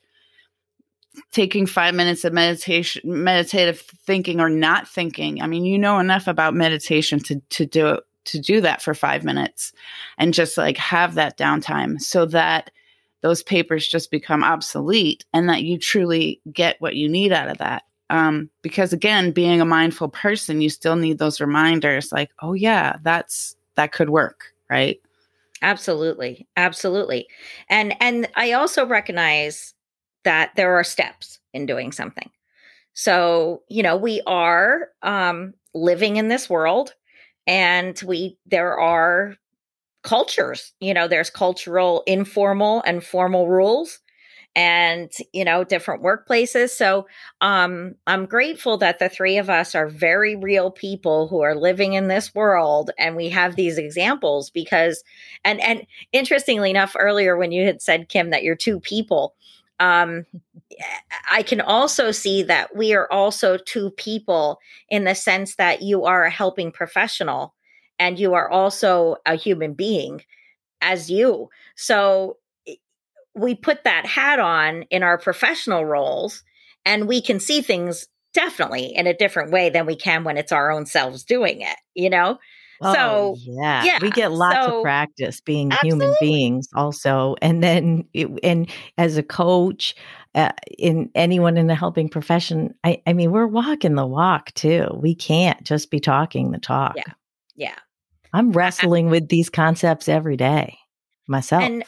taking 1.30 1.66
5 1.66 1.94
minutes 1.94 2.24
of 2.24 2.32
meditation 2.32 3.02
meditative 3.04 3.80
thinking 3.80 4.40
or 4.40 4.50
not 4.50 4.88
thinking. 4.88 5.40
I 5.40 5.46
mean, 5.46 5.64
you 5.64 5.78
know 5.78 5.98
enough 5.98 6.26
about 6.26 6.54
meditation 6.54 7.20
to 7.20 7.40
to 7.50 7.66
do 7.66 7.86
it 7.88 8.04
to 8.26 8.40
do 8.40 8.60
that 8.60 8.82
for 8.82 8.92
5 8.92 9.24
minutes 9.24 9.72
and 10.18 10.34
just 10.34 10.58
like 10.58 10.76
have 10.78 11.14
that 11.14 11.38
downtime 11.38 12.00
so 12.00 12.26
that 12.26 12.72
those 13.22 13.42
papers 13.42 13.86
just 13.88 14.10
become 14.10 14.42
obsolete 14.42 15.24
and 15.32 15.48
that 15.48 15.62
you 15.62 15.78
truly 15.78 16.40
get 16.52 16.80
what 16.80 16.96
you 16.96 17.08
need 17.08 17.32
out 17.32 17.48
of 17.48 17.58
that 17.58 17.84
um, 18.10 18.48
because 18.62 18.92
again 18.92 19.32
being 19.32 19.60
a 19.60 19.64
mindful 19.64 20.08
person 20.08 20.60
you 20.60 20.70
still 20.70 20.96
need 20.96 21.18
those 21.18 21.40
reminders 21.40 22.12
like 22.12 22.30
oh 22.40 22.52
yeah 22.52 22.96
that's 23.02 23.56
that 23.74 23.92
could 23.92 24.10
work 24.10 24.52
right? 24.70 25.00
Absolutely 25.62 26.46
absolutely. 26.56 27.26
And 27.68 27.94
and 28.00 28.28
i 28.36 28.52
also 28.52 28.86
recognize 28.86 29.74
that 30.24 30.52
there 30.56 30.74
are 30.74 30.84
steps 30.84 31.38
in 31.54 31.66
doing 31.66 31.92
something. 31.92 32.30
So 32.94 33.62
you 33.68 33.82
know 33.82 33.96
we 33.96 34.22
are 34.26 34.88
um 35.02 35.54
living 35.74 36.16
in 36.16 36.28
this 36.28 36.48
world 36.50 36.94
and 37.46 38.00
we 38.06 38.38
there 38.46 38.78
are 38.78 39.36
cultures 40.02 40.72
you 40.80 40.94
know 40.94 41.08
there's 41.08 41.30
cultural 41.30 42.02
informal 42.06 42.82
and 42.86 43.02
formal 43.02 43.48
rules 43.48 43.98
and 44.56 45.12
you 45.34 45.44
know 45.44 45.62
different 45.62 46.02
workplaces. 46.02 46.70
So 46.70 47.06
um 47.42 47.94
i'm 48.06 48.24
grateful 48.24 48.78
that 48.78 48.98
the 48.98 49.08
three 49.08 49.36
of 49.36 49.50
us 49.50 49.74
are 49.74 49.86
very 49.86 50.34
real 50.34 50.70
people 50.70 51.28
who 51.28 51.42
are 51.42 51.54
living 51.54 51.92
in 51.92 52.08
this 52.08 52.34
world 52.34 52.90
and 52.98 53.14
we 53.14 53.28
have 53.28 53.54
these 53.54 53.76
examples 53.78 54.50
because 54.50 55.04
and 55.44 55.60
and 55.60 55.86
interestingly 56.12 56.70
enough 56.70 56.96
earlier 56.98 57.36
when 57.36 57.52
you 57.52 57.66
had 57.66 57.82
said 57.82 58.08
kim 58.08 58.30
that 58.30 58.42
you're 58.42 58.56
two 58.56 58.80
people 58.80 59.34
um 59.80 60.24
i 61.30 61.42
can 61.42 61.60
also 61.60 62.10
see 62.10 62.42
that 62.42 62.74
we 62.74 62.94
are 62.94 63.10
also 63.12 63.58
two 63.58 63.90
people 63.90 64.58
in 64.88 65.04
the 65.04 65.14
sense 65.14 65.56
that 65.56 65.82
you 65.82 66.04
are 66.04 66.24
a 66.24 66.30
helping 66.30 66.72
professional 66.72 67.54
and 67.98 68.18
you 68.18 68.34
are 68.34 68.50
also 68.50 69.16
a 69.26 69.34
human 69.34 69.74
being 69.74 70.22
as 70.80 71.10
you. 71.10 71.48
So 71.74 72.36
we 73.36 73.54
put 73.54 73.84
that 73.84 74.06
hat 74.06 74.38
on 74.38 74.82
in 74.84 75.02
our 75.02 75.18
professional 75.18 75.84
roles 75.84 76.42
and 76.84 77.06
we 77.06 77.20
can 77.20 77.38
see 77.38 77.60
things 77.60 78.08
definitely 78.32 78.86
in 78.94 79.06
a 79.06 79.14
different 79.14 79.52
way 79.52 79.70
than 79.70 79.86
we 79.86 79.96
can 79.96 80.24
when 80.24 80.36
it's 80.36 80.52
our 80.52 80.70
own 80.70 80.86
selves 80.86 81.24
doing 81.24 81.60
it, 81.60 81.76
you 81.94 82.10
know? 82.10 82.38
Oh, 82.82 82.94
so 82.94 83.36
yeah. 83.38 83.84
yeah, 83.84 83.98
we 84.02 84.10
get 84.10 84.32
lots 84.32 84.66
so, 84.66 84.78
of 84.78 84.82
practice 84.82 85.40
being 85.40 85.72
absolutely. 85.72 86.06
human 86.06 86.16
beings 86.20 86.68
also. 86.74 87.34
And 87.40 87.62
then, 87.62 88.04
it, 88.12 88.28
and 88.42 88.70
as 88.98 89.16
a 89.16 89.22
coach, 89.22 89.94
uh, 90.34 90.52
in 90.78 91.10
anyone 91.14 91.56
in 91.56 91.66
the 91.66 91.74
helping 91.74 92.10
profession, 92.10 92.74
I, 92.84 93.02
I 93.06 93.14
mean, 93.14 93.32
we're 93.32 93.46
walking 93.46 93.94
the 93.94 94.06
walk 94.06 94.52
too. 94.52 94.88
We 94.94 95.14
can't 95.14 95.62
just 95.62 95.90
be 95.90 96.00
talking 96.00 96.50
the 96.50 96.58
talk. 96.58 96.94
Yeah. 96.96 97.12
Yeah. 97.54 97.78
I'm 98.34 98.52
wrestling 98.52 99.08
I, 99.08 99.10
with 99.12 99.28
these 99.28 99.48
concepts 99.48 100.08
every 100.08 100.36
day 100.36 100.78
myself. 101.26 101.62
And 101.62 101.84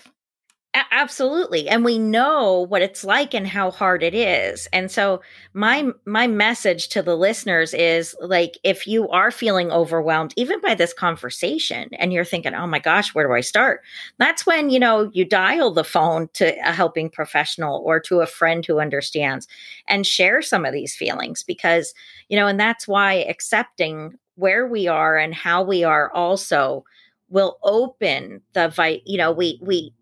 absolutely 0.90 1.68
and 1.68 1.84
we 1.84 1.98
know 1.98 2.66
what 2.68 2.82
it's 2.82 3.04
like 3.04 3.34
and 3.34 3.46
how 3.46 3.70
hard 3.70 4.02
it 4.02 4.14
is 4.14 4.68
and 4.72 4.90
so 4.90 5.20
my 5.54 5.88
my 6.04 6.26
message 6.26 6.88
to 6.88 7.02
the 7.02 7.16
listeners 7.16 7.72
is 7.74 8.14
like 8.20 8.58
if 8.64 8.86
you 8.86 9.08
are 9.08 9.30
feeling 9.30 9.70
overwhelmed 9.70 10.34
even 10.36 10.60
by 10.60 10.74
this 10.74 10.92
conversation 10.92 11.88
and 11.98 12.12
you're 12.12 12.24
thinking 12.24 12.54
oh 12.54 12.66
my 12.66 12.78
gosh 12.78 13.14
where 13.14 13.26
do 13.26 13.32
i 13.32 13.40
start? 13.40 13.80
that's 14.18 14.44
when 14.44 14.68
you 14.68 14.78
know 14.78 15.10
you 15.14 15.24
dial 15.24 15.72
the 15.72 15.84
phone 15.84 16.28
to 16.34 16.54
a 16.68 16.72
helping 16.72 17.08
professional 17.08 17.82
or 17.84 17.98
to 18.00 18.20
a 18.20 18.26
friend 18.26 18.66
who 18.66 18.80
understands 18.80 19.48
and 19.86 20.06
share 20.06 20.42
some 20.42 20.64
of 20.64 20.72
these 20.72 20.94
feelings 20.94 21.42
because 21.42 21.94
you 22.28 22.38
know 22.38 22.46
and 22.46 22.60
that's 22.60 22.86
why 22.86 23.14
accepting 23.14 24.18
where 24.34 24.66
we 24.66 24.86
are 24.86 25.16
and 25.16 25.34
how 25.34 25.62
we 25.62 25.82
are 25.82 26.12
also 26.12 26.84
will 27.30 27.58
open 27.62 28.40
the 28.54 28.68
vi- 28.68 29.02
you 29.04 29.18
know 29.18 29.32
we 29.32 29.58
we 29.62 29.92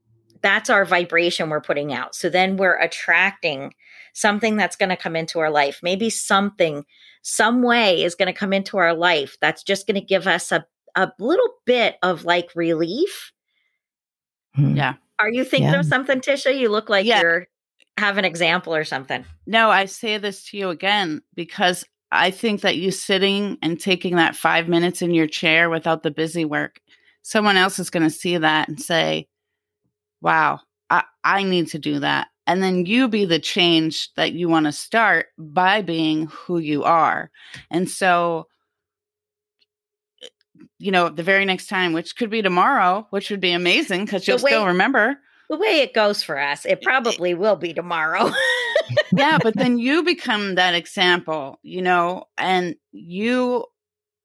that's 0.46 0.70
our 0.70 0.84
vibration 0.84 1.50
we're 1.50 1.60
putting 1.60 1.92
out. 1.92 2.14
So 2.14 2.28
then 2.28 2.56
we're 2.56 2.78
attracting 2.78 3.74
something 4.14 4.56
that's 4.56 4.76
going 4.76 4.90
to 4.90 4.96
come 4.96 5.16
into 5.16 5.40
our 5.40 5.50
life. 5.50 5.80
Maybe 5.82 6.08
something, 6.08 6.84
some 7.22 7.64
way 7.64 8.04
is 8.04 8.14
going 8.14 8.32
to 8.32 8.38
come 8.38 8.52
into 8.52 8.78
our 8.78 8.94
life 8.94 9.36
that's 9.40 9.64
just 9.64 9.88
going 9.88 10.00
to 10.00 10.06
give 10.06 10.28
us 10.28 10.52
a, 10.52 10.64
a 10.94 11.10
little 11.18 11.48
bit 11.64 11.96
of 12.00 12.24
like 12.24 12.50
relief. 12.54 13.32
Hmm. 14.54 14.76
Yeah. 14.76 14.94
Are 15.18 15.30
you 15.30 15.42
thinking 15.42 15.72
yeah. 15.72 15.80
of 15.80 15.86
something, 15.86 16.20
Tisha? 16.20 16.56
You 16.56 16.68
look 16.68 16.88
like 16.88 17.06
yeah. 17.06 17.20
you're 17.20 17.48
have 17.98 18.18
an 18.18 18.24
example 18.24 18.74
or 18.74 18.84
something. 18.84 19.24
No, 19.46 19.70
I 19.70 19.86
say 19.86 20.18
this 20.18 20.44
to 20.50 20.58
you 20.58 20.68
again 20.68 21.22
because 21.34 21.84
I 22.12 22.30
think 22.30 22.60
that 22.60 22.76
you 22.76 22.90
sitting 22.90 23.58
and 23.62 23.80
taking 23.80 24.16
that 24.16 24.36
five 24.36 24.68
minutes 24.68 25.02
in 25.02 25.12
your 25.12 25.26
chair 25.26 25.70
without 25.70 26.02
the 26.02 26.10
busy 26.10 26.44
work, 26.44 26.78
someone 27.22 27.56
else 27.56 27.78
is 27.78 27.90
going 27.90 28.02
to 28.02 28.10
see 28.10 28.36
that 28.36 28.68
and 28.68 28.80
say, 28.80 29.28
wow, 30.26 30.58
I, 30.90 31.04
I 31.22 31.44
need 31.44 31.68
to 31.68 31.78
do 31.78 32.00
that. 32.00 32.26
And 32.48 32.60
then 32.60 32.84
you 32.84 33.06
be 33.06 33.24
the 33.24 33.38
change 33.38 34.12
that 34.14 34.32
you 34.32 34.48
want 34.48 34.66
to 34.66 34.72
start 34.72 35.26
by 35.38 35.82
being 35.82 36.26
who 36.26 36.58
you 36.58 36.82
are. 36.82 37.30
And 37.70 37.88
so, 37.88 38.48
you 40.80 40.90
know, 40.90 41.10
the 41.10 41.22
very 41.22 41.44
next 41.44 41.68
time, 41.68 41.92
which 41.92 42.16
could 42.16 42.28
be 42.28 42.42
tomorrow, 42.42 43.06
which 43.10 43.30
would 43.30 43.40
be 43.40 43.52
amazing 43.52 44.04
because 44.04 44.26
you'll 44.26 44.38
way, 44.38 44.50
still 44.50 44.66
remember. 44.66 45.16
The 45.48 45.58
way 45.58 45.78
it 45.80 45.94
goes 45.94 46.24
for 46.24 46.40
us, 46.40 46.66
it 46.66 46.82
probably 46.82 47.34
will 47.34 47.56
be 47.56 47.72
tomorrow. 47.72 48.32
yeah, 49.12 49.38
but 49.40 49.54
then 49.54 49.78
you 49.78 50.02
become 50.02 50.56
that 50.56 50.74
example, 50.74 51.60
you 51.62 51.82
know, 51.82 52.24
and 52.36 52.74
you 52.90 53.64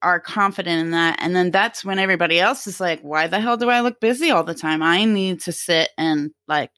are 0.01 0.19
confident 0.19 0.79
in 0.79 0.91
that. 0.91 1.17
And 1.19 1.35
then 1.35 1.51
that's 1.51 1.85
when 1.85 1.99
everybody 1.99 2.39
else 2.39 2.67
is 2.67 2.79
like, 2.79 3.01
why 3.01 3.27
the 3.27 3.39
hell 3.39 3.57
do 3.57 3.69
I 3.69 3.81
look 3.81 3.99
busy 3.99 4.31
all 4.31 4.43
the 4.43 4.53
time? 4.53 4.81
I 4.81 5.05
need 5.05 5.41
to 5.41 5.51
sit 5.51 5.89
and 5.97 6.31
like 6.47 6.71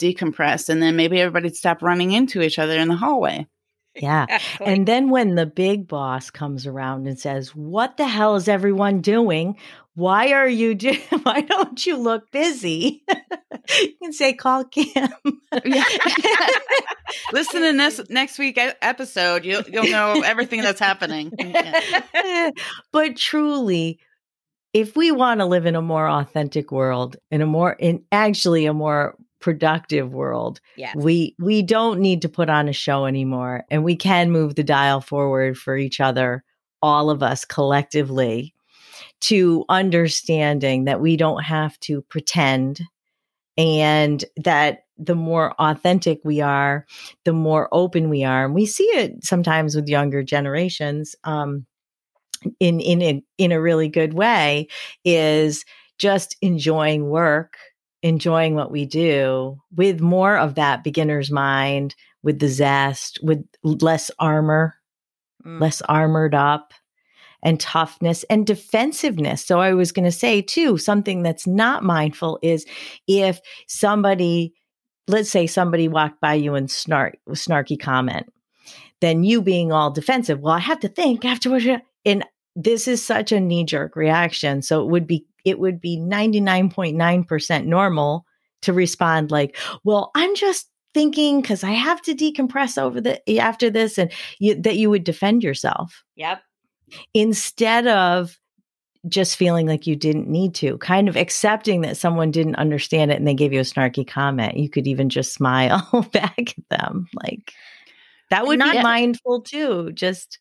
decompress. 0.00 0.68
And 0.68 0.82
then 0.82 0.96
maybe 0.96 1.20
everybody'd 1.20 1.56
stop 1.56 1.82
running 1.82 2.12
into 2.12 2.42
each 2.42 2.58
other 2.58 2.78
in 2.78 2.88
the 2.88 2.96
hallway. 2.96 3.46
Yeah. 3.94 4.26
Exactly. 4.34 4.66
And 4.66 4.86
then 4.88 5.10
when 5.10 5.34
the 5.36 5.46
big 5.46 5.86
boss 5.88 6.30
comes 6.30 6.66
around 6.66 7.06
and 7.06 7.18
says, 7.18 7.54
What 7.54 7.96
the 7.96 8.06
hell 8.06 8.36
is 8.36 8.48
everyone 8.48 9.00
doing? 9.00 9.56
Why 9.94 10.32
are 10.32 10.48
you 10.48 10.74
do- 10.74 10.98
why 11.22 11.40
don't 11.42 11.84
you 11.86 11.96
look 11.96 12.30
busy? 12.32 13.04
you 13.80 13.94
can 14.02 14.12
say 14.12 14.32
call 14.32 14.64
Kim. 14.64 15.08
Listen 17.32 17.62
to 17.62 17.72
this 17.72 18.00
next 18.10 18.38
week 18.38 18.58
episode. 18.82 19.44
You'll 19.44 19.62
you'll 19.62 19.90
know 19.90 20.22
everything 20.22 20.62
that's 20.62 20.80
happening. 20.80 21.32
but 22.92 23.16
truly, 23.16 24.00
if 24.72 24.96
we 24.96 25.12
want 25.12 25.40
to 25.40 25.46
live 25.46 25.66
in 25.66 25.76
a 25.76 25.82
more 25.82 26.08
authentic 26.08 26.72
world, 26.72 27.16
in 27.30 27.40
a 27.42 27.46
more 27.46 27.72
in 27.72 28.04
actually 28.10 28.66
a 28.66 28.72
more 28.74 29.16
productive 29.44 30.10
world. 30.10 30.58
Yes. 30.74 30.96
We 30.96 31.36
we 31.38 31.60
don't 31.60 32.00
need 32.00 32.22
to 32.22 32.30
put 32.30 32.48
on 32.48 32.66
a 32.66 32.72
show 32.72 33.04
anymore 33.04 33.66
and 33.70 33.84
we 33.84 33.94
can 33.94 34.30
move 34.30 34.54
the 34.54 34.64
dial 34.64 35.02
forward 35.02 35.58
for 35.58 35.76
each 35.76 36.00
other, 36.00 36.42
all 36.80 37.10
of 37.10 37.22
us 37.22 37.44
collectively 37.44 38.54
to 39.20 39.66
understanding 39.68 40.84
that 40.84 41.02
we 41.02 41.18
don't 41.18 41.42
have 41.42 41.78
to 41.80 42.00
pretend 42.08 42.80
and 43.58 44.24
that 44.38 44.84
the 44.96 45.14
more 45.14 45.52
authentic 45.58 46.20
we 46.24 46.40
are, 46.40 46.86
the 47.26 47.34
more 47.34 47.68
open 47.70 48.08
we 48.08 48.24
are. 48.24 48.46
And 48.46 48.54
we 48.54 48.64
see 48.64 48.84
it 48.84 49.26
sometimes 49.26 49.76
with 49.76 49.88
younger 49.88 50.22
generations 50.22 51.14
um, 51.24 51.66
in 52.60 52.80
in 52.80 53.02
a, 53.02 53.22
in 53.36 53.52
a 53.52 53.60
really 53.60 53.90
good 53.90 54.14
way 54.14 54.68
is 55.04 55.66
just 55.98 56.34
enjoying 56.40 57.10
work 57.10 57.58
enjoying 58.04 58.54
what 58.54 58.70
we 58.70 58.84
do 58.84 59.56
with 59.74 60.00
more 60.00 60.36
of 60.36 60.54
that 60.54 60.84
beginner's 60.84 61.30
mind, 61.30 61.96
with 62.22 62.38
the 62.38 62.48
zest, 62.48 63.18
with 63.22 63.42
less 63.62 64.10
armor, 64.18 64.74
mm. 65.44 65.58
less 65.58 65.80
armored 65.82 66.34
up, 66.34 66.74
and 67.42 67.58
toughness 67.58 68.22
and 68.24 68.46
defensiveness. 68.46 69.44
So 69.44 69.58
I 69.58 69.72
was 69.72 69.90
going 69.90 70.04
to 70.04 70.12
say 70.12 70.42
too, 70.42 70.76
something 70.76 71.22
that's 71.22 71.46
not 71.46 71.82
mindful 71.82 72.38
is 72.42 72.66
if 73.08 73.40
somebody 73.66 74.52
let's 75.06 75.30
say 75.30 75.46
somebody 75.46 75.88
walked 75.88 76.20
by 76.20 76.34
you 76.34 76.54
and 76.54 76.70
snark 76.70 77.16
snarky 77.30 77.78
comment, 77.78 78.30
then 79.00 79.24
you 79.24 79.40
being 79.42 79.72
all 79.72 79.90
defensive. 79.90 80.40
Well, 80.40 80.54
I 80.54 80.60
have 80.60 80.80
to 80.80 80.88
think 80.88 81.24
afterwards. 81.24 81.66
And 82.04 82.24
this 82.54 82.86
is 82.86 83.02
such 83.02 83.32
a 83.32 83.40
knee 83.40 83.64
jerk 83.64 83.96
reaction. 83.96 84.62
So 84.62 84.82
it 84.82 84.90
would 84.90 85.06
be 85.06 85.26
it 85.44 85.58
would 85.58 85.80
be 85.80 85.98
99.9% 85.98 87.66
normal 87.66 88.26
to 88.62 88.72
respond 88.72 89.30
like, 89.30 89.56
well, 89.84 90.10
I'm 90.14 90.34
just 90.34 90.68
thinking 90.94 91.40
because 91.40 91.64
I 91.64 91.72
have 91.72 92.00
to 92.02 92.14
decompress 92.14 92.80
over 92.80 93.00
the 93.00 93.20
eh, 93.28 93.38
after 93.38 93.68
this 93.68 93.98
and 93.98 94.10
you, 94.38 94.54
that 94.62 94.76
you 94.76 94.90
would 94.90 95.04
defend 95.04 95.42
yourself. 95.42 96.02
Yep. 96.16 96.40
Instead 97.12 97.86
of 97.86 98.38
just 99.08 99.36
feeling 99.36 99.66
like 99.66 99.86
you 99.86 99.96
didn't 99.96 100.28
need 100.28 100.54
to, 100.54 100.78
kind 100.78 101.08
of 101.08 101.16
accepting 101.16 101.82
that 101.82 101.96
someone 101.96 102.30
didn't 102.30 102.56
understand 102.56 103.10
it 103.10 103.16
and 103.16 103.26
they 103.26 103.34
gave 103.34 103.52
you 103.52 103.60
a 103.60 103.64
snarky 103.64 104.06
comment. 104.06 104.56
You 104.56 104.70
could 104.70 104.86
even 104.86 105.10
just 105.10 105.34
smile 105.34 106.08
back 106.12 106.54
at 106.56 106.68
them. 106.70 107.08
Like 107.22 107.52
that 108.30 108.46
would 108.46 108.58
Not, 108.58 108.72
be 108.72 108.82
mindful 108.82 109.42
too. 109.42 109.92
Just 109.92 110.38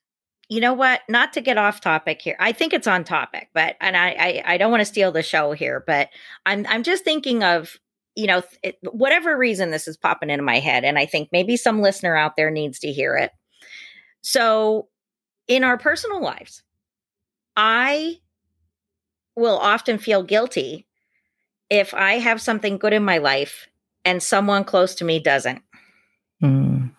you 0.54 0.62
know 0.62 0.74
what? 0.74 1.02
Not 1.10 1.34
to 1.34 1.42
get 1.42 1.58
off 1.58 1.82
topic 1.82 2.22
here. 2.22 2.36
I 2.40 2.52
think 2.52 2.74
it's 2.74 2.86
on 2.86 3.06
topic, 3.06 3.50
but 3.56 3.76
and 3.82 3.98
I 3.98 4.10
I, 4.10 4.44
I 4.54 4.58
don't 4.58 4.70
want 4.70 4.82
to 4.82 4.86
steal 4.86 5.12
the 5.12 5.24
show 5.24 5.54
here, 5.54 5.84
but 5.88 6.10
I'm 6.46 6.68
I'm 6.70 6.84
just 6.84 7.04
thinking 7.04 7.44
of 7.44 7.80
you 8.16 8.28
know 8.28 8.44
it, 8.62 8.78
whatever 8.84 9.36
reason 9.36 9.72
this 9.72 9.88
is 9.88 9.98
popping 9.98 10.30
into 10.30 10.44
my 10.44 10.60
head, 10.60 10.84
and 10.84 11.00
I 11.00 11.08
think 11.08 11.30
maybe 11.32 11.58
some 11.58 11.82
listener 11.82 12.16
out 12.16 12.36
there 12.38 12.52
needs 12.52 12.78
to 12.82 12.92
hear 12.92 13.16
it. 13.16 13.32
So, 14.22 14.90
in 15.48 15.64
our 15.64 15.80
personal 15.80 16.22
lives, 16.22 16.62
I 17.58 18.20
will 19.36 19.58
often 19.58 19.98
feel 19.98 20.22
guilty 20.22 20.86
if 21.72 21.96
I 21.96 22.20
have 22.20 22.40
something 22.40 22.78
good 22.78 22.94
in 22.94 23.04
my 23.04 23.18
life 23.18 23.70
and 24.06 24.22
someone 24.22 24.66
close 24.66 24.94
to 24.96 25.04
me 25.04 25.18
doesn't. 25.20 25.64
Mm, 26.44 26.92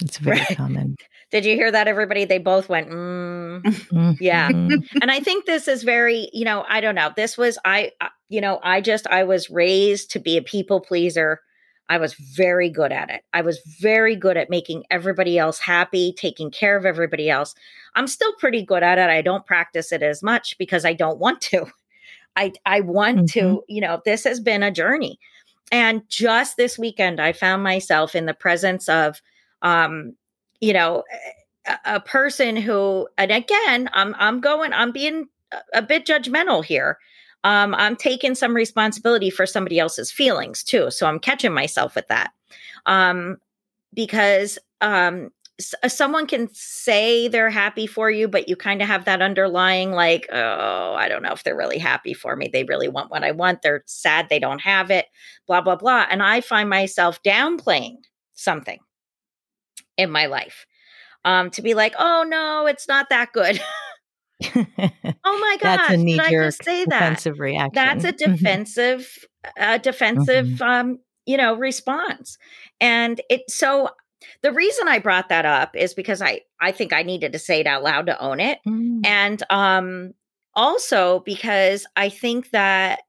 it's 0.00 0.16
very 0.16 0.38
right? 0.48 0.56
common. 0.56 0.96
Did 1.34 1.44
you 1.44 1.56
hear 1.56 1.72
that, 1.72 1.88
everybody? 1.88 2.24
They 2.26 2.38
both 2.38 2.68
went, 2.68 2.90
mm, 2.90 4.16
yeah. 4.20 4.48
and 4.50 5.10
I 5.10 5.18
think 5.18 5.46
this 5.46 5.66
is 5.66 5.82
very, 5.82 6.30
you 6.32 6.44
know, 6.44 6.64
I 6.68 6.80
don't 6.80 6.94
know. 6.94 7.10
This 7.16 7.36
was, 7.36 7.58
I, 7.64 7.90
you 8.28 8.40
know, 8.40 8.60
I 8.62 8.80
just, 8.80 9.08
I 9.08 9.24
was 9.24 9.50
raised 9.50 10.12
to 10.12 10.20
be 10.20 10.36
a 10.36 10.42
people 10.42 10.80
pleaser. 10.80 11.40
I 11.88 11.98
was 11.98 12.14
very 12.14 12.70
good 12.70 12.92
at 12.92 13.10
it. 13.10 13.22
I 13.32 13.40
was 13.40 13.58
very 13.80 14.14
good 14.14 14.36
at 14.36 14.48
making 14.48 14.84
everybody 14.92 15.36
else 15.36 15.58
happy, 15.58 16.14
taking 16.16 16.52
care 16.52 16.76
of 16.76 16.86
everybody 16.86 17.28
else. 17.28 17.56
I'm 17.96 18.06
still 18.06 18.34
pretty 18.34 18.64
good 18.64 18.84
at 18.84 18.98
it. 18.98 19.10
I 19.10 19.20
don't 19.20 19.44
practice 19.44 19.90
it 19.90 20.04
as 20.04 20.22
much 20.22 20.56
because 20.56 20.84
I 20.84 20.92
don't 20.92 21.18
want 21.18 21.40
to. 21.40 21.66
I 22.36 22.52
I 22.64 22.78
want 22.78 23.16
mm-hmm. 23.16 23.40
to, 23.40 23.64
you 23.66 23.80
know, 23.80 24.00
this 24.04 24.22
has 24.22 24.38
been 24.38 24.62
a 24.62 24.70
journey. 24.70 25.18
And 25.72 26.08
just 26.08 26.56
this 26.56 26.78
weekend 26.78 27.20
I 27.20 27.32
found 27.32 27.64
myself 27.64 28.14
in 28.14 28.26
the 28.26 28.34
presence 28.34 28.88
of 28.88 29.20
um, 29.62 30.14
you 30.64 30.72
know, 30.72 31.04
a, 31.84 32.00
person 32.00 32.56
who 32.56 33.06
and 33.18 33.30
again, 33.30 33.90
I'm 33.92 34.14
I'm 34.18 34.40
going 34.40 34.72
I'm 34.72 34.92
being 34.92 35.28
a 35.74 35.82
bit 35.82 36.06
judgmental 36.06 36.64
here. 36.64 36.98
Um, 37.44 37.74
I'm 37.74 37.96
taking 37.96 38.34
some 38.34 38.54
responsibility 38.54 39.28
for 39.28 39.44
somebody 39.44 39.78
else's 39.78 40.10
feelings 40.10 40.64
too. 40.64 40.90
So 40.90 41.06
I'm 41.06 41.18
catching 41.18 41.52
myself 41.52 41.94
with 41.94 42.08
that. 42.08 42.32
Um, 42.86 43.36
because 43.92 44.58
um, 44.80 45.30
s- 45.60 45.74
uh, 45.82 45.88
someone 45.88 46.26
can 46.26 46.48
say 46.54 47.28
they're 47.28 47.50
happy 47.50 47.86
for 47.86 48.10
you, 48.10 48.26
but 48.26 48.48
you 48.48 48.56
kind 48.56 48.80
of 48.80 48.88
have 48.88 49.04
that 49.04 49.20
underlying, 49.20 49.92
like, 49.92 50.26
oh, 50.32 50.94
I 50.94 51.08
don't 51.08 51.22
know 51.22 51.32
if 51.32 51.44
they're 51.44 51.56
really 51.56 51.78
happy 51.78 52.14
for 52.14 52.34
me. 52.34 52.48
They 52.50 52.64
really 52.64 52.88
want 52.88 53.10
what 53.10 53.22
I 53.22 53.32
want. 53.32 53.60
They're 53.60 53.84
sad 53.86 54.28
they 54.30 54.38
don't 54.38 54.62
have 54.62 54.90
it, 54.90 55.06
blah, 55.46 55.60
blah, 55.60 55.76
blah. 55.76 56.06
And 56.10 56.22
I 56.22 56.40
find 56.40 56.70
myself 56.70 57.22
downplaying 57.22 57.98
something 58.32 58.78
in 59.96 60.10
my 60.10 60.26
life 60.26 60.66
um, 61.24 61.50
to 61.50 61.62
be 61.62 61.74
like, 61.74 61.94
oh, 61.98 62.24
no, 62.26 62.66
it's 62.66 62.88
not 62.88 63.08
that 63.10 63.32
good. 63.32 63.60
oh 64.54 64.58
my 65.24 65.56
god, 65.60 65.78
That's 65.78 65.90
a 65.94 65.96
knee 65.96 66.20
jerk 66.28 66.54
say 66.62 66.84
that? 66.84 66.90
defensive 66.90 67.40
reaction. 67.40 67.72
That's 67.74 68.04
a 68.04 68.12
defensive, 68.12 69.08
uh, 69.58 69.78
defensive, 69.78 70.46
mm-hmm. 70.46 70.62
um, 70.62 70.98
you 71.26 71.36
know, 71.36 71.54
response. 71.54 72.36
And 72.80 73.20
it 73.30 73.42
so 73.48 73.90
the 74.42 74.52
reason 74.52 74.88
I 74.88 74.98
brought 74.98 75.28
that 75.28 75.46
up 75.46 75.76
is 75.76 75.94
because 75.94 76.20
I 76.20 76.42
I 76.60 76.72
think 76.72 76.92
I 76.92 77.02
needed 77.02 77.32
to 77.32 77.38
say 77.38 77.60
it 77.60 77.66
out 77.66 77.82
loud 77.82 78.06
to 78.06 78.20
own 78.20 78.40
it, 78.40 78.58
mm. 78.66 79.00
and 79.06 79.42
um, 79.50 80.12
also 80.54 81.20
because 81.20 81.86
I 81.96 82.08
think 82.08 82.50
that 82.50 83.00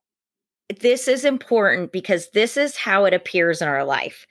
this 0.79 1.07
is 1.07 1.25
important 1.25 1.91
because 1.91 2.29
this 2.33 2.55
is 2.57 2.75
how 2.77 3.05
it 3.05 3.13
appears 3.13 3.61
in 3.61 3.67
our 3.67 3.83
life. 3.83 4.25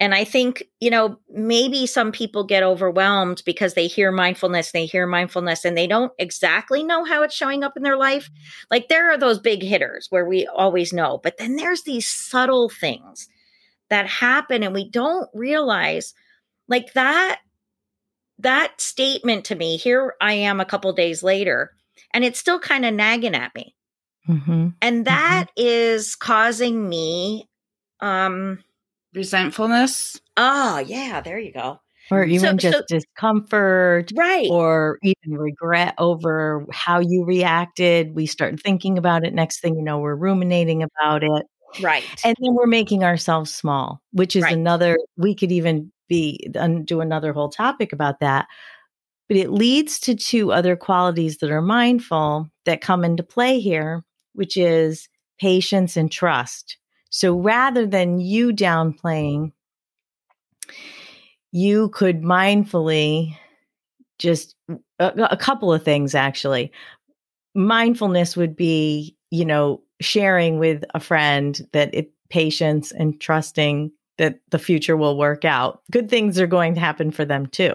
And 0.00 0.14
I 0.14 0.22
think, 0.22 0.62
you 0.78 0.90
know, 0.90 1.18
maybe 1.28 1.86
some 1.86 2.12
people 2.12 2.44
get 2.44 2.62
overwhelmed 2.62 3.42
because 3.44 3.74
they 3.74 3.88
hear 3.88 4.12
mindfulness, 4.12 4.70
they 4.70 4.86
hear 4.86 5.06
mindfulness, 5.08 5.64
and 5.64 5.76
they 5.76 5.88
don't 5.88 6.12
exactly 6.18 6.84
know 6.84 7.04
how 7.04 7.22
it's 7.22 7.34
showing 7.34 7.64
up 7.64 7.76
in 7.76 7.82
their 7.82 7.96
life. 7.96 8.30
Like 8.70 8.88
there 8.88 9.10
are 9.10 9.18
those 9.18 9.40
big 9.40 9.62
hitters 9.62 10.06
where 10.10 10.24
we 10.24 10.46
always 10.46 10.92
know, 10.92 11.18
but 11.22 11.36
then 11.38 11.56
there's 11.56 11.82
these 11.82 12.08
subtle 12.08 12.68
things 12.68 13.28
that 13.90 14.06
happen 14.06 14.62
and 14.62 14.74
we 14.74 14.88
don't 14.88 15.28
realize 15.34 16.14
like 16.68 16.92
that 16.92 17.40
that 18.38 18.80
statement 18.80 19.44
to 19.46 19.54
me 19.54 19.76
here 19.76 20.14
i 20.20 20.32
am 20.32 20.60
a 20.60 20.64
couple 20.64 20.92
days 20.92 21.22
later 21.22 21.72
and 22.12 22.24
it's 22.24 22.38
still 22.38 22.58
kind 22.58 22.84
of 22.84 22.94
nagging 22.94 23.34
at 23.34 23.54
me 23.54 23.74
mm-hmm. 24.28 24.68
and 24.80 24.96
mm-hmm. 24.96 25.02
that 25.04 25.46
mm-hmm. 25.46 25.66
is 25.66 26.14
causing 26.14 26.88
me 26.88 27.48
um 28.00 28.62
resentfulness 29.18 30.20
oh 30.36 30.78
yeah 30.78 31.20
there 31.20 31.38
you 31.38 31.52
go 31.52 31.78
or 32.10 32.24
even 32.24 32.58
so, 32.58 32.70
just 32.70 32.78
so, 32.78 32.84
discomfort 32.88 34.10
right 34.14 34.48
or 34.50 34.98
even 35.02 35.36
regret 35.36 35.94
over 35.98 36.64
how 36.72 37.00
you 37.00 37.24
reacted 37.24 38.14
we 38.14 38.24
start 38.24 38.60
thinking 38.60 38.96
about 38.96 39.24
it 39.26 39.34
next 39.34 39.60
thing 39.60 39.76
you 39.76 39.82
know 39.82 39.98
we're 39.98 40.14
ruminating 40.14 40.82
about 40.82 41.22
it 41.22 41.44
Right. 41.80 42.04
And 42.24 42.36
then 42.40 42.54
we're 42.54 42.66
making 42.66 43.04
ourselves 43.04 43.54
small, 43.54 44.02
which 44.12 44.34
is 44.36 44.42
right. 44.42 44.54
another, 44.54 44.98
we 45.16 45.34
could 45.34 45.52
even 45.52 45.92
be, 46.08 46.48
do 46.84 47.00
another 47.00 47.32
whole 47.32 47.50
topic 47.50 47.92
about 47.92 48.20
that. 48.20 48.46
But 49.28 49.36
it 49.36 49.50
leads 49.50 49.98
to 50.00 50.14
two 50.14 50.52
other 50.52 50.74
qualities 50.76 51.38
that 51.38 51.50
are 51.50 51.62
mindful 51.62 52.48
that 52.64 52.80
come 52.80 53.04
into 53.04 53.22
play 53.22 53.60
here, 53.60 54.02
which 54.32 54.56
is 54.56 55.08
patience 55.38 55.96
and 55.96 56.10
trust. 56.10 56.78
So 57.10 57.38
rather 57.38 57.86
than 57.86 58.20
you 58.20 58.52
downplaying, 58.52 59.52
you 61.52 61.88
could 61.90 62.22
mindfully 62.22 63.36
just 64.18 64.54
a, 64.98 65.28
a 65.30 65.36
couple 65.36 65.72
of 65.72 65.82
things 65.82 66.14
actually. 66.14 66.72
Mindfulness 67.54 68.36
would 68.36 68.54
be, 68.56 69.16
you 69.30 69.44
know, 69.44 69.82
sharing 70.00 70.58
with 70.58 70.84
a 70.94 71.00
friend 71.00 71.60
that 71.72 71.94
it 71.94 72.12
patience 72.30 72.92
and 72.92 73.18
trusting 73.20 73.90
that 74.18 74.40
the 74.50 74.58
future 74.58 74.96
will 74.96 75.16
work 75.16 75.44
out. 75.44 75.82
Good 75.90 76.10
things 76.10 76.38
are 76.38 76.46
going 76.46 76.74
to 76.74 76.80
happen 76.80 77.10
for 77.10 77.24
them 77.24 77.46
too. 77.46 77.74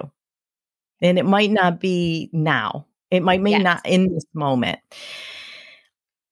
And 1.01 1.17
it 1.17 1.25
might 1.25 1.51
not 1.51 1.79
be 1.79 2.29
now. 2.31 2.85
It 3.09 3.23
might 3.23 3.43
be 3.43 3.51
yes. 3.51 3.63
not 3.63 3.81
in 3.85 4.13
this 4.13 4.25
moment. 4.33 4.79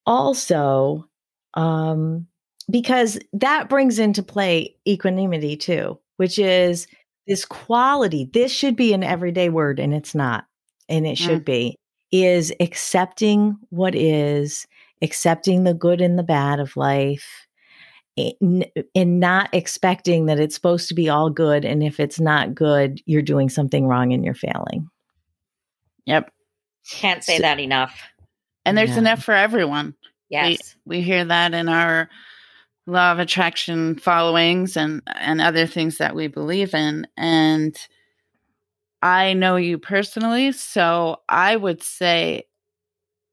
Also, 0.06 1.08
um, 1.54 2.28
because 2.70 3.20
that 3.34 3.70
brings 3.70 4.00
into 4.00 4.24
play 4.24 4.76
equanimity 4.88 5.56
too, 5.56 6.00
which 6.18 6.38
is 6.40 6.88
this 7.28 7.46
quality. 7.46 8.30
This 8.34 8.52
should 8.52 8.76
be 8.76 8.94
an 8.94 9.04
everyday 9.04 9.50
word, 9.50 9.80
and 9.80 9.94
it's 9.94 10.16
not, 10.16 10.46
and 10.90 11.06
it 11.06 11.18
mm. 11.18 11.26
should 11.26 11.46
be, 11.46 11.78
is 12.12 12.54
accepting 12.60 13.58
what 13.70 13.96
is 13.96 14.68
accepting 15.02 15.64
the 15.64 15.74
good 15.74 16.02
and 16.02 16.18
the 16.18 16.24
bad 16.24 16.60
of 16.60 16.78
life 16.78 17.48
and 18.18 19.20
not 19.20 19.50
expecting 19.54 20.26
that 20.26 20.40
it's 20.40 20.54
supposed 20.54 20.88
to 20.90 20.94
be 20.94 21.10
all 21.10 21.30
good 21.30 21.64
and 21.64 21.82
if 21.82 22.00
it's 22.00 22.20
not 22.20 22.54
good 22.54 23.02
you're 23.06 23.22
doing 23.22 23.50
something 23.50 23.88
wrong 23.88 24.14
and 24.14 24.24
you're 24.24 24.36
failing 24.36 24.90
yep 26.06 26.32
can't 26.90 27.24
say 27.24 27.38
so, 27.38 27.42
that 27.42 27.60
enough 27.60 28.02
and 28.66 28.78
there's 28.78 28.92
yeah. 28.92 29.00
enough 29.00 29.24
for 29.24 29.34
everyone 29.34 29.96
yes 30.30 30.76
we, 30.86 30.98
we 30.98 31.02
hear 31.02 31.24
that 31.24 31.54
in 31.54 31.70
our 31.70 32.10
law 32.92 33.12
of 33.12 33.20
attraction 33.20 33.98
followings 33.98 34.76
and 34.76 35.02
and 35.16 35.42
other 35.42 35.66
things 35.66 35.98
that 35.98 36.16
we 36.16 36.28
believe 36.28 36.74
in 36.74 37.08
and 37.18 37.78
i 39.02 39.34
know 39.34 39.56
you 39.56 39.78
personally 39.78 40.52
so 40.52 41.18
i 41.30 41.56
would 41.56 41.82
say 41.82 42.46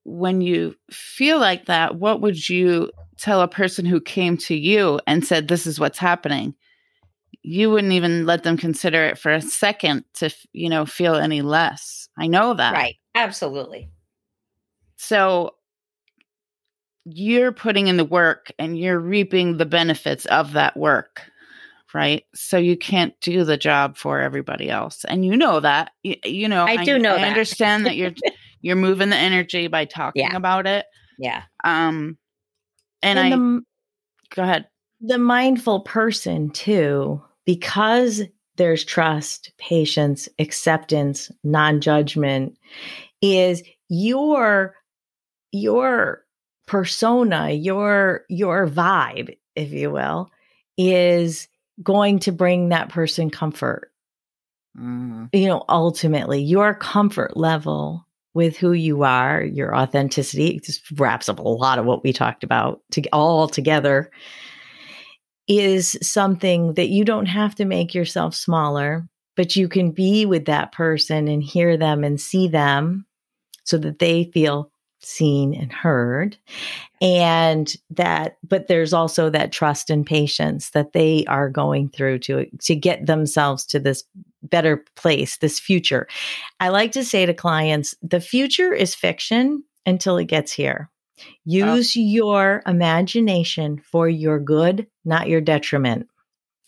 when 0.08 0.40
you 0.40 0.74
feel 0.90 1.38
like 1.38 1.66
that, 1.66 1.96
what 1.96 2.22
would 2.22 2.48
you 2.48 2.90
tell 3.18 3.42
a 3.42 3.48
person 3.48 3.84
who 3.84 4.00
came 4.00 4.38
to 4.38 4.54
you 4.54 4.98
and 5.06 5.24
said, 5.24 5.48
This 5.48 5.66
is 5.66 5.78
what's 5.78 5.98
happening? 5.98 6.54
You 7.42 7.70
wouldn't 7.70 7.92
even 7.92 8.24
let 8.26 8.42
them 8.42 8.56
consider 8.56 9.04
it 9.04 9.18
for 9.18 9.30
a 9.30 9.42
second 9.42 10.04
to, 10.14 10.34
you 10.52 10.70
know, 10.70 10.86
feel 10.86 11.14
any 11.14 11.42
less. 11.42 12.08
I 12.18 12.26
know 12.26 12.54
that. 12.54 12.72
Right. 12.72 12.96
Absolutely. 13.14 13.90
So 14.96 15.54
you're 17.12 17.52
putting 17.52 17.86
in 17.88 17.96
the 17.96 18.04
work 18.04 18.52
and 18.58 18.78
you're 18.78 18.98
reaping 18.98 19.56
the 19.56 19.66
benefits 19.66 20.26
of 20.26 20.52
that 20.52 20.76
work. 20.76 21.22
right? 21.94 22.24
So 22.34 22.58
you 22.58 22.76
can't 22.76 23.18
do 23.20 23.44
the 23.44 23.56
job 23.56 23.96
for 23.96 24.20
everybody 24.20 24.68
else. 24.68 25.04
And 25.06 25.24
you 25.24 25.36
know 25.36 25.60
that. 25.60 25.92
You, 26.02 26.16
you 26.24 26.48
know, 26.48 26.66
I 26.66 26.84
do 26.84 26.98
know 26.98 27.14
I 27.14 27.18
that. 27.18 27.28
understand 27.28 27.86
that 27.86 27.96
you're 27.96 28.12
you're 28.60 28.76
moving 28.76 29.08
the 29.08 29.16
energy 29.16 29.68
by 29.68 29.84
talking 29.86 30.22
Yeah. 30.22 30.36
about 30.36 30.66
it. 30.66 30.84
Yeah. 31.18 31.44
Um 31.64 32.18
and, 33.02 33.18
And 33.18 33.34
I 33.34 33.36
the, 33.36 33.62
go 34.34 34.42
ahead. 34.42 34.66
the 35.00 35.18
mindful 35.18 35.80
person 35.80 36.50
too, 36.50 37.22
because 37.46 38.22
there's 38.56 38.84
trust, 38.84 39.52
patience, 39.56 40.28
acceptance, 40.40 41.30
non-judgment, 41.44 42.58
is 43.22 43.62
your 43.88 44.74
your 45.52 46.24
persona, 46.68 47.50
your 47.50 48.24
your 48.28 48.68
vibe, 48.68 49.36
if 49.56 49.72
you 49.72 49.90
will, 49.90 50.30
is 50.76 51.48
going 51.82 52.20
to 52.20 52.32
bring 52.32 52.68
that 52.68 52.90
person 52.90 53.30
comfort. 53.30 53.90
Mm. 54.78 55.30
You 55.32 55.48
know, 55.48 55.64
ultimately, 55.68 56.42
your 56.42 56.74
comfort 56.74 57.36
level 57.36 58.06
with 58.34 58.56
who 58.56 58.72
you 58.72 59.02
are, 59.02 59.42
your 59.42 59.74
authenticity, 59.74 60.60
just 60.60 60.82
wraps 60.92 61.28
up 61.28 61.40
a 61.40 61.48
lot 61.48 61.78
of 61.78 61.84
what 61.84 62.04
we 62.04 62.12
talked 62.12 62.44
about 62.44 62.80
to 62.92 63.02
all 63.12 63.48
together 63.48 64.10
is 65.48 65.96
something 66.02 66.74
that 66.74 66.90
you 66.90 67.04
don't 67.04 67.26
have 67.26 67.54
to 67.54 67.64
make 67.64 67.94
yourself 67.94 68.34
smaller, 68.34 69.08
but 69.34 69.56
you 69.56 69.66
can 69.66 69.90
be 69.90 70.26
with 70.26 70.44
that 70.44 70.72
person 70.72 71.26
and 71.26 71.42
hear 71.42 71.76
them 71.76 72.04
and 72.04 72.20
see 72.20 72.46
them 72.46 73.06
so 73.64 73.78
that 73.78 73.98
they 73.98 74.24
feel 74.24 74.70
seen 75.00 75.54
and 75.54 75.72
heard. 75.72 76.36
And 77.00 77.72
that, 77.90 78.38
but 78.46 78.66
there's 78.68 78.92
also 78.92 79.30
that 79.30 79.52
trust 79.52 79.90
and 79.90 80.04
patience 80.04 80.70
that 80.70 80.92
they 80.92 81.24
are 81.26 81.48
going 81.48 81.88
through 81.88 82.18
to, 82.20 82.46
to 82.62 82.74
get 82.74 83.06
themselves 83.06 83.64
to 83.66 83.78
this 83.78 84.04
better 84.42 84.84
place, 84.96 85.36
this 85.38 85.60
future. 85.60 86.06
I 86.60 86.68
like 86.68 86.92
to 86.92 87.04
say 87.04 87.26
to 87.26 87.34
clients, 87.34 87.94
the 88.02 88.20
future 88.20 88.72
is 88.72 88.94
fiction 88.94 89.64
until 89.86 90.16
it 90.16 90.24
gets 90.26 90.52
here. 90.52 90.90
Use 91.44 91.96
your 91.96 92.62
imagination 92.66 93.78
for 93.78 94.08
your 94.08 94.38
good, 94.38 94.86
not 95.04 95.28
your 95.28 95.40
detriment. 95.40 96.08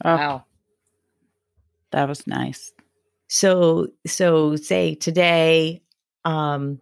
Oh, 0.05 0.17
Wow. 0.17 0.45
that 1.93 2.09
was 2.09 2.27
nice. 2.27 2.73
So, 3.29 3.89
so 4.07 4.57
say 4.57 4.97
today, 4.97 5.83
um, 6.25 6.81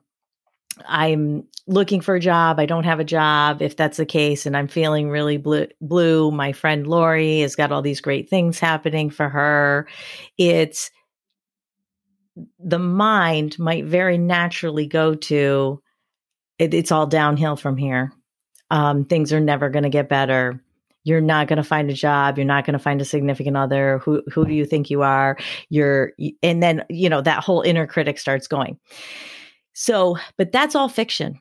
I'm 0.86 1.44
looking 1.66 2.00
for 2.00 2.14
a 2.14 2.20
job. 2.20 2.58
I 2.58 2.66
don't 2.66 2.84
have 2.84 3.00
a 3.00 3.04
job. 3.04 3.62
If 3.62 3.76
that's 3.76 3.98
the 3.98 4.06
case, 4.06 4.46
and 4.46 4.56
I'm 4.56 4.68
feeling 4.68 5.10
really 5.10 5.36
blue, 5.36 5.66
blue, 5.80 6.30
my 6.30 6.52
friend 6.52 6.86
Lori 6.86 7.40
has 7.40 7.56
got 7.56 7.72
all 7.72 7.82
these 7.82 8.00
great 8.00 8.28
things 8.30 8.58
happening 8.58 9.10
for 9.10 9.28
her. 9.28 9.88
It's 10.36 10.90
the 12.58 12.78
mind 12.78 13.58
might 13.58 13.84
very 13.84 14.18
naturally 14.18 14.86
go 14.86 15.14
to 15.14 15.82
it, 16.58 16.74
it's 16.74 16.92
all 16.92 17.06
downhill 17.06 17.56
from 17.56 17.76
here. 17.76 18.12
Um, 18.70 19.04
things 19.04 19.32
are 19.32 19.40
never 19.40 19.70
going 19.70 19.84
to 19.84 19.88
get 19.88 20.08
better. 20.08 20.62
You're 21.04 21.20
not 21.20 21.48
going 21.48 21.56
to 21.56 21.62
find 21.64 21.88
a 21.90 21.94
job. 21.94 22.36
You're 22.36 22.44
not 22.44 22.66
going 22.66 22.74
to 22.74 22.78
find 22.78 23.00
a 23.00 23.04
significant 23.04 23.56
other. 23.56 23.98
Who 23.98 24.22
who 24.30 24.44
do 24.44 24.52
you 24.52 24.66
think 24.66 24.90
you 24.90 25.02
are? 25.02 25.38
You're 25.70 26.12
and 26.42 26.62
then 26.62 26.84
you 26.90 27.08
know 27.08 27.22
that 27.22 27.42
whole 27.42 27.62
inner 27.62 27.86
critic 27.86 28.18
starts 28.18 28.46
going. 28.46 28.78
So, 29.80 30.18
but 30.36 30.50
that's 30.50 30.74
all 30.74 30.88
fiction. 30.88 31.40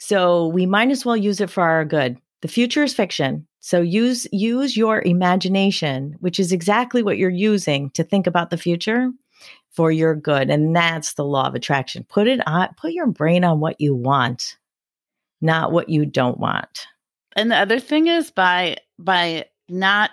So 0.00 0.48
we 0.48 0.66
might 0.66 0.90
as 0.90 1.04
well 1.06 1.16
use 1.16 1.40
it 1.40 1.50
for 1.50 1.62
our 1.62 1.84
good. 1.84 2.18
The 2.42 2.48
future 2.48 2.82
is 2.82 2.92
fiction. 2.92 3.46
So 3.60 3.80
use 3.80 4.26
use 4.32 4.76
your 4.76 5.02
imagination, 5.02 6.16
which 6.18 6.40
is 6.40 6.50
exactly 6.50 7.04
what 7.04 7.16
you're 7.16 7.30
using 7.30 7.90
to 7.90 8.02
think 8.02 8.26
about 8.26 8.50
the 8.50 8.56
future 8.56 9.12
for 9.70 9.92
your 9.92 10.16
good. 10.16 10.50
And 10.50 10.74
that's 10.74 11.14
the 11.14 11.24
law 11.24 11.46
of 11.46 11.54
attraction. 11.54 12.04
Put 12.08 12.26
it 12.26 12.44
on 12.44 12.74
put 12.76 12.90
your 12.90 13.06
brain 13.06 13.44
on 13.44 13.60
what 13.60 13.80
you 13.80 13.94
want, 13.94 14.56
not 15.40 15.70
what 15.70 15.88
you 15.88 16.06
don't 16.06 16.40
want. 16.40 16.88
And 17.36 17.52
the 17.52 17.56
other 17.56 17.78
thing 17.78 18.08
is 18.08 18.32
by 18.32 18.78
by 18.98 19.44
not 19.68 20.10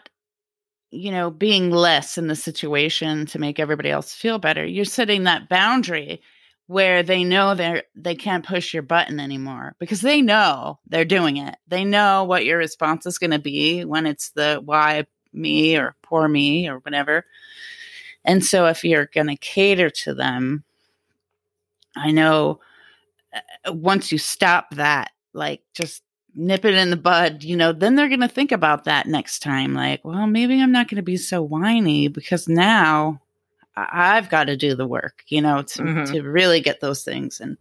you 0.91 1.09
know 1.09 1.31
being 1.31 1.71
less 1.71 2.19
in 2.19 2.27
the 2.27 2.35
situation 2.35 3.25
to 3.25 3.39
make 3.39 3.59
everybody 3.59 3.89
else 3.89 4.13
feel 4.13 4.37
better, 4.37 4.63
you're 4.63 4.85
setting 4.85 5.23
that 5.23 5.49
boundary 5.49 6.21
where 6.67 7.03
they 7.03 7.23
know 7.23 7.55
they're 7.55 7.83
they 7.95 8.15
can't 8.15 8.45
push 8.45 8.73
your 8.73 8.83
button 8.83 9.19
anymore 9.19 9.75
because 9.79 10.01
they 10.01 10.21
know 10.21 10.79
they're 10.87 11.05
doing 11.05 11.37
it. 11.37 11.55
They 11.67 11.83
know 11.83 12.23
what 12.23 12.45
your 12.45 12.57
response 12.57 13.05
is 13.05 13.17
going 13.17 13.31
to 13.31 13.39
be 13.39 13.83
when 13.85 14.05
it's 14.05 14.29
the 14.31 14.61
why 14.63 15.05
me 15.33 15.75
or 15.75 15.95
poor 16.03 16.27
me 16.27 16.69
or 16.69 16.79
whatever. 16.79 17.25
And 18.25 18.43
so 18.43 18.67
if 18.67 18.83
you're 18.83 19.09
going 19.13 19.27
to 19.27 19.35
cater 19.35 19.89
to 19.89 20.13
them, 20.13 20.63
I 21.95 22.11
know 22.11 22.61
uh, 23.65 23.73
once 23.73 24.11
you 24.11 24.17
stop 24.17 24.75
that, 24.75 25.11
like 25.33 25.61
just 25.73 26.03
nip 26.35 26.65
it 26.65 26.73
in 26.73 26.89
the 26.89 26.97
bud, 26.97 27.43
you 27.43 27.55
know, 27.55 27.73
then 27.73 27.95
they're 27.95 28.07
going 28.07 28.21
to 28.21 28.27
think 28.27 28.51
about 28.51 28.85
that 28.85 29.07
next 29.07 29.39
time. 29.39 29.73
Like, 29.73 30.03
well, 30.05 30.27
maybe 30.27 30.61
I'm 30.61 30.71
not 30.71 30.87
going 30.87 30.97
to 30.97 31.03
be 31.03 31.17
so 31.17 31.41
whiny 31.41 32.07
because 32.07 32.47
now 32.47 33.21
I've 33.75 34.29
got 34.29 34.45
to 34.45 34.57
do 34.57 34.75
the 34.75 34.87
work, 34.87 35.23
you 35.27 35.41
know, 35.41 35.61
to, 35.63 35.81
Mhm. 35.83 36.11
to 36.11 36.21
really 36.21 36.61
get 36.61 36.79
those 36.79 37.03
things. 37.03 37.39
And 37.39 37.57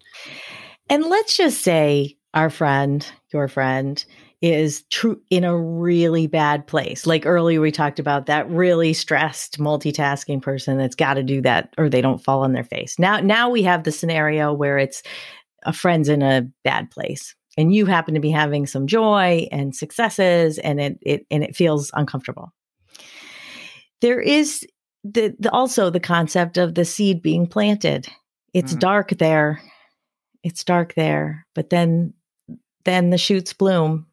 And 0.89 1.05
let's 1.05 1.37
just 1.37 1.63
say 1.63 2.17
our 2.35 2.51
friend, 2.51 3.07
your 3.33 3.49
friend, 3.49 4.05
is 4.43 4.83
true 4.91 5.21
in 5.31 5.45
a 5.45 5.57
really 5.57 6.27
bad 6.27 6.67
place. 6.67 7.07
Like 7.07 7.25
earlier, 7.25 7.61
we 7.61 7.71
talked 7.71 8.01
about 8.01 8.27
that 8.27 8.51
really 8.51 8.93
stressed 8.93 9.59
multitasking 9.59 10.43
person 10.43 10.77
that's 10.79 10.97
got 10.97 11.15
to 11.15 11.23
do 11.23 11.41
that 11.43 11.73
or 11.79 11.89
they 11.89 12.01
don't 12.01 12.23
fall 12.23 12.43
on 12.43 12.53
their 12.53 12.65
face. 12.65 12.99
Now, 12.99 13.21
now 13.21 13.49
we 13.49 13.63
have 13.63 13.85
the 13.85 13.93
scenario 13.93 14.53
where 14.53 14.79
it's 14.79 15.03
a 15.63 15.73
friend's 15.73 16.09
in 16.09 16.23
a 16.23 16.49
bad 16.65 16.91
place 16.91 17.37
and 17.57 17.73
you 17.73 17.87
happen 17.87 18.15
to 18.15 18.21
be 18.21 18.31
having 18.31 18.67
some 18.67 18.89
joy 18.89 19.47
and 19.53 19.77
successes 19.77 20.59
and 20.59 20.81
it, 20.81 20.99
it 21.03 21.27
and 21.31 21.45
it 21.45 21.55
feels 21.55 21.91
uncomfortable. 21.95 22.53
There 24.01 24.21
is 24.21 24.67
the, 25.05 25.35
the 25.39 25.51
also 25.51 25.91
the 25.91 26.01
concept 26.01 26.57
of 26.59 26.75
the 26.75 26.85
seed 26.85 27.23
being 27.23 27.47
planted. 27.47 28.09
It's 28.55 28.75
Mhm. 28.75 28.81
dark 28.81 29.11
there. 29.19 29.61
It's 30.43 30.65
dark 30.65 30.95
there, 30.95 31.47
but 31.55 31.71
then 31.71 32.15
then 32.85 33.11
the 33.11 33.19
shoots 33.19 33.53
bloom 33.53 34.07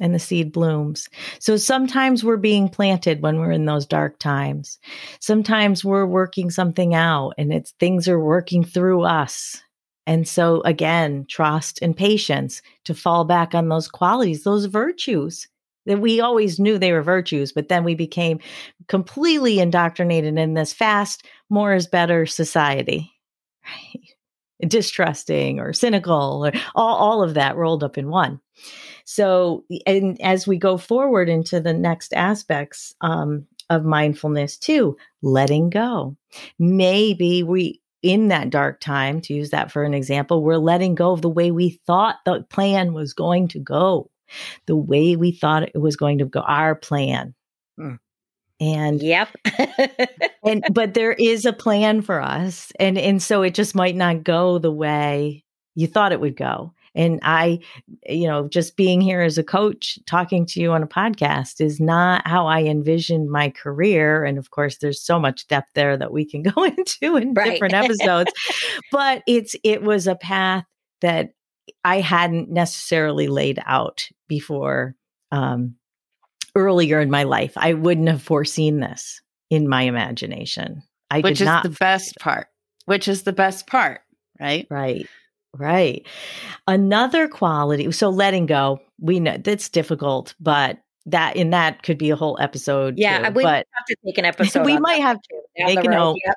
and 0.00 0.12
the 0.14 0.18
seed 0.18 0.52
blooms. 0.52 1.08
So 1.38 1.56
sometimes 1.56 2.24
we're 2.24 2.36
being 2.36 2.68
planted 2.68 3.22
when 3.22 3.38
we're 3.38 3.52
in 3.52 3.66
those 3.66 3.86
dark 3.86 4.18
times. 4.18 4.78
Sometimes 5.20 5.84
we're 5.84 6.06
working 6.06 6.50
something 6.50 6.92
out 6.94 7.34
and 7.38 7.52
it's 7.52 7.70
things 7.78 8.08
are 8.08 8.18
working 8.20 8.64
through 8.64 9.02
us. 9.04 9.62
And 10.08 10.26
so 10.26 10.60
again, 10.62 11.24
trust 11.28 11.78
and 11.82 11.96
patience 11.96 12.62
to 12.84 12.94
fall 12.94 13.24
back 13.24 13.54
on 13.54 13.68
those 13.68 13.88
qualities, 13.88 14.42
those 14.42 14.66
virtues 14.66 15.46
that 15.86 16.00
we 16.00 16.20
always 16.20 16.58
knew 16.58 16.78
they 16.78 16.92
were 16.92 17.02
virtues, 17.02 17.52
but 17.52 17.68
then 17.68 17.84
we 17.84 17.94
became 17.94 18.40
completely 18.88 19.58
indoctrinated 19.58 20.36
in 20.38 20.54
this 20.54 20.72
fast, 20.72 21.24
more 21.48 21.74
is 21.74 21.86
better 21.86 22.26
society. 22.26 23.12
Right? 23.64 24.02
Distrusting 24.66 25.60
or 25.60 25.74
cynical 25.74 26.46
or 26.46 26.52
all, 26.74 26.96
all 26.96 27.22
of 27.22 27.34
that 27.34 27.56
rolled 27.56 27.84
up 27.84 27.98
in 27.98 28.08
one. 28.08 28.40
So, 29.04 29.64
and 29.86 30.20
as 30.20 30.46
we 30.46 30.56
go 30.56 30.78
forward 30.78 31.28
into 31.28 31.60
the 31.60 31.74
next 31.74 32.14
aspects 32.14 32.94
um, 33.02 33.46
of 33.70 33.84
mindfulness, 33.84 34.56
too, 34.56 34.96
letting 35.22 35.70
go. 35.70 36.16
Maybe 36.58 37.42
we, 37.42 37.82
in 38.02 38.28
that 38.28 38.50
dark 38.50 38.80
time, 38.80 39.20
to 39.22 39.34
use 39.34 39.50
that 39.50 39.70
for 39.70 39.84
an 39.84 39.94
example, 39.94 40.42
we're 40.42 40.56
letting 40.56 40.94
go 40.94 41.12
of 41.12 41.22
the 41.22 41.28
way 41.28 41.50
we 41.50 41.80
thought 41.86 42.16
the 42.24 42.42
plan 42.50 42.94
was 42.94 43.12
going 43.12 43.48
to 43.48 43.60
go, 43.60 44.10
the 44.66 44.76
way 44.76 45.16
we 45.16 45.32
thought 45.32 45.62
it 45.64 45.78
was 45.80 45.96
going 45.96 46.18
to 46.18 46.24
go, 46.26 46.40
our 46.40 46.74
plan. 46.74 47.34
Hmm. 47.78 47.94
And 48.58 49.02
Yep. 49.02 49.28
and 50.44 50.64
but 50.72 50.94
there 50.94 51.12
is 51.12 51.44
a 51.44 51.52
plan 51.52 52.00
for 52.00 52.20
us 52.22 52.72
and 52.80 52.96
and 52.96 53.22
so 53.22 53.42
it 53.42 53.54
just 53.54 53.74
might 53.74 53.94
not 53.96 54.24
go 54.24 54.58
the 54.58 54.72
way 54.72 55.44
you 55.74 55.86
thought 55.86 56.12
it 56.12 56.20
would 56.20 56.36
go 56.38 56.72
and 56.94 57.20
i 57.22 57.58
you 58.08 58.26
know 58.26 58.48
just 58.48 58.74
being 58.78 59.02
here 59.02 59.20
as 59.20 59.36
a 59.36 59.44
coach 59.44 59.98
talking 60.06 60.46
to 60.46 60.58
you 60.58 60.72
on 60.72 60.82
a 60.82 60.86
podcast 60.86 61.60
is 61.60 61.78
not 61.80 62.26
how 62.26 62.46
i 62.46 62.62
envisioned 62.62 63.28
my 63.30 63.50
career 63.50 64.24
and 64.24 64.38
of 64.38 64.50
course 64.50 64.78
there's 64.78 65.02
so 65.04 65.18
much 65.18 65.46
depth 65.48 65.68
there 65.74 65.94
that 65.98 66.10
we 66.10 66.24
can 66.24 66.42
go 66.54 66.64
into 66.64 67.16
in 67.18 67.34
Right. 67.34 67.50
different 67.52 67.74
episodes 67.74 68.32
but 68.90 69.22
it's 69.26 69.54
it 69.64 69.82
was 69.82 70.06
a 70.06 70.14
path 70.16 70.64
that 71.02 71.32
i 71.84 72.00
hadn't 72.00 72.50
necessarily 72.50 73.28
laid 73.28 73.60
out 73.66 74.08
before 74.28 74.94
um 75.32 75.74
earlier 76.54 77.00
in 77.00 77.10
my 77.10 77.22
life 77.22 77.52
i 77.56 77.72
wouldn't 77.74 78.08
have 78.08 78.22
foreseen 78.22 78.80
this 78.80 79.20
in 79.50 79.68
my 79.68 79.82
imagination 79.82 80.82
i 81.10 81.20
which 81.20 81.38
did 81.38 81.42
is 81.42 81.46
not 81.46 81.62
the 81.62 81.70
best 81.70 82.16
part, 82.18 82.48
which 82.86 83.08
is 83.08 83.24
the 83.24 83.32
best 83.32 83.66
part, 83.66 84.00
right? 84.40 84.66
Right. 84.70 85.06
Right. 85.58 86.06
Another 86.66 87.28
quality. 87.28 87.90
So 87.92 88.10
letting 88.10 88.46
go, 88.46 88.80
we 89.00 89.20
know 89.20 89.38
that's 89.38 89.68
difficult, 89.68 90.34
but 90.38 90.78
that 91.06 91.36
in 91.36 91.50
that 91.50 91.82
could 91.82 91.98
be 91.98 92.10
a 92.10 92.16
whole 92.16 92.36
episode. 92.40 92.98
Yeah, 92.98 93.28
too, 93.28 93.34
we 93.34 93.42
but 93.42 93.66
have 93.72 93.86
to 93.88 93.96
take 94.04 94.18
an 94.18 94.24
episode. 94.26 94.66
we 94.66 94.78
might 94.78 95.00
have 95.00 95.20
to 95.20 95.34
make 95.58 95.78
a 95.78 95.88
note. 95.88 96.16
Yep. 96.24 96.34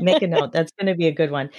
make 0.00 0.22
a 0.22 0.26
note. 0.26 0.52
That's 0.52 0.72
going 0.78 0.86
to 0.86 0.94
be 0.96 1.06
a 1.06 1.12
good 1.12 1.30
one. 1.30 1.50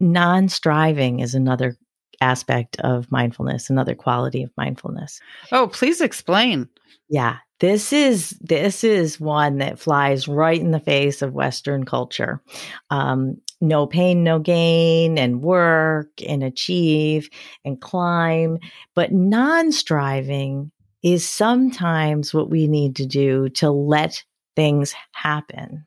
Non-striving 0.00 1.20
is 1.20 1.34
another 1.34 1.76
aspect 2.20 2.78
of 2.80 3.10
mindfulness, 3.10 3.70
another 3.70 3.94
quality 3.94 4.42
of 4.42 4.50
mindfulness. 4.56 5.20
Oh, 5.52 5.68
please 5.68 6.00
explain. 6.00 6.68
Yeah, 7.08 7.38
this 7.60 7.92
is 7.92 8.30
this 8.40 8.84
is 8.84 9.20
one 9.20 9.58
that 9.58 9.78
flies 9.78 10.26
right 10.26 10.60
in 10.60 10.70
the 10.70 10.80
face 10.80 11.22
of 11.22 11.34
Western 11.34 11.84
culture. 11.84 12.42
Um, 12.90 13.36
no 13.60 13.86
pain, 13.86 14.24
no 14.24 14.38
gain, 14.38 15.18
and 15.18 15.42
work 15.42 16.10
and 16.26 16.42
achieve 16.42 17.30
and 17.64 17.80
climb, 17.80 18.58
but 18.94 19.12
non-striving 19.12 20.70
is 21.02 21.28
sometimes 21.28 22.34
what 22.34 22.50
we 22.50 22.66
need 22.66 22.96
to 22.96 23.06
do 23.06 23.48
to 23.50 23.70
let 23.70 24.22
things 24.56 24.94
happen. 25.12 25.86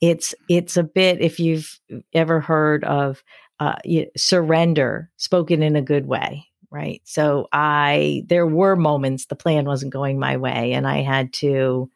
It's 0.00 0.34
it's 0.48 0.76
a 0.76 0.82
bit 0.82 1.20
if 1.20 1.38
you've 1.38 1.78
ever 2.12 2.40
heard 2.40 2.84
of 2.84 3.22
uh, 3.60 3.76
surrender 4.16 5.10
spoken 5.16 5.62
in 5.62 5.76
a 5.76 5.82
good 5.82 6.06
way, 6.06 6.46
right? 6.70 7.00
So 7.04 7.48
I 7.52 8.24
there 8.26 8.46
were 8.46 8.76
moments 8.76 9.26
the 9.26 9.36
plan 9.36 9.64
wasn't 9.64 9.92
going 9.92 10.18
my 10.18 10.36
way, 10.36 10.72
and 10.72 10.86
I 10.86 11.02
had 11.02 11.32
to 11.34 11.90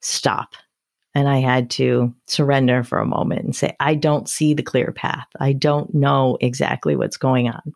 stop 0.00 0.54
and 1.14 1.28
I 1.28 1.38
had 1.38 1.70
to 1.70 2.12
surrender 2.26 2.82
for 2.82 2.98
a 2.98 3.06
moment 3.06 3.44
and 3.44 3.56
say, 3.56 3.76
I 3.78 3.94
don't 3.94 4.28
see 4.28 4.52
the 4.52 4.64
clear 4.64 4.90
path. 4.90 5.28
I 5.38 5.52
don't 5.52 5.94
know 5.94 6.36
exactly 6.40 6.96
what's 6.96 7.16
going 7.16 7.48
on. 7.48 7.72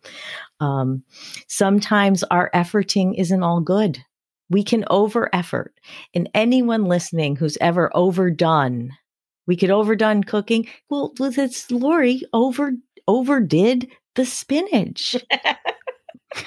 Um, 0.61 1.05
sometimes 1.47 2.25
our 2.25 2.51
efforting 2.53 3.15
isn't 3.17 3.43
all 3.43 3.61
good 3.61 3.99
we 4.51 4.63
can 4.63 4.85
over 4.89 5.29
effort. 5.35 5.75
And 6.15 6.29
anyone 6.35 6.85
listening 6.85 7.37
who's 7.37 7.59
ever 7.61 7.91
overdone, 7.95 8.93
we 9.47 9.57
could 9.57 9.71
overdone 9.71 10.25
cooking. 10.25 10.69
Well, 10.91 11.13
it's 11.21 11.71
Lori 11.71 12.23
over 12.33 12.73
overdid 13.09 13.89
the 14.15 14.25
spinach. 14.25 15.17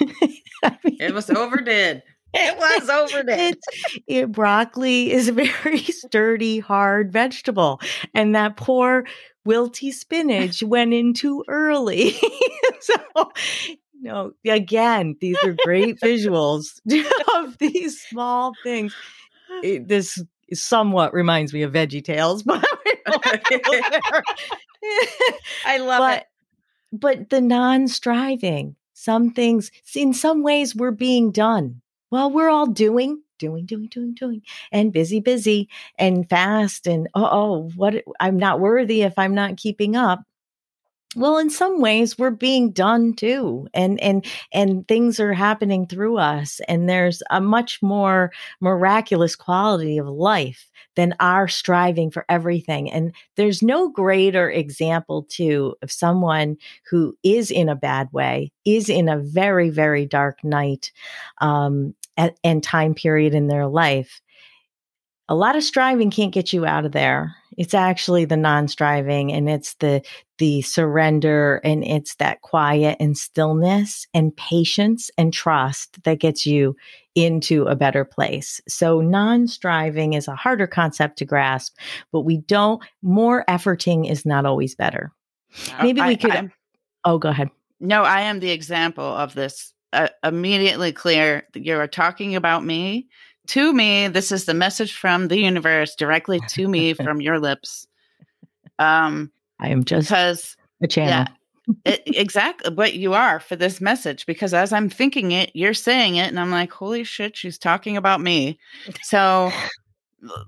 I 0.64 0.78
mean, 0.84 0.96
it 1.00 1.12
was 1.12 1.28
overdid. 1.28 2.02
It 2.34 2.56
was 2.56 2.88
overdid. 2.88 3.58
It, 4.06 4.32
broccoli 4.32 5.12
is 5.12 5.28
a 5.28 5.32
very 5.62 5.82
sturdy, 5.82 6.60
hard 6.60 7.12
vegetable, 7.12 7.80
and 8.14 8.34
that 8.34 8.56
poor 8.56 9.04
wilty 9.46 9.92
spinach 9.92 10.62
went 10.62 10.94
in 10.94 11.12
too 11.12 11.44
early. 11.48 12.14
so 12.80 12.94
no, 14.00 14.32
again, 14.46 15.16
these 15.20 15.36
are 15.44 15.56
great 15.64 16.00
visuals 16.00 16.80
of 17.36 17.58
these 17.58 18.00
small 18.00 18.52
things. 18.62 18.94
It, 19.62 19.86
this 19.86 20.18
somewhat 20.54 21.12
reminds 21.12 21.52
me 21.52 21.60
of 21.60 21.74
Veggie 21.74 22.02
Tales, 22.02 22.42
but 22.42 22.66
I 25.66 25.76
love 25.76 25.98
but, 25.98 26.18
it. 26.18 26.26
But 26.92 27.30
the 27.30 27.40
non-striving, 27.40 28.76
some 28.92 29.30
things, 29.32 29.70
in 29.94 30.12
some 30.12 30.42
ways, 30.42 30.76
we're 30.76 30.90
being 30.90 31.30
done. 31.30 31.80
Well, 32.10 32.30
we're 32.30 32.50
all 32.50 32.66
doing, 32.66 33.22
doing, 33.38 33.64
doing, 33.64 33.86
doing, 33.86 34.14
doing, 34.14 34.42
and 34.70 34.92
busy, 34.92 35.18
busy, 35.18 35.68
and 35.98 36.28
fast, 36.28 36.86
and 36.86 37.08
oh, 37.14 37.70
what? 37.74 38.04
I'm 38.20 38.36
not 38.36 38.60
worthy 38.60 39.02
if 39.02 39.18
I'm 39.18 39.34
not 39.34 39.56
keeping 39.56 39.96
up 39.96 40.20
well 41.14 41.38
in 41.38 41.50
some 41.50 41.80
ways 41.80 42.18
we're 42.18 42.30
being 42.30 42.70
done 42.70 43.12
too 43.14 43.68
and 43.74 44.00
and 44.00 44.26
and 44.52 44.86
things 44.88 45.20
are 45.20 45.32
happening 45.32 45.86
through 45.86 46.18
us 46.18 46.60
and 46.68 46.88
there's 46.88 47.22
a 47.30 47.40
much 47.40 47.80
more 47.82 48.32
miraculous 48.60 49.36
quality 49.36 49.98
of 49.98 50.06
life 50.06 50.70
than 50.96 51.14
our 51.20 51.48
striving 51.48 52.10
for 52.10 52.24
everything 52.28 52.90
and 52.90 53.14
there's 53.36 53.62
no 53.62 53.88
greater 53.88 54.50
example 54.50 55.24
too 55.28 55.74
of 55.82 55.92
someone 55.92 56.56
who 56.90 57.16
is 57.22 57.50
in 57.50 57.68
a 57.68 57.76
bad 57.76 58.08
way 58.12 58.50
is 58.64 58.88
in 58.88 59.08
a 59.08 59.18
very 59.18 59.70
very 59.70 60.06
dark 60.06 60.42
night 60.42 60.92
um, 61.40 61.94
at, 62.16 62.38
and 62.44 62.62
time 62.62 62.94
period 62.94 63.34
in 63.34 63.48
their 63.48 63.66
life. 63.66 64.20
A 65.28 65.34
lot 65.34 65.56
of 65.56 65.62
striving 65.62 66.10
can't 66.10 66.34
get 66.34 66.52
you 66.52 66.66
out 66.66 66.84
of 66.84 66.92
there. 66.92 67.34
It's 67.56 67.74
actually 67.74 68.24
the 68.24 68.36
non-striving 68.36 69.32
and 69.32 69.48
it's 69.48 69.74
the 69.74 70.02
the 70.42 70.60
surrender 70.62 71.60
and 71.62 71.84
it's 71.84 72.16
that 72.16 72.40
quiet 72.40 72.96
and 72.98 73.16
stillness 73.16 74.08
and 74.12 74.36
patience 74.36 75.08
and 75.16 75.32
trust 75.32 76.02
that 76.02 76.18
gets 76.18 76.44
you 76.44 76.74
into 77.14 77.62
a 77.66 77.76
better 77.76 78.04
place. 78.04 78.60
So 78.66 79.00
non-striving 79.00 80.14
is 80.14 80.26
a 80.26 80.34
harder 80.34 80.66
concept 80.66 81.18
to 81.18 81.24
grasp, 81.24 81.78
but 82.10 82.22
we 82.22 82.38
don't 82.38 82.82
more 83.02 83.44
efforting 83.48 84.10
is 84.10 84.26
not 84.26 84.44
always 84.44 84.74
better. 84.74 85.12
Maybe 85.80 86.02
we 86.02 86.16
could 86.16 86.32
I'm, 86.32 86.52
Oh, 87.04 87.18
go 87.18 87.28
ahead. 87.28 87.50
No, 87.78 88.02
I 88.02 88.22
am 88.22 88.40
the 88.40 88.50
example 88.50 89.04
of 89.04 89.34
this. 89.34 89.72
Uh, 89.92 90.08
immediately 90.24 90.90
clear 90.90 91.46
you 91.54 91.76
are 91.76 91.86
talking 91.86 92.34
about 92.34 92.64
me 92.64 93.06
to 93.48 93.72
me, 93.72 94.08
this 94.08 94.32
is 94.32 94.46
the 94.46 94.54
message 94.54 94.92
from 94.92 95.28
the 95.28 95.38
universe 95.38 95.94
directly 95.94 96.40
to 96.48 96.66
me 96.66 96.94
from 96.94 97.20
your 97.20 97.38
lips. 97.38 97.86
Um, 98.80 99.30
I 99.62 99.68
am 99.68 99.84
just 99.84 100.08
because 100.08 100.56
a 100.82 100.88
channel. 100.88 101.10
Yeah, 101.10 101.74
it, 101.84 102.02
exactly 102.06 102.74
what 102.74 102.94
you 102.94 103.14
are 103.14 103.40
for 103.40 103.56
this 103.56 103.80
message. 103.80 104.26
Because 104.26 104.52
as 104.52 104.72
I'm 104.72 104.90
thinking 104.90 105.32
it, 105.32 105.50
you're 105.54 105.72
saying 105.72 106.16
it, 106.16 106.28
and 106.28 106.38
I'm 106.38 106.50
like, 106.50 106.72
"Holy 106.72 107.04
shit, 107.04 107.36
she's 107.36 107.58
talking 107.58 107.96
about 107.96 108.20
me." 108.20 108.58
So, 109.02 109.52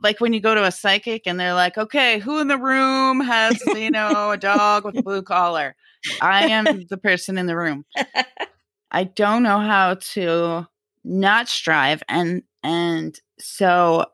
like 0.03 0.21
when 0.21 0.33
you 0.33 0.41
go 0.41 0.55
to 0.55 0.65
a 0.65 0.73
psychic 0.73 1.23
and 1.27 1.39
they're 1.39 1.55
like, 1.55 1.79
"Okay, 1.79 2.19
who 2.19 2.41
in 2.41 2.49
the 2.49 2.59
room 2.59 3.21
has 3.21 3.63
you 3.75 3.91
know 3.91 4.33
a 4.33 4.37
dog 4.37 4.85
with 4.85 4.99
a 4.99 5.03
blue 5.03 5.23
collar?" 5.23 5.77
I 6.21 6.51
am 6.51 6.85
the 6.91 6.99
person 6.99 7.39
in 7.39 7.47
the 7.47 7.57
room. 7.57 7.85
I 8.91 9.05
don't 9.05 9.43
know 9.43 9.61
how 9.61 9.95
to 10.13 10.67
not 11.05 11.49
strive 11.49 12.03
and 12.09 12.43
and 12.65 13.19
so, 13.39 14.07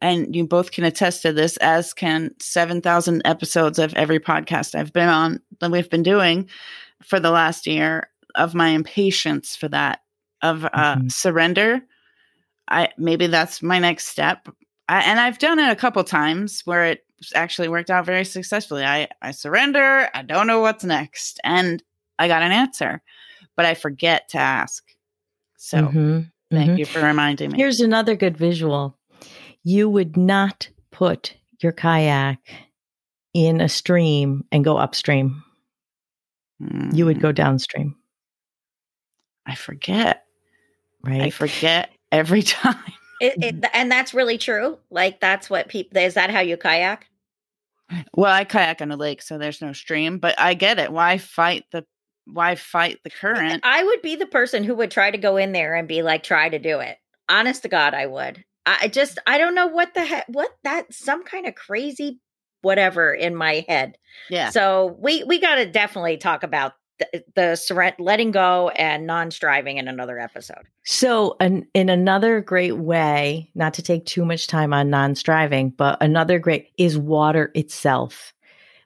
and 0.00 0.34
you 0.34 0.46
both 0.46 0.70
can 0.70 0.84
attest 0.84 1.22
to 1.22 1.32
this, 1.32 1.56
as 1.58 1.92
can 1.92 2.34
7,000 2.40 3.22
episodes 3.24 3.78
of 3.78 3.94
every 3.94 4.20
podcast 4.20 4.74
I've 4.74 4.92
been 4.92 5.08
on 5.08 5.40
that 5.60 5.70
we've 5.70 5.90
been 5.90 6.02
doing 6.02 6.48
for 7.02 7.18
the 7.18 7.30
last 7.30 7.66
year 7.66 8.08
of 8.34 8.54
my 8.54 8.68
impatience 8.68 9.56
for 9.56 9.68
that, 9.68 10.00
of 10.42 10.64
uh, 10.64 10.68
mm-hmm. 10.96 11.08
surrender. 11.08 11.80
I 12.70 12.90
maybe 12.98 13.26
that's 13.26 13.62
my 13.62 13.78
next 13.78 14.06
step. 14.08 14.48
I, 14.88 15.02
and 15.02 15.18
I've 15.18 15.38
done 15.38 15.58
it 15.58 15.70
a 15.70 15.76
couple 15.76 16.04
times 16.04 16.62
where 16.64 16.84
it 16.84 17.04
actually 17.34 17.68
worked 17.68 17.90
out 17.90 18.06
very 18.06 18.24
successfully. 18.24 18.84
I, 18.84 19.08
I 19.20 19.32
surrender. 19.32 20.08
I 20.14 20.22
don't 20.22 20.46
know 20.46 20.60
what's 20.60 20.84
next. 20.84 21.40
And 21.42 21.82
I 22.18 22.28
got 22.28 22.42
an 22.42 22.52
answer, 22.52 23.02
but 23.56 23.66
I 23.66 23.74
forget 23.74 24.28
to 24.30 24.38
ask. 24.38 24.84
So 25.56 25.78
mm-hmm. 25.78 26.20
Thank 26.50 26.70
mm-hmm. 26.70 26.78
you 26.78 26.86
for 26.86 27.02
reminding 27.02 27.52
me. 27.52 27.58
Here's 27.58 27.80
another 27.80 28.16
good 28.16 28.36
visual. 28.36 28.97
You 29.64 29.88
would 29.88 30.16
not 30.16 30.68
put 30.90 31.34
your 31.60 31.72
kayak 31.72 32.38
in 33.34 33.60
a 33.60 33.68
stream 33.68 34.44
and 34.50 34.64
go 34.64 34.76
upstream. 34.76 35.42
Mm. 36.62 36.94
You 36.94 37.06
would 37.06 37.20
go 37.20 37.30
mm. 37.30 37.34
downstream. 37.34 37.96
I 39.46 39.54
forget. 39.54 40.24
Right. 41.02 41.22
I 41.22 41.30
forget 41.30 41.90
every 42.12 42.42
time. 42.42 42.76
It, 43.20 43.34
it, 43.42 43.64
and 43.72 43.90
that's 43.90 44.14
really 44.14 44.38
true. 44.38 44.78
Like 44.90 45.20
that's 45.20 45.50
what 45.50 45.68
people 45.68 45.98
is 45.98 46.14
that 46.14 46.30
how 46.30 46.40
you 46.40 46.56
kayak? 46.56 47.06
Well, 48.14 48.32
I 48.32 48.44
kayak 48.44 48.82
on 48.82 48.90
a 48.90 48.96
lake, 48.96 49.22
so 49.22 49.38
there's 49.38 49.62
no 49.62 49.72
stream, 49.72 50.18
but 50.18 50.38
I 50.38 50.54
get 50.54 50.78
it. 50.78 50.92
Why 50.92 51.18
fight 51.18 51.64
the 51.72 51.84
why 52.26 52.54
fight 52.54 52.98
the 53.02 53.10
current? 53.10 53.62
I 53.64 53.82
would 53.82 54.02
be 54.02 54.14
the 54.14 54.26
person 54.26 54.62
who 54.62 54.74
would 54.74 54.90
try 54.90 55.10
to 55.10 55.18
go 55.18 55.36
in 55.36 55.52
there 55.52 55.74
and 55.74 55.88
be 55.88 56.02
like, 56.02 56.22
try 56.22 56.48
to 56.48 56.58
do 56.58 56.80
it. 56.80 56.98
Honest 57.28 57.62
to 57.62 57.68
God, 57.68 57.94
I 57.94 58.06
would. 58.06 58.44
I 58.80 58.88
just, 58.88 59.18
I 59.26 59.38
don't 59.38 59.54
know 59.54 59.66
what 59.66 59.94
the 59.94 60.04
heck, 60.04 60.26
what 60.28 60.50
that, 60.64 60.92
some 60.92 61.24
kind 61.24 61.46
of 61.46 61.54
crazy 61.54 62.20
whatever 62.62 63.14
in 63.14 63.34
my 63.34 63.64
head. 63.68 63.96
Yeah. 64.30 64.50
So 64.50 64.96
we, 64.98 65.24
we 65.24 65.40
got 65.40 65.56
to 65.56 65.66
definitely 65.66 66.16
talk 66.16 66.42
about 66.42 66.72
the, 66.98 67.16
eh, 67.16 67.20
the 67.34 67.56
surrender, 67.56 67.96
letting 68.00 68.30
go 68.30 68.70
and 68.70 69.06
non-striving 69.06 69.78
in 69.78 69.88
another 69.88 70.18
episode. 70.18 70.66
So, 70.84 71.36
an, 71.40 71.66
in 71.74 71.88
another 71.88 72.40
great 72.40 72.76
way, 72.76 73.50
not 73.54 73.74
to 73.74 73.82
take 73.82 74.06
too 74.06 74.24
much 74.24 74.46
time 74.46 74.72
on 74.72 74.90
non-striving, 74.90 75.70
but 75.70 76.02
another 76.02 76.38
great 76.38 76.70
is 76.76 76.98
water 76.98 77.52
itself. 77.54 78.32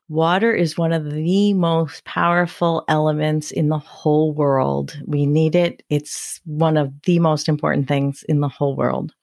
Water 0.09 0.53
is 0.53 0.76
one 0.76 0.93
of 0.93 1.11
the 1.11 1.55
most 1.55 2.05
powerful 2.05 2.85
elements 2.89 3.51
in 3.51 3.68
the 3.68 3.78
whole 3.78 4.35
world. 4.35 4.99
We 5.07 5.24
need 5.24 5.55
it. 5.55 5.83
It's 5.89 6.41
one 6.45 6.76
of 6.76 6.93
the 7.05 7.18
most 7.18 7.49
important 7.49 7.89
things 7.89 8.22
in 8.28 8.41
the 8.41 8.49
whole 8.49 8.76
world. 8.76 9.14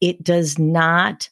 It 0.00 0.22
does 0.22 0.58
not 0.58 1.28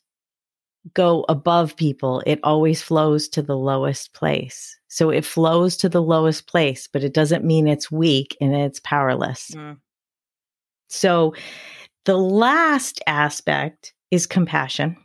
go 0.94 1.24
above 1.28 1.76
people, 1.76 2.22
it 2.26 2.38
always 2.44 2.82
flows 2.82 3.28
to 3.30 3.42
the 3.42 3.56
lowest 3.56 4.12
place. 4.12 4.78
So 4.88 5.10
it 5.10 5.24
flows 5.24 5.76
to 5.78 5.88
the 5.88 6.02
lowest 6.02 6.46
place, 6.46 6.88
but 6.88 7.02
it 7.02 7.12
doesn't 7.12 7.44
mean 7.44 7.66
it's 7.66 7.90
weak 7.90 8.36
and 8.40 8.54
it's 8.54 8.80
powerless. 8.80 9.50
Mm. 9.50 9.78
So 10.88 11.34
The 12.06 12.16
last 12.16 13.02
aspect 13.08 13.92
is 14.12 14.26
compassion. 14.26 14.96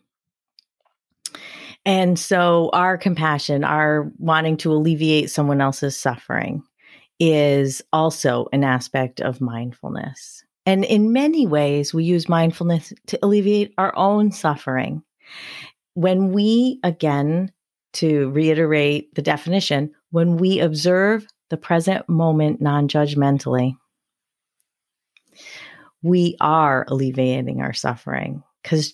And 1.84 2.18
so, 2.20 2.70
our 2.74 2.96
compassion, 2.96 3.64
our 3.64 4.12
wanting 4.20 4.56
to 4.58 4.72
alleviate 4.72 5.32
someone 5.32 5.62
else's 5.62 5.98
suffering, 5.98 6.62
is 7.20 7.82
also 7.92 8.48
an 8.54 8.64
aspect 8.64 9.20
of 9.20 9.42
mindfulness. 9.42 10.44
And 10.66 10.86
in 10.86 11.12
many 11.12 11.48
ways, 11.48 11.94
we 11.94 12.04
use 12.04 12.30
mindfulness 12.30 12.94
to 13.08 13.20
alleviate 13.24 13.74
our 13.78 13.96
own 13.96 14.32
suffering. 14.32 15.04
When 15.94 16.32
we, 16.32 16.80
again, 16.84 17.52
to 17.94 18.30
reiterate 18.30 19.14
the 19.16 19.22
definition, 19.22 19.92
when 20.12 20.38
we 20.38 20.60
observe 20.60 21.26
the 21.50 21.58
present 21.58 22.08
moment 22.08 22.62
non 22.62 22.88
judgmentally, 22.88 23.76
we 26.02 26.36
are 26.40 26.86
alleviating 26.88 27.62
our 27.62 27.74
suffering 27.74 28.44
because 28.64 28.94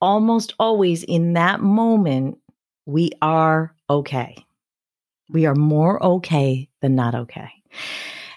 almost 0.00 0.54
always 0.58 1.02
in 1.02 1.34
that 1.34 1.60
moment, 1.60 2.38
we 2.84 3.10
are 3.22 3.74
okay. 3.88 4.36
We 5.30 5.46
are 5.46 5.54
more 5.54 6.02
okay 6.02 6.68
than 6.82 6.94
not 6.94 7.14
okay. 7.14 7.50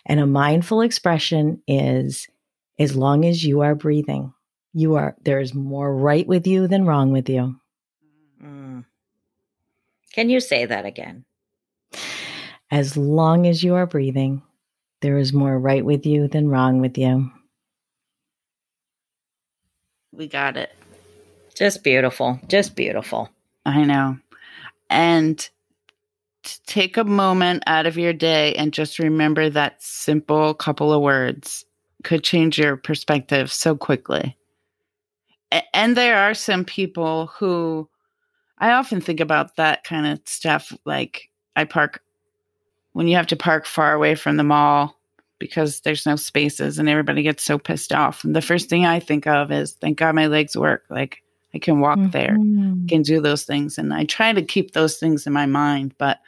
And 0.06 0.20
a 0.20 0.26
mindful 0.26 0.82
expression 0.82 1.62
is 1.68 2.28
as 2.80 2.96
long 2.96 3.26
as 3.26 3.44
you 3.44 3.62
are 3.62 3.76
breathing, 3.76 4.34
you 4.74 4.96
are 4.96 5.16
there's 5.24 5.54
more 5.54 5.94
right 5.94 6.26
with 6.26 6.48
you 6.48 6.68
than 6.68 6.86
wrong 6.86 7.12
with 7.12 7.30
you. 7.30 7.60
Mm. 8.42 8.86
Can 10.14 10.30
you 10.30 10.40
say 10.40 10.66
that 10.66 10.86
again? 10.86 11.26
As 12.72 12.96
long 12.96 13.46
as 13.46 13.64
you 13.64 13.76
are 13.76 13.86
breathing, 13.86 14.42
there 15.02 15.18
is 15.18 15.34
more 15.34 15.60
right 15.60 15.84
with 15.84 16.06
you 16.06 16.28
than 16.28 16.50
wrong 16.50 16.80
with 16.80 16.98
you. 16.98 17.32
We 20.12 20.28
got 20.28 20.56
it. 20.56 20.74
Just 21.56 21.84
beautiful. 21.84 22.40
Just 22.48 22.76
beautiful. 22.76 23.30
I 23.66 23.84
know. 23.84 24.18
And 24.90 25.50
take 26.66 26.98
a 26.98 27.04
moment 27.04 27.64
out 27.68 27.86
of 27.86 27.98
your 27.98 28.14
day 28.14 28.54
and 28.56 28.72
just 28.72 29.00
remember 29.00 29.50
that 29.50 29.82
simple 29.82 30.54
couple 30.54 30.94
of 30.94 31.02
words 31.02 31.66
could 32.04 32.24
change 32.24 32.58
your 32.58 32.78
perspective 32.78 33.52
so 33.52 33.76
quickly. 33.76 34.38
And 35.74 35.98
there 35.98 36.18
are 36.18 36.34
some 36.34 36.64
people 36.64 37.28
who 37.28 37.90
I 38.60 38.72
often 38.72 39.02
think 39.02 39.20
about 39.20 39.56
that 39.56 39.84
kind 39.84 40.06
of 40.06 40.20
stuff. 40.26 40.72
Like 40.86 41.30
I 41.56 41.66
park 41.66 42.02
when 42.94 43.08
you 43.08 43.16
have 43.16 43.28
to 43.28 43.36
park 43.36 43.66
far 43.66 43.94
away 43.94 44.16
from 44.16 44.38
the 44.38 44.44
mall 44.44 44.96
because 45.40 45.80
there's 45.82 46.06
no 46.06 46.16
spaces 46.16 46.78
and 46.78 46.90
everybody 46.90 47.24
gets 47.24 47.44
so 47.44 47.58
pissed 47.58 47.94
off. 47.94 48.24
And 48.24 48.36
the 48.36 48.42
first 48.42 48.70
thing 48.70 48.86
I 48.86 49.00
think 49.00 49.26
of 49.26 49.52
is, 49.52 49.74
thank 49.74 49.98
God 49.98 50.16
my 50.16 50.28
legs 50.28 50.58
work. 50.58 50.84
Like 50.90 51.24
I 51.54 51.60
can 51.60 51.80
walk 51.80 51.98
mm-hmm. 51.98 52.10
there, 52.12 52.36
can 52.88 53.02
do 53.02 53.22
those 53.22 53.44
things. 53.44 53.78
And 53.78 53.94
I 53.94 54.04
try 54.06 54.34
to 54.34 54.42
keep 54.42 54.72
those 54.72 54.98
things 54.98 55.26
in 55.26 55.34
my 55.34 55.46
mind, 55.46 55.96
but 55.98 56.20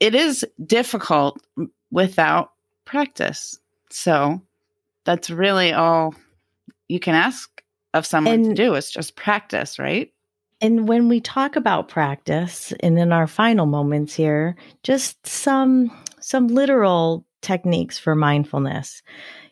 it 0.00 0.14
is 0.14 0.44
difficult 0.64 1.40
without 1.90 2.52
practice. 2.84 3.58
So 3.90 4.40
that's 5.08 5.30
really 5.30 5.72
all 5.72 6.14
you 6.86 7.00
can 7.00 7.14
ask 7.14 7.62
of 7.94 8.04
someone 8.04 8.34
and, 8.34 8.44
to 8.44 8.54
do 8.54 8.74
is 8.74 8.90
just 8.90 9.16
practice, 9.16 9.78
right? 9.78 10.12
And 10.60 10.86
when 10.86 11.08
we 11.08 11.18
talk 11.18 11.56
about 11.56 11.88
practice 11.88 12.74
and 12.80 12.98
in 12.98 13.10
our 13.10 13.26
final 13.26 13.64
moments 13.64 14.12
here, 14.14 14.54
just 14.82 15.26
some 15.26 15.90
some 16.20 16.48
literal 16.48 17.24
techniques 17.40 17.98
for 17.98 18.14
mindfulness. 18.14 19.02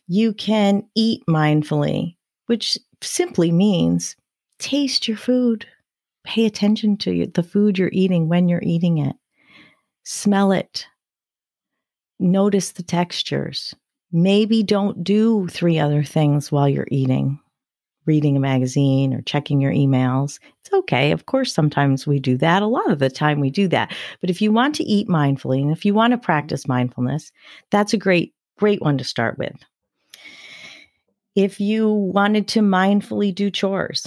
You 0.08 0.34
can 0.34 0.82
eat 0.94 1.22
mindfully, 1.26 2.16
which 2.48 2.76
simply 3.00 3.50
means 3.50 4.14
taste 4.58 5.08
your 5.08 5.16
food. 5.16 5.64
Pay 6.24 6.44
attention 6.44 6.98
to 6.98 7.28
the 7.28 7.42
food 7.42 7.78
you're 7.78 7.88
eating 7.92 8.28
when 8.28 8.46
you're 8.50 8.62
eating 8.62 8.98
it. 8.98 9.16
Smell 10.04 10.52
it. 10.52 10.86
Notice 12.20 12.72
the 12.72 12.82
textures. 12.82 13.74
Maybe 14.12 14.62
don't 14.62 15.02
do 15.04 15.48
three 15.48 15.78
other 15.78 16.04
things 16.04 16.50
while 16.50 16.68
you're 16.68 16.88
eating 16.90 17.40
reading 18.06 18.36
a 18.36 18.40
magazine 18.40 19.12
or 19.12 19.20
checking 19.22 19.60
your 19.60 19.72
emails. 19.72 20.38
It's 20.60 20.72
okay. 20.72 21.10
Of 21.10 21.26
course, 21.26 21.52
sometimes 21.52 22.06
we 22.06 22.20
do 22.20 22.38
that. 22.38 22.62
A 22.62 22.66
lot 22.66 22.90
of 22.90 23.00
the 23.00 23.10
time 23.10 23.40
we 23.40 23.50
do 23.50 23.68
that. 23.68 23.94
But 24.20 24.30
if 24.30 24.40
you 24.40 24.52
want 24.52 24.76
to 24.76 24.84
eat 24.84 25.08
mindfully 25.08 25.60
and 25.60 25.72
if 25.72 25.84
you 25.84 25.92
want 25.92 26.12
to 26.12 26.18
practice 26.18 26.68
mindfulness, 26.68 27.32
that's 27.70 27.92
a 27.92 27.98
great, 27.98 28.32
great 28.58 28.80
one 28.80 28.96
to 28.98 29.04
start 29.04 29.36
with. 29.38 29.56
If 31.34 31.60
you 31.60 31.90
wanted 31.90 32.48
to 32.48 32.60
mindfully 32.60 33.34
do 33.34 33.50
chores, 33.50 34.06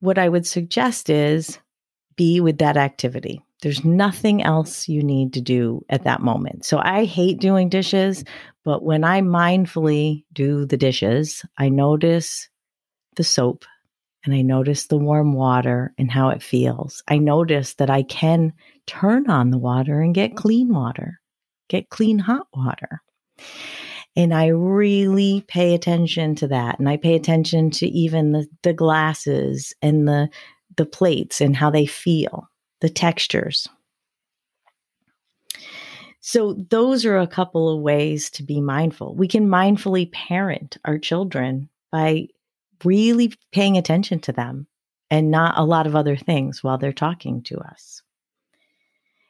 what 0.00 0.18
I 0.18 0.28
would 0.28 0.46
suggest 0.46 1.08
is 1.08 1.58
be 2.16 2.40
with 2.40 2.58
that 2.58 2.76
activity. 2.76 3.40
There's 3.62 3.84
nothing 3.84 4.42
else 4.42 4.88
you 4.88 5.02
need 5.02 5.32
to 5.34 5.40
do 5.40 5.84
at 5.88 6.04
that 6.04 6.22
moment. 6.22 6.64
So 6.64 6.78
I 6.78 7.04
hate 7.04 7.40
doing 7.40 7.68
dishes, 7.68 8.24
but 8.64 8.84
when 8.84 9.02
I 9.02 9.20
mindfully 9.20 10.24
do 10.32 10.64
the 10.64 10.76
dishes, 10.76 11.44
I 11.56 11.68
notice 11.68 12.48
the 13.16 13.24
soap 13.24 13.64
and 14.24 14.34
I 14.34 14.42
notice 14.42 14.86
the 14.86 14.98
warm 14.98 15.32
water 15.32 15.92
and 15.98 16.10
how 16.10 16.28
it 16.28 16.42
feels. 16.42 17.02
I 17.08 17.18
notice 17.18 17.74
that 17.74 17.90
I 17.90 18.02
can 18.02 18.52
turn 18.86 19.28
on 19.28 19.50
the 19.50 19.58
water 19.58 20.00
and 20.00 20.14
get 20.14 20.36
clean 20.36 20.72
water, 20.72 21.20
get 21.68 21.88
clean 21.88 22.18
hot 22.18 22.46
water. 22.54 23.02
And 24.14 24.34
I 24.34 24.48
really 24.48 25.44
pay 25.48 25.74
attention 25.74 26.34
to 26.36 26.48
that. 26.48 26.78
And 26.78 26.88
I 26.88 26.96
pay 26.96 27.14
attention 27.14 27.70
to 27.72 27.86
even 27.86 28.32
the, 28.32 28.46
the 28.62 28.72
glasses 28.72 29.72
and 29.82 30.06
the, 30.08 30.28
the 30.76 30.86
plates 30.86 31.40
and 31.40 31.56
how 31.56 31.70
they 31.70 31.86
feel 31.86 32.48
the 32.80 32.88
textures. 32.88 33.68
So, 36.20 36.54
those 36.68 37.06
are 37.06 37.16
a 37.16 37.26
couple 37.26 37.74
of 37.74 37.80
ways 37.80 38.28
to 38.30 38.42
be 38.42 38.60
mindful. 38.60 39.14
We 39.14 39.28
can 39.28 39.48
mindfully 39.48 40.12
parent 40.12 40.76
our 40.84 40.98
children 40.98 41.68
by 41.90 42.28
really 42.84 43.32
paying 43.52 43.78
attention 43.78 44.20
to 44.20 44.32
them 44.32 44.66
and 45.10 45.30
not 45.30 45.56
a 45.56 45.64
lot 45.64 45.86
of 45.86 45.96
other 45.96 46.16
things 46.16 46.62
while 46.62 46.76
they're 46.76 46.92
talking 46.92 47.42
to 47.44 47.58
us. 47.58 48.02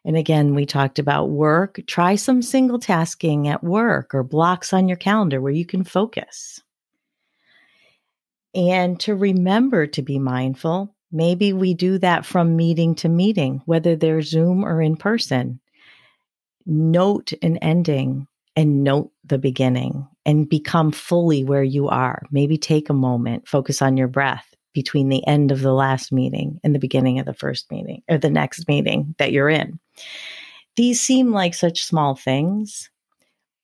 And 0.05 0.17
again, 0.17 0.55
we 0.55 0.65
talked 0.65 0.99
about 0.99 1.31
work. 1.31 1.81
Try 1.87 2.17
some 2.17 2.41
single 2.41 2.79
tasking 2.79 3.47
at 3.49 3.63
work 3.63 4.15
or 4.15 4.23
blocks 4.23 4.73
on 4.73 4.89
your 4.89 4.97
calendar 4.97 5.41
where 5.41 5.53
you 5.53 5.67
can 5.67 5.85
focus. 5.85 6.63
And 8.55 8.99
to 9.01 9.15
remember 9.15 9.87
to 9.87 10.03
be 10.03 10.19
mindful, 10.19 10.95
Maybe 11.11 11.53
we 11.53 11.75
do 11.75 11.99
that 11.99 12.27
from 12.27 12.57
meeting 12.57 12.95
to 12.97 13.09
meeting, 13.09 13.63
whether 13.65 13.97
they're 13.97 14.23
Zoom 14.23 14.65
or 14.65 14.83
in 14.83 14.97
person. 14.97 15.61
Note 16.67 17.33
an 17.43 17.57
ending 17.59 18.27
and 18.55 18.85
note 18.85 19.11
the 19.25 19.39
beginning 19.39 20.07
and 20.27 20.49
become 20.49 20.93
fully 20.93 21.45
where 21.45 21.63
you 21.63 21.89
are. 21.89 22.23
Maybe 22.31 22.59
take 22.59 22.91
a 22.91 22.95
moment, 22.95 23.49
focus 23.49 23.81
on 23.81 23.97
your 23.97 24.09
breath 24.09 24.55
between 24.75 25.09
the 25.09 25.27
end 25.27 25.51
of 25.51 25.63
the 25.63 25.73
last 25.73 26.13
meeting 26.13 26.61
and 26.63 26.75
the 26.75 26.79
beginning 26.79 27.19
of 27.19 27.27
the 27.27 27.33
first 27.33 27.71
meeting 27.71 28.03
or 28.09 28.19
the 28.19 28.31
next 28.31 28.69
meeting 28.69 29.15
that 29.19 29.33
you're 29.33 29.49
in. 29.49 29.79
These 30.77 31.01
seem 31.01 31.33
like 31.33 31.55
such 31.55 31.83
small 31.83 32.15
things, 32.15 32.91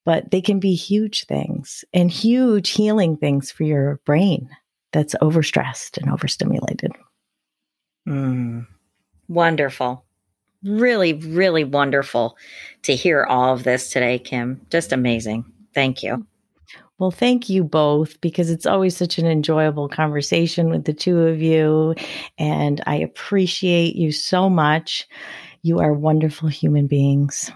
but 0.05 0.30
they 0.30 0.40
can 0.40 0.61
be 0.61 0.74
huge 0.74 1.26
things 1.26 1.84
and 1.92 2.11
huge 2.11 2.70
healing 2.70 3.16
things 3.16 3.51
for 3.51 3.64
your 3.64 4.01
brain 4.07 4.49
that's 4.92 5.14
overstressed 5.16 5.99
and 5.99 6.11
overstimulated. 6.11 6.92
Mm. 8.07 8.66
Wonderful. 9.28 10.05
Really, 10.62 11.12
really 11.12 11.64
wonderful 11.64 12.36
to 12.82 12.94
hear 12.96 13.24
all 13.24 13.52
of 13.55 13.64
this 13.64 13.90
today, 13.90 14.18
Kim. 14.18 14.61
Just 14.70 14.92
amazing. 14.92 15.44
Thank 15.74 16.02
you. 16.02 16.26
Well, 16.98 17.11
thank 17.11 17.48
you 17.48 17.64
both 17.64 18.20
because 18.20 18.50
it's 18.50 18.66
always 18.66 18.96
such 18.96 19.18
an 19.18 19.26
enjoyable 19.26 19.88
conversation 19.88 20.70
with 20.70 20.84
the 20.84 20.92
two 20.92 21.18
of 21.22 21.42
you. 21.42 21.94
And 22.38 22.80
I 22.86 22.96
appreciate 22.96 23.96
you 23.96 24.12
so 24.12 24.48
much. 24.48 25.09
You 25.62 25.80
are 25.80 25.92
wonderful 25.92 26.48
human 26.48 26.86
beings. 26.86 27.50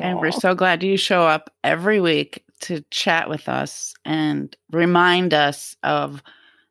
And 0.00 0.18
Aww. 0.18 0.20
we're 0.20 0.32
so 0.32 0.54
glad 0.54 0.82
you 0.82 0.96
show 0.96 1.26
up 1.26 1.50
every 1.62 2.00
week 2.00 2.44
to 2.60 2.80
chat 2.90 3.28
with 3.28 3.48
us 3.48 3.94
and 4.04 4.56
remind 4.72 5.34
us 5.34 5.76
of 5.82 6.22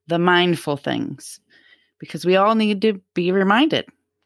the 0.08 0.20
mindful 0.20 0.78
things 0.78 1.40
because 2.00 2.26
we 2.26 2.36
all 2.36 2.56
need 2.56 2.82
to 2.82 3.02
be 3.14 3.32
reminded, 3.32 3.86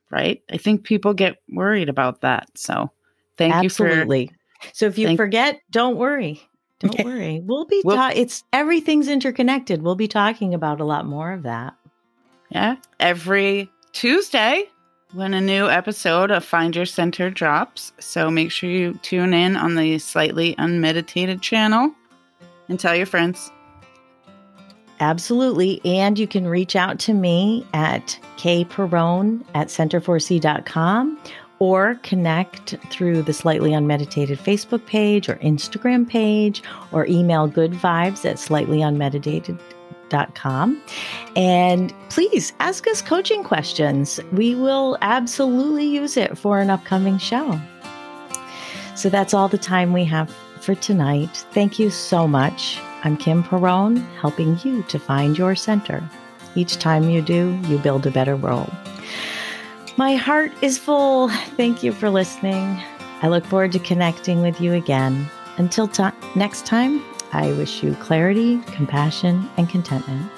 right? 0.10 0.42
I 0.52 0.58
think 0.58 0.84
people 0.84 1.14
get 1.14 1.38
worried 1.50 1.90
about 1.90 2.22
that. 2.22 2.50
So 2.56 2.92
thank 3.38 3.54
Absolutely. 3.54 3.62
you 3.64 3.70
for 3.70 3.88
Absolutely. 3.88 4.32
So 4.74 4.86
if 4.88 4.98
you 4.98 5.08
thank- 5.08 5.18
forget, 5.18 5.62
don't 5.72 5.98
worry. 5.98 6.42
Don't 6.82 7.06
worry. 7.06 7.40
We'll 7.44 7.66
be 7.66 7.80
we'll, 7.86 7.96
ta- 7.96 8.12
it's 8.16 8.44
everything's 8.52 9.08
interconnected. 9.08 9.84
We'll 9.84 9.94
be 9.94 10.08
talking 10.08 10.56
about 10.56 10.82
a 10.82 10.84
lot 10.84 11.06
more 11.06 11.32
of 11.32 11.44
that. 11.44 11.76
Yeah. 12.50 12.78
Every 13.00 13.70
Tuesday 13.94 14.64
when 15.14 15.36
a 15.36 15.42
new 15.42 15.70
episode 15.70 16.32
of 16.32 16.44
Find 16.44 16.76
Your 16.76 16.88
Center 16.88 17.30
drops. 17.30 17.94
So 18.00 18.32
make 18.32 18.50
sure 18.50 18.68
you 18.68 18.98
tune 19.04 19.32
in 19.36 19.56
on 19.58 19.76
the 19.76 20.00
slightly 20.00 20.56
unmeditated 20.58 21.44
channel 21.44 21.94
and 22.68 22.80
tell 22.80 22.96
your 22.96 23.06
friends. 23.06 23.52
Absolutely. 25.02 25.82
And 25.84 26.18
you 26.20 26.28
can 26.28 26.48
reach 26.48 26.76
out 26.76 27.00
to 27.00 27.14
me 27.14 27.66
at 27.74 28.20
kperrone 28.38 29.44
at 29.56 29.68
center4c.com 29.68 31.20
or 31.58 31.96
connect 32.04 32.76
through 32.92 33.24
the 33.24 33.34
Slightly 33.34 33.74
Unmeditated 33.74 34.38
Facebook 34.40 34.86
page 34.86 35.28
or 35.28 35.38
Instagram 35.38 36.08
page 36.08 36.62
or 36.92 37.08
email 37.08 37.48
good 37.48 37.72
vibes 37.72 38.30
at 38.30 38.36
slightlyunmeditated.com. 38.38 40.84
And 41.36 41.94
please 42.10 42.54
ask 42.60 42.86
us 42.88 43.02
coaching 43.02 43.44
questions. 43.44 44.20
We 44.32 44.54
will 44.54 45.00
absolutely 45.02 45.88
use 45.88 46.16
it 46.16 46.38
for 46.38 46.60
an 46.60 46.70
upcoming 46.70 47.18
show. 47.18 47.60
So 48.96 49.10
that's 49.10 49.34
all 49.34 49.48
the 49.48 49.58
time 49.58 49.94
we 49.94 50.06
have 50.06 50.32
for 50.60 50.76
tonight. 50.76 51.44
Thank 51.54 51.80
you 51.80 51.90
so 51.90 52.28
much. 52.28 52.80
I'm 53.04 53.18
Kim 53.18 53.44
Perrone, 53.44 53.98
helping 54.20 54.60
you 54.60 54.84
to 54.84 55.00
find 55.00 55.36
your 55.36 55.56
center. 55.56 56.08
Each 56.54 56.78
time 56.78 57.10
you 57.10 57.22
do, 57.24 57.60
you 57.68 57.80
build 57.80 58.06
a 58.06 58.12
better 58.12 58.36
world. 58.38 58.72
My 59.98 60.16
heart 60.16 60.52
is 60.62 60.78
full. 60.78 61.30
Thank 61.58 61.82
you 61.82 61.94
for 61.94 62.12
listening. 62.12 62.80
I 63.24 63.28
look 63.28 63.44
forward 63.46 63.72
to 63.72 63.80
connecting 63.80 64.42
with 64.42 64.62
you 64.62 64.74
again. 64.74 65.28
Until 65.58 65.88
t- 65.88 66.04
next 66.36 66.68
time, 66.68 67.04
I 67.34 67.52
wish 67.54 67.82
you 67.82 67.96
clarity, 67.96 68.60
compassion, 68.68 69.50
and 69.58 69.68
contentment. 69.68 70.32